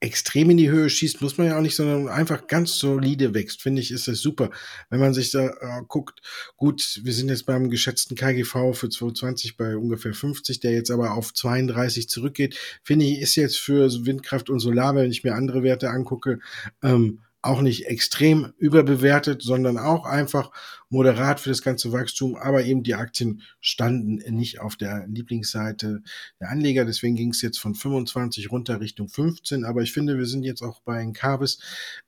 extrem 0.00 0.50
in 0.50 0.58
die 0.58 0.68
Höhe 0.68 0.90
schießt, 0.90 1.22
muss 1.22 1.38
man 1.38 1.46
ja 1.46 1.56
auch 1.56 1.62
nicht, 1.62 1.74
sondern 1.74 2.08
einfach 2.08 2.46
ganz 2.48 2.78
solide 2.78 3.32
wächst, 3.32 3.62
finde 3.62 3.80
ich, 3.80 3.90
ist 3.90 4.08
das 4.08 4.18
super. 4.18 4.50
Wenn 4.90 5.00
man 5.00 5.14
sich 5.14 5.30
da 5.30 5.46
äh, 5.46 5.82
guckt, 5.88 6.20
gut, 6.56 7.00
wir 7.02 7.14
sind 7.14 7.30
jetzt 7.30 7.46
beim 7.46 7.70
geschätzten 7.70 8.14
KGV 8.14 8.74
für 8.74 8.90
2020 8.90 9.56
bei 9.56 9.74
ungefähr 9.74 10.12
50, 10.12 10.60
der 10.60 10.72
jetzt 10.72 10.90
aber 10.90 11.14
auf 11.14 11.32
32 11.32 12.10
zurückgeht, 12.10 12.58
finde 12.82 13.06
ich, 13.06 13.20
ist 13.20 13.36
jetzt 13.36 13.58
für 13.58 13.90
Windkraft 14.04 14.50
und 14.50 14.60
Solar, 14.60 14.94
wenn 14.94 15.10
ich 15.10 15.24
mir 15.24 15.34
andere 15.34 15.62
Werte 15.62 15.88
angucke, 15.88 16.40
ähm, 16.82 17.20
auch 17.46 17.62
nicht 17.62 17.86
extrem 17.86 18.52
überbewertet, 18.58 19.42
sondern 19.42 19.78
auch 19.78 20.04
einfach 20.04 20.50
moderat 20.88 21.40
für 21.40 21.48
das 21.48 21.62
ganze 21.62 21.92
Wachstum. 21.92 22.36
Aber 22.36 22.64
eben 22.64 22.82
die 22.82 22.94
Aktien 22.94 23.42
standen 23.60 24.16
nicht 24.34 24.60
auf 24.60 24.76
der 24.76 25.06
Lieblingsseite 25.08 26.02
der 26.40 26.50
Anleger. 26.50 26.84
Deswegen 26.84 27.16
ging 27.16 27.30
es 27.30 27.42
jetzt 27.42 27.58
von 27.58 27.74
25 27.74 28.50
runter 28.50 28.80
Richtung 28.80 29.08
15. 29.08 29.64
Aber 29.64 29.82
ich 29.82 29.92
finde, 29.92 30.18
wir 30.18 30.26
sind 30.26 30.44
jetzt 30.44 30.62
auch 30.62 30.80
bei 30.80 31.00
Encarvis. 31.00 31.58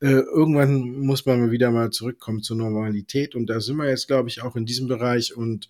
Äh, 0.00 0.08
irgendwann 0.08 1.00
muss 1.00 1.26
man 1.26 1.50
wieder 1.50 1.70
mal 1.70 1.90
zurückkommen 1.90 2.42
zur 2.42 2.56
Normalität. 2.56 3.34
Und 3.34 3.46
da 3.46 3.60
sind 3.60 3.76
wir 3.76 3.88
jetzt, 3.88 4.06
glaube 4.06 4.28
ich, 4.28 4.42
auch 4.42 4.56
in 4.56 4.66
diesem 4.66 4.88
Bereich 4.88 5.36
und 5.36 5.68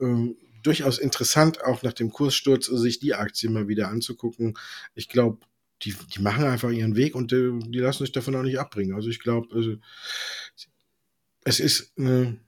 ähm, 0.00 0.36
durchaus 0.62 0.98
interessant, 0.98 1.64
auch 1.64 1.82
nach 1.82 1.92
dem 1.92 2.10
Kurssturz, 2.10 2.66
sich 2.66 2.98
die 2.98 3.14
Aktie 3.14 3.48
mal 3.48 3.68
wieder 3.68 3.88
anzugucken. 3.88 4.54
Ich 4.94 5.08
glaube, 5.08 5.38
die, 5.82 5.94
die 6.14 6.20
machen 6.20 6.44
einfach 6.44 6.70
ihren 6.70 6.96
Weg 6.96 7.14
und 7.14 7.30
die, 7.30 7.36
äh, 7.36 7.58
die 7.60 7.78
lassen 7.78 8.04
sich 8.04 8.12
davon 8.12 8.36
auch 8.36 8.42
nicht 8.42 8.58
abbringen. 8.58 8.94
Also 8.94 9.08
ich 9.08 9.20
glaube, 9.20 9.54
also, 9.54 9.76
es 11.44 11.60
ist 11.60 11.92
eine 11.96 12.38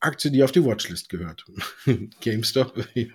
Aktie, 0.00 0.30
die 0.30 0.42
auf 0.42 0.52
die 0.52 0.64
Watchlist 0.64 1.08
gehört. 1.08 1.44
GameStop, 2.20 2.86
ja. 2.94 3.06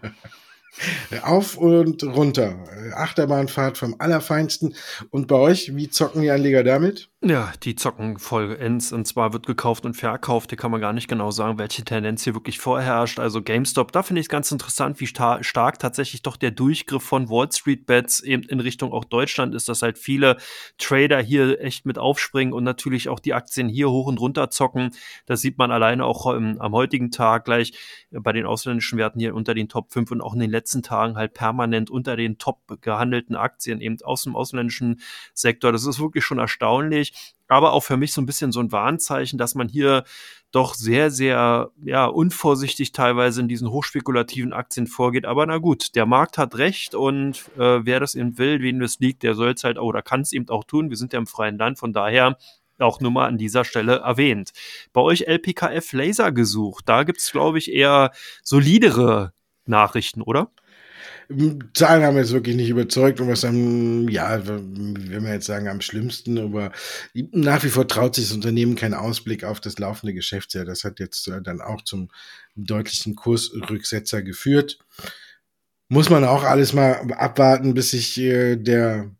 Auf 1.23 1.57
und 1.57 2.03
runter. 2.03 2.65
Achterbahnfahrt 2.95 3.77
vom 3.77 3.95
Allerfeinsten. 3.99 4.75
Und 5.09 5.27
bei 5.27 5.35
euch, 5.35 5.75
wie 5.75 5.89
zocken 5.89 6.21
die 6.21 6.31
Anleger 6.31 6.63
damit? 6.63 7.10
Ja, 7.23 7.53
die 7.61 7.75
zocken 7.75 8.17
voll 8.17 8.57
ends. 8.59 8.91
Und 8.91 9.05
zwar 9.05 9.31
wird 9.31 9.45
gekauft 9.45 9.85
und 9.85 9.93
verkauft. 9.93 10.49
Hier 10.49 10.57
kann 10.57 10.71
man 10.71 10.81
gar 10.81 10.91
nicht 10.91 11.07
genau 11.07 11.29
sagen, 11.29 11.59
welche 11.59 11.83
Tendenz 11.83 12.23
hier 12.23 12.33
wirklich 12.33 12.57
vorherrscht. 12.57 13.19
Also 13.19 13.43
GameStop, 13.43 13.91
da 13.91 14.01
finde 14.01 14.21
ich 14.21 14.25
es 14.25 14.29
ganz 14.29 14.51
interessant, 14.51 14.99
wie 14.99 15.05
star 15.05 15.43
stark 15.43 15.77
tatsächlich 15.77 16.23
doch 16.23 16.35
der 16.35 16.49
Durchgriff 16.49 17.03
von 17.03 17.29
Wall 17.29 17.51
Street 17.51 17.85
Bets 17.85 18.21
eben 18.21 18.41
in 18.41 18.59
Richtung 18.59 18.91
auch 18.91 19.05
Deutschland 19.05 19.53
ist, 19.53 19.69
dass 19.69 19.83
halt 19.83 19.99
viele 19.99 20.37
Trader 20.79 21.21
hier 21.21 21.61
echt 21.61 21.85
mit 21.85 21.99
aufspringen 21.99 22.55
und 22.55 22.63
natürlich 22.63 23.07
auch 23.07 23.19
die 23.19 23.35
Aktien 23.35 23.69
hier 23.69 23.91
hoch 23.91 24.07
und 24.07 24.19
runter 24.19 24.49
zocken. 24.49 24.89
Das 25.27 25.41
sieht 25.41 25.59
man 25.59 25.69
alleine 25.69 26.05
auch 26.05 26.25
im, 26.33 26.59
am 26.59 26.73
heutigen 26.73 27.11
Tag 27.11 27.45
gleich 27.45 27.73
bei 28.09 28.33
den 28.33 28.47
ausländischen 28.47 28.97
Werten 28.97 29.19
hier 29.19 29.35
unter 29.35 29.53
den 29.53 29.69
Top 29.69 29.91
5 29.91 30.09
und 30.09 30.21
auch 30.21 30.33
in 30.33 30.39
den 30.39 30.49
letzten 30.49 30.81
Tagen 30.81 31.17
halt 31.17 31.35
permanent 31.35 31.91
unter 31.91 32.15
den 32.15 32.39
top 32.39 32.81
gehandelten 32.81 33.35
Aktien 33.35 33.79
eben 33.79 33.97
aus 34.01 34.23
dem 34.23 34.35
ausländischen 34.35 35.01
Sektor. 35.35 35.71
Das 35.71 35.85
ist 35.85 35.99
wirklich 35.99 36.25
schon 36.25 36.39
erstaunlich 36.39 37.10
aber 37.47 37.73
auch 37.73 37.81
für 37.81 37.97
mich 37.97 38.13
so 38.13 38.21
ein 38.21 38.25
bisschen 38.25 38.51
so 38.51 38.61
ein 38.61 38.71
Warnzeichen, 38.71 39.37
dass 39.37 39.55
man 39.55 39.67
hier 39.67 40.05
doch 40.51 40.73
sehr, 40.73 41.11
sehr 41.11 41.71
ja, 41.83 42.05
unvorsichtig 42.05 42.91
teilweise 42.91 43.41
in 43.41 43.47
diesen 43.47 43.69
hochspekulativen 43.69 44.53
Aktien 44.53 44.87
vorgeht. 44.87 45.25
Aber 45.25 45.45
na 45.45 45.57
gut, 45.57 45.95
der 45.95 46.05
Markt 46.05 46.37
hat 46.37 46.55
recht 46.55 46.95
und 46.95 47.49
äh, 47.57 47.85
wer 47.85 47.99
das 47.99 48.15
eben 48.15 48.37
will, 48.37 48.61
wen 48.61 48.81
es 48.81 48.99
liegt, 48.99 49.23
der 49.23 49.35
soll 49.35 49.51
es 49.51 49.63
halt 49.63 49.77
oder 49.77 50.01
kann 50.01 50.21
es 50.21 50.33
eben 50.33 50.47
auch 50.49 50.63
tun. 50.63 50.89
Wir 50.89 50.97
sind 50.97 51.13
ja 51.13 51.19
im 51.19 51.27
freien 51.27 51.57
Land, 51.57 51.79
von 51.79 51.93
daher 51.93 52.37
auch 52.79 52.99
nur 52.99 53.11
mal 53.11 53.27
an 53.27 53.37
dieser 53.37 53.63
Stelle 53.63 53.97
erwähnt. 53.97 54.51
Bei 54.93 55.01
euch 55.01 55.27
LPKF 55.27 55.93
Laser 55.93 56.31
gesucht, 56.31 56.87
da 56.87 57.03
gibt 57.03 57.19
es, 57.19 57.31
glaube 57.31 57.57
ich, 57.57 57.71
eher 57.71 58.11
solidere 58.43 59.33
Nachrichten, 59.65 60.21
oder? 60.21 60.51
Zahlen 61.73 62.03
haben 62.03 62.17
jetzt 62.17 62.31
wirklich 62.31 62.55
nicht 62.55 62.69
überzeugt 62.69 63.19
und 63.19 63.27
was 63.27 63.45
am, 63.45 64.07
ja, 64.09 64.45
wenn 64.45 65.23
wir 65.23 65.33
jetzt 65.33 65.45
sagen, 65.45 65.67
am 65.67 65.81
schlimmsten, 65.81 66.37
aber 66.37 66.71
nach 67.13 67.63
wie 67.63 67.69
vor 67.69 67.87
traut 67.87 68.15
sich 68.15 68.25
das 68.25 68.35
Unternehmen 68.35 68.75
keinen 68.75 68.93
Ausblick 68.93 69.43
auf 69.43 69.59
das 69.59 69.79
laufende 69.79 70.13
Geschäftsjahr. 70.13 70.65
Das 70.65 70.83
hat 70.83 70.99
jetzt 70.99 71.27
äh, 71.27 71.41
dann 71.41 71.61
auch 71.61 71.81
zum 71.83 72.09
deutlichen 72.55 73.15
Kursrücksetzer 73.15 74.21
geführt. 74.21 74.79
Muss 75.87 76.09
man 76.09 76.23
auch 76.23 76.43
alles 76.43 76.73
mal 76.73 77.11
abwarten, 77.13 77.73
bis 77.73 77.91
sich 77.91 78.17
äh, 78.19 78.55
der 78.55 79.11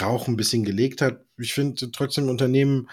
Rauch 0.00 0.28
ein 0.28 0.36
bisschen 0.36 0.64
gelegt 0.64 1.00
hat. 1.00 1.24
Ich 1.38 1.54
finde 1.54 1.90
trotzdem 1.90 2.28
Unternehmen 2.28 2.88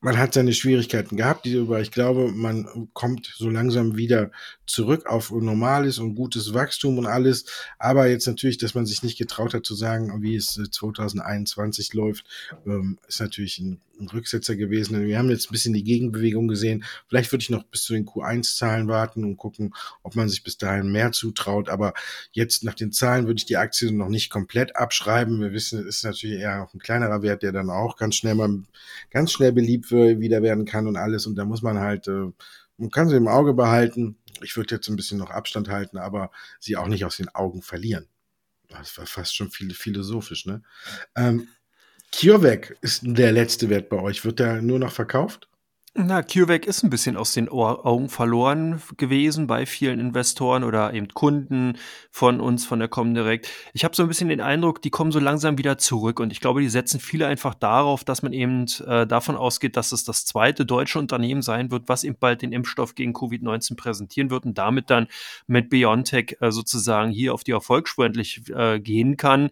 man 0.00 0.18
hat 0.18 0.34
seine 0.34 0.52
Schwierigkeiten 0.52 1.16
gehabt, 1.16 1.46
aber 1.46 1.80
ich 1.80 1.90
glaube, 1.90 2.30
man 2.32 2.88
kommt 2.92 3.32
so 3.36 3.50
langsam 3.50 3.96
wieder 3.96 4.30
zurück 4.68 5.06
auf 5.06 5.30
normales 5.30 5.98
und 5.98 6.14
gutes 6.14 6.54
Wachstum 6.54 6.98
und 6.98 7.06
alles. 7.06 7.44
Aber 7.78 8.08
jetzt 8.08 8.26
natürlich, 8.26 8.58
dass 8.58 8.74
man 8.74 8.86
sich 8.86 9.02
nicht 9.02 9.18
getraut 9.18 9.54
hat 9.54 9.64
zu 9.64 9.74
sagen, 9.74 10.22
wie 10.22 10.36
es 10.36 10.60
2021 10.70 11.90
äh, 11.92 11.96
läuft, 11.96 12.26
ähm, 12.66 12.98
ist 13.08 13.20
natürlich 13.20 13.58
ein, 13.58 13.80
Rücksetzer 14.12 14.56
gewesen. 14.56 15.04
Wir 15.04 15.18
haben 15.18 15.30
jetzt 15.30 15.48
ein 15.48 15.52
bisschen 15.52 15.74
die 15.74 15.82
Gegenbewegung 15.82 16.48
gesehen. 16.48 16.84
Vielleicht 17.08 17.32
würde 17.32 17.42
ich 17.42 17.50
noch 17.50 17.64
bis 17.64 17.82
zu 17.82 17.94
den 17.94 18.06
Q1-Zahlen 18.06 18.88
warten 18.88 19.24
und 19.24 19.36
gucken, 19.36 19.74
ob 20.02 20.14
man 20.14 20.28
sich 20.28 20.44
bis 20.44 20.56
dahin 20.56 20.92
mehr 20.92 21.12
zutraut. 21.12 21.68
Aber 21.68 21.94
jetzt 22.32 22.64
nach 22.64 22.74
den 22.74 22.92
Zahlen 22.92 23.26
würde 23.26 23.38
ich 23.38 23.46
die 23.46 23.56
Aktie 23.56 23.90
noch 23.92 24.08
nicht 24.08 24.30
komplett 24.30 24.76
abschreiben. 24.76 25.40
Wir 25.40 25.52
wissen, 25.52 25.80
es 25.80 25.96
ist 25.96 26.04
natürlich 26.04 26.38
eher 26.40 26.62
auch 26.62 26.72
ein 26.74 26.78
kleinerer 26.78 27.22
Wert, 27.22 27.42
der 27.42 27.52
dann 27.52 27.70
auch 27.70 27.96
ganz 27.96 28.14
schnell 28.14 28.34
mal 28.34 28.62
ganz 29.10 29.32
schnell 29.32 29.52
beliebt 29.52 29.90
wieder 29.90 30.42
werden 30.42 30.64
kann 30.64 30.86
und 30.86 30.96
alles. 30.96 31.26
Und 31.26 31.36
da 31.36 31.44
muss 31.44 31.62
man 31.62 31.78
halt, 31.78 32.08
äh, 32.08 32.30
man 32.76 32.90
kann 32.90 33.08
sie 33.08 33.16
im 33.16 33.28
Auge 33.28 33.54
behalten. 33.54 34.16
Ich 34.42 34.56
würde 34.56 34.74
jetzt 34.74 34.88
ein 34.88 34.96
bisschen 34.96 35.18
noch 35.18 35.30
Abstand 35.30 35.68
halten, 35.68 35.98
aber 35.98 36.30
sie 36.60 36.76
auch 36.76 36.88
nicht 36.88 37.04
aus 37.04 37.16
den 37.16 37.28
Augen 37.34 37.62
verlieren. 37.62 38.08
Das 38.68 38.96
war 38.98 39.06
fast 39.06 39.34
schon 39.34 39.50
viel 39.50 39.72
philosophisch, 39.74 40.46
ne? 40.46 40.62
Ähm, 41.16 41.48
CureVac 42.12 42.76
ist 42.80 43.02
der 43.04 43.32
letzte 43.32 43.68
Wert 43.68 43.88
bei 43.88 43.98
euch. 43.98 44.24
Wird 44.24 44.38
der 44.38 44.62
nur 44.62 44.78
noch 44.78 44.92
verkauft? 44.92 45.48
Na, 45.94 46.22
CureVac 46.22 46.66
ist 46.66 46.84
ein 46.84 46.90
bisschen 46.90 47.16
aus 47.16 47.32
den 47.32 47.48
Augen 47.48 48.08
verloren 48.08 48.80
gewesen 48.98 49.46
bei 49.46 49.66
vielen 49.66 49.98
Investoren 49.98 50.62
oder 50.62 50.92
eben 50.92 51.08
Kunden 51.08 51.76
von 52.10 52.40
uns, 52.40 52.66
von 52.66 52.78
der 52.78 52.88
Comdirect. 52.88 53.48
Ich 53.72 53.84
habe 53.84 53.96
so 53.96 54.02
ein 54.02 54.08
bisschen 54.08 54.28
den 54.28 54.40
Eindruck, 54.40 54.82
die 54.82 54.90
kommen 54.90 55.10
so 55.10 55.18
langsam 55.18 55.56
wieder 55.58 55.78
zurück 55.78 56.20
und 56.20 56.30
ich 56.30 56.40
glaube, 56.40 56.60
die 56.60 56.68
setzen 56.68 57.00
viele 57.00 57.26
einfach 57.26 57.54
darauf, 57.54 58.04
dass 58.04 58.22
man 58.22 58.32
eben 58.32 58.66
äh, 58.86 59.06
davon 59.06 59.34
ausgeht, 59.34 59.76
dass 59.76 59.90
es 59.90 60.04
das 60.04 60.24
zweite 60.26 60.66
deutsche 60.66 60.98
Unternehmen 60.98 61.42
sein 61.42 61.70
wird, 61.70 61.88
was 61.88 62.04
eben 62.04 62.16
bald 62.20 62.42
den 62.42 62.52
Impfstoff 62.52 62.94
gegen 62.94 63.12
Covid-19 63.12 63.76
präsentieren 63.76 64.30
wird 64.30 64.44
und 64.44 64.58
damit 64.58 64.90
dann 64.90 65.08
mit 65.46 65.70
BioNTech 65.70 66.36
äh, 66.40 66.52
sozusagen 66.52 67.10
hier 67.10 67.34
auf 67.34 67.44
die 67.44 67.52
Erfolgsspur 67.52 68.06
endlich 68.06 68.42
äh, 68.54 68.78
gehen 68.78 69.16
kann. 69.16 69.50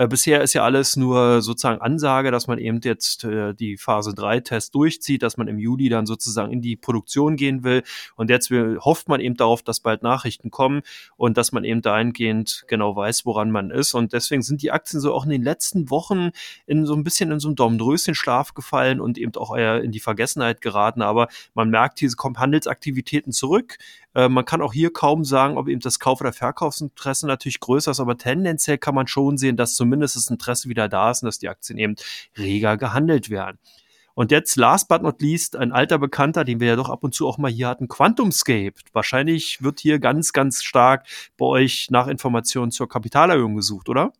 Äh, 0.00 0.08
bisher 0.08 0.40
ist 0.40 0.54
ja 0.54 0.64
alles 0.64 0.96
nur 0.96 1.42
sozusagen 1.42 1.82
Ansage, 1.82 2.30
dass 2.30 2.46
man 2.46 2.56
eben 2.56 2.80
jetzt 2.82 3.22
äh, 3.24 3.52
die 3.52 3.76
Phase 3.76 4.14
3 4.14 4.40
Test 4.40 4.74
durchzieht, 4.74 5.22
dass 5.22 5.36
man 5.36 5.46
im 5.46 5.58
Juli 5.58 5.90
dann 5.90 6.06
sozusagen 6.06 6.50
in 6.50 6.62
die 6.62 6.74
Produktion 6.74 7.36
gehen 7.36 7.64
will. 7.64 7.82
Und 8.16 8.30
jetzt 8.30 8.50
will, 8.50 8.78
hofft 8.80 9.10
man 9.10 9.20
eben 9.20 9.36
darauf, 9.36 9.60
dass 9.62 9.80
bald 9.80 10.02
Nachrichten 10.02 10.50
kommen 10.50 10.80
und 11.18 11.36
dass 11.36 11.52
man 11.52 11.64
eben 11.64 11.82
dahingehend 11.82 12.64
genau 12.66 12.96
weiß, 12.96 13.26
woran 13.26 13.50
man 13.50 13.70
ist. 13.70 13.92
Und 13.92 14.14
deswegen 14.14 14.40
sind 14.40 14.62
die 14.62 14.70
Aktien 14.70 15.02
so 15.02 15.12
auch 15.12 15.24
in 15.24 15.30
den 15.30 15.42
letzten 15.42 15.90
Wochen 15.90 16.30
in 16.66 16.86
so 16.86 16.94
ein 16.94 17.04
bisschen 17.04 17.30
in 17.30 17.38
so 17.38 17.48
einem 17.48 17.56
Daumen-Dröschen-Schlaf 17.56 18.54
gefallen 18.54 19.02
und 19.02 19.18
eben 19.18 19.34
auch 19.34 19.54
eher 19.54 19.82
in 19.82 19.92
die 19.92 20.00
Vergessenheit 20.00 20.62
geraten. 20.62 21.02
Aber 21.02 21.28
man 21.52 21.68
merkt, 21.68 22.00
diese 22.00 22.16
kommen 22.16 22.38
Handelsaktivitäten 22.38 23.32
zurück. 23.32 23.76
Äh, 24.14 24.28
man 24.28 24.44
kann 24.44 24.62
auch 24.62 24.72
hier 24.72 24.92
kaum 24.92 25.24
sagen, 25.24 25.56
ob 25.56 25.68
eben 25.68 25.80
das 25.80 25.98
Kauf- 25.98 26.20
oder 26.20 26.32
Verkaufsinteresse 26.32 27.26
natürlich 27.26 27.60
größer 27.60 27.90
ist, 27.92 28.00
aber 28.00 28.16
tendenziell 28.16 28.78
kann 28.78 28.94
man 28.94 29.06
schon 29.06 29.38
sehen, 29.38 29.56
dass 29.56 29.74
zumindest 29.74 30.16
das 30.16 30.28
Interesse 30.28 30.68
wieder 30.68 30.88
da 30.88 31.10
ist 31.10 31.22
und 31.22 31.26
dass 31.26 31.38
die 31.38 31.48
Aktien 31.48 31.78
eben 31.78 31.96
reger 32.36 32.76
gehandelt 32.76 33.30
werden. 33.30 33.58
Und 34.14 34.32
jetzt, 34.32 34.56
last 34.56 34.88
but 34.88 35.02
not 35.02 35.22
least, 35.22 35.56
ein 35.56 35.72
alter 35.72 35.98
Bekannter, 35.98 36.44
den 36.44 36.60
wir 36.60 36.66
ja 36.68 36.76
doch 36.76 36.90
ab 36.90 37.04
und 37.04 37.14
zu 37.14 37.26
auch 37.26 37.38
mal 37.38 37.50
hier 37.50 37.68
hatten, 37.68 37.88
Quantumscape. 37.88 38.74
Wahrscheinlich 38.92 39.62
wird 39.62 39.80
hier 39.80 39.98
ganz, 39.98 40.32
ganz 40.32 40.62
stark 40.62 41.06
bei 41.38 41.46
euch 41.46 41.88
nach 41.90 42.06
Informationen 42.06 42.70
zur 42.70 42.88
Kapitalerhöhung 42.88 43.56
gesucht, 43.56 43.88
oder? 43.88 44.12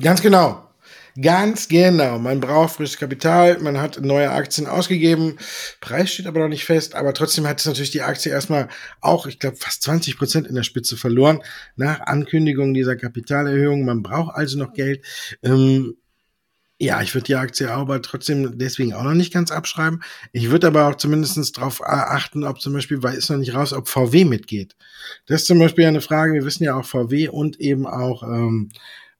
Ganz 0.00 0.22
genau. 0.22 0.71
Ganz 1.20 1.68
genau. 1.68 2.18
Man 2.18 2.40
braucht 2.40 2.76
frisches 2.76 2.96
Kapital, 2.96 3.58
man 3.58 3.78
hat 3.78 4.00
neue 4.00 4.30
Aktien 4.30 4.66
ausgegeben. 4.66 5.36
Preis 5.80 6.12
steht 6.12 6.26
aber 6.26 6.40
noch 6.40 6.48
nicht 6.48 6.64
fest, 6.64 6.94
aber 6.94 7.12
trotzdem 7.12 7.46
hat 7.46 7.60
es 7.60 7.66
natürlich 7.66 7.90
die 7.90 8.00
Aktie 8.00 8.32
erstmal 8.32 8.68
auch, 9.02 9.26
ich 9.26 9.38
glaube, 9.38 9.56
fast 9.56 9.82
20 9.82 10.16
Prozent 10.16 10.46
in 10.46 10.54
der 10.54 10.62
Spitze 10.62 10.96
verloren 10.96 11.42
nach 11.76 12.00
Ankündigung 12.00 12.72
dieser 12.72 12.96
Kapitalerhöhung. 12.96 13.84
Man 13.84 14.02
braucht 14.02 14.34
also 14.34 14.58
noch 14.58 14.72
Geld. 14.72 15.04
Ähm, 15.42 15.96
ja, 16.78 17.00
ich 17.02 17.14
würde 17.14 17.26
die 17.26 17.36
Aktie 17.36 17.70
aber 17.70 18.00
trotzdem 18.02 18.58
deswegen 18.58 18.94
auch 18.94 19.04
noch 19.04 19.14
nicht 19.14 19.32
ganz 19.32 19.52
abschreiben. 19.52 20.02
Ich 20.32 20.50
würde 20.50 20.66
aber 20.66 20.88
auch 20.88 20.96
zumindest 20.96 21.56
darauf 21.56 21.80
achten, 21.84 22.42
ob 22.42 22.60
zum 22.60 22.72
Beispiel, 22.72 23.02
weil 23.02 23.14
ist 23.14 23.30
noch 23.30 23.36
nicht 23.36 23.54
raus, 23.54 23.72
ob 23.72 23.88
VW 23.88 24.24
mitgeht. 24.24 24.74
Das 25.26 25.42
ist 25.42 25.46
zum 25.46 25.58
Beispiel 25.58 25.84
eine 25.84 26.00
Frage. 26.00 26.32
Wir 26.32 26.44
wissen 26.44 26.64
ja 26.64 26.74
auch 26.74 26.84
VW 26.84 27.28
und 27.28 27.60
eben 27.60 27.86
auch 27.86 28.22
ähm, 28.24 28.70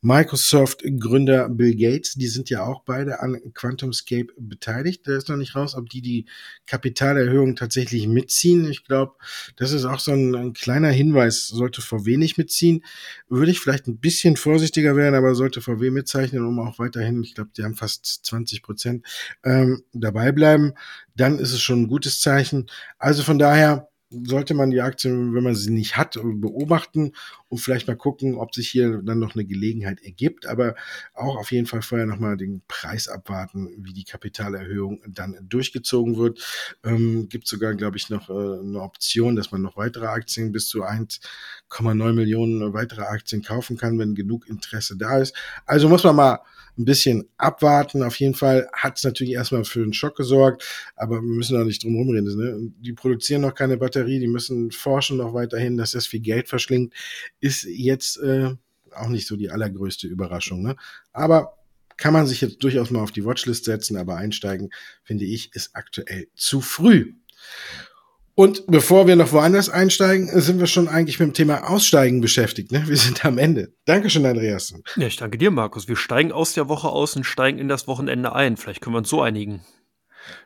Microsoft-Gründer 0.05 1.49
Bill 1.49 1.77
Gates, 1.77 2.15
die 2.15 2.27
sind 2.27 2.51
ja 2.51 2.65
auch 2.65 2.83
beide 2.83 3.21
an 3.21 3.41
QuantumScape 3.55 4.33
beteiligt. 4.37 5.07
Da 5.07 5.17
ist 5.17 5.29
noch 5.29 5.37
nicht 5.37 5.55
raus, 5.55 5.77
ob 5.77 5.89
die 5.89 6.03
die 6.03 6.27
Kapitalerhöhung 6.67 7.55
tatsächlich 7.55 8.09
mitziehen. 8.09 8.69
Ich 8.69 8.85
glaube, 8.85 9.13
das 9.55 9.71
ist 9.71 9.85
auch 9.85 10.01
so 10.01 10.11
ein, 10.11 10.35
ein, 10.35 10.53
kleiner 10.55 10.91
Hinweis. 10.91 11.47
Sollte 11.47 11.83
VW 11.83 12.17
nicht 12.17 12.37
mitziehen, 12.37 12.85
würde 13.29 13.53
ich 13.53 13.61
vielleicht 13.61 13.87
ein 13.87 13.99
bisschen 13.99 14.37
vorsichtiger 14.37 14.97
werden, 14.97 15.15
aber 15.15 15.37
sollte 15.37 15.61
VW 15.61 15.91
mitzeichnen, 15.91 16.45
um 16.45 16.59
auch 16.59 16.81
weiterhin, 16.81 17.23
ich 17.23 17.37
glaube, 17.37 17.51
die 17.57 17.63
haben 17.63 17.77
fast 17.77 18.25
20 18.27 18.63
Prozent 18.63 19.07
ähm, 19.45 19.85
dabei 19.93 20.33
bleiben, 20.33 20.73
dann 21.15 21.39
ist 21.39 21.53
es 21.53 21.63
schon 21.63 21.83
ein 21.83 21.89
gutes 21.89 22.21
Zeichen. 22.21 22.67
Also 22.99 23.23
von 23.23 23.39
daher, 23.39 23.92
sollte 24.25 24.55
man 24.55 24.71
die 24.71 24.81
Aktien, 24.81 25.35
wenn 25.35 25.45
man 25.45 25.55
sie 25.55 25.71
nicht 25.71 25.97
hat, 25.97 26.19
beobachten 26.23 27.13
und 27.49 27.59
vielleicht 27.59 27.89
mal 27.89 27.97
gucken, 27.97 28.35
ob 28.37 28.55
sich 28.55 28.69
hier 28.69 29.03
dann 29.03 29.19
noch 29.19 29.35
eine 29.35 29.45
Gelegenheit 29.45 30.03
ergibt. 30.03 30.47
Aber 30.47 30.75
auch 31.15 31.37
auf 31.37 31.53
jeden 31.53 31.67
Fall 31.67 31.83
vorher 31.83 32.07
nochmal 32.07 32.37
den 32.37 32.63
Preis 32.69 33.09
abwarten, 33.09 33.71
wie 33.79 33.93
die 33.93 34.05
Kapitalerhöhung 34.05 35.03
dann 35.09 35.37
durchgezogen 35.43 36.17
wird. 36.17 36.41
Ähm, 36.85 37.29
gibt 37.29 37.49
sogar, 37.49 37.75
glaube 37.75 37.97
ich, 37.97 38.11
noch 38.11 38.29
äh, 38.29 38.33
eine 38.33 38.81
Option, 38.81 39.37
dass 39.37 39.53
man 39.53 39.63
noch 39.63 39.77
weitere 39.77 40.07
Aktien 40.07 40.53
bis 40.53 40.69
zu 40.69 40.85
1,9 40.85 42.13
Millionen 42.13 42.73
weitere 42.73 43.03
Aktien 43.03 43.43
kaufen 43.43 43.77
kann, 43.77 43.99
wenn 43.99 44.15
genug 44.15 44.49
Interesse 44.49 44.97
da 44.97 45.19
ist. 45.19 45.35
Also 45.67 45.89
muss 45.89 46.05
man 46.05 46.17
mal 46.17 46.39
ein 46.79 46.85
bisschen 46.85 47.29
abwarten. 47.37 48.03
Auf 48.03 48.17
jeden 48.17 48.35
Fall 48.35 48.69
hat 48.73 48.97
es 48.99 49.05
natürlich 49.05 49.35
erstmal 49.35 49.65
für 49.65 49.83
einen 49.83 49.93
Schock 49.93 50.17
gesorgt, 50.17 50.65
aber 50.97 51.17
wir 51.17 51.23
müssen 51.23 51.57
da 51.57 51.65
nicht 51.65 51.83
drum 51.85 51.97
rumreden. 51.97 52.37
Ne? 52.37 52.73
Die 52.81 52.93
produzieren 52.93 53.43
noch 53.43 53.55
keine 53.55 53.77
Batterie, 53.77 54.21
die 54.21 54.29
müssen 54.29 54.71
forschen 54.71 55.19
noch 55.19 55.35
weiterhin, 55.35 55.77
dass 55.77 55.93
das 55.93 56.07
viel 56.07 56.21
Geld 56.21 56.49
verschlingt, 56.49 56.95
ist 57.41 57.65
jetzt 57.65 58.19
äh, 58.19 58.55
auch 58.95 59.09
nicht 59.09 59.27
so 59.27 59.37
die 59.37 59.51
allergrößte 59.51 60.07
Überraschung. 60.07 60.63
Ne? 60.63 60.77
Aber 61.13 61.59
kann 61.97 62.13
man 62.13 62.27
sich 62.27 62.41
jetzt 62.41 62.63
durchaus 62.63 62.91
mal 62.91 63.03
auf 63.03 63.13
die 63.13 63.25
Watchlist 63.25 63.65
setzen, 63.65 63.97
aber 63.97 64.17
einsteigen, 64.17 64.71
finde 65.05 65.25
ich, 65.25 65.55
ist 65.55 65.71
aktuell 65.75 66.29
zu 66.35 66.61
früh. 66.61 67.13
Und 68.35 68.65
bevor 68.67 69.07
wir 69.07 69.17
noch 69.17 69.33
woanders 69.33 69.69
einsteigen, 69.69 70.29
sind 70.41 70.59
wir 70.59 70.67
schon 70.67 70.89
eigentlich 70.89 71.21
mit 71.21 71.29
dem 71.29 71.35
Thema 71.35 71.69
Aussteigen 71.69 72.23
beschäftigt. 72.23 72.73
Ne? 72.73 72.85
Wir 72.87 72.97
sind 72.97 73.25
am 73.27 73.37
Ende. 73.37 73.75
Dankeschön, 73.85 74.25
Andreas. 74.25 74.75
Ja, 74.97 75.07
ich 75.07 75.17
danke 75.17 75.37
dir, 75.37 75.51
Markus. 75.51 75.87
Wir 75.87 75.97
steigen 75.97 76.33
aus 76.33 76.55
der 76.55 76.69
Woche 76.69 76.89
aus 76.89 77.15
und 77.15 77.25
steigen 77.25 77.59
in 77.59 77.69
das 77.69 77.87
Wochenende 77.87 78.35
ein. 78.35 78.57
Vielleicht 78.57 78.81
können 78.81 78.95
wir 78.95 78.99
uns 78.99 79.11
so 79.11 79.21
einigen. 79.21 79.61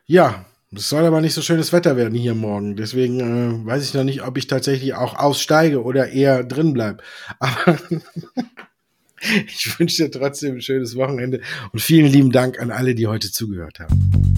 Ja, 0.05 0.45
es 0.75 0.89
soll 0.89 1.05
aber 1.05 1.21
nicht 1.21 1.33
so 1.33 1.41
schönes 1.41 1.71
Wetter 1.71 1.95
werden 1.95 2.13
hier 2.13 2.35
morgen. 2.35 2.75
Deswegen 2.75 3.19
äh, 3.21 3.65
weiß 3.65 3.85
ich 3.85 3.93
noch 3.93 4.03
nicht, 4.03 4.23
ob 4.23 4.37
ich 4.37 4.47
tatsächlich 4.47 4.93
auch 4.95 5.15
aussteige 5.15 5.81
oder 5.81 6.09
eher 6.09 6.43
drin 6.43 6.73
bleibe. 6.73 7.01
Aber 7.39 7.77
ich 9.47 9.79
wünsche 9.79 10.03
dir 10.03 10.11
trotzdem 10.11 10.55
ein 10.55 10.61
schönes 10.61 10.95
Wochenende 10.95 11.41
und 11.71 11.79
vielen 11.79 12.07
lieben 12.07 12.31
Dank 12.31 12.59
an 12.59 12.71
alle, 12.71 12.95
die 12.95 13.07
heute 13.07 13.31
zugehört 13.31 13.79
haben. 13.79 14.37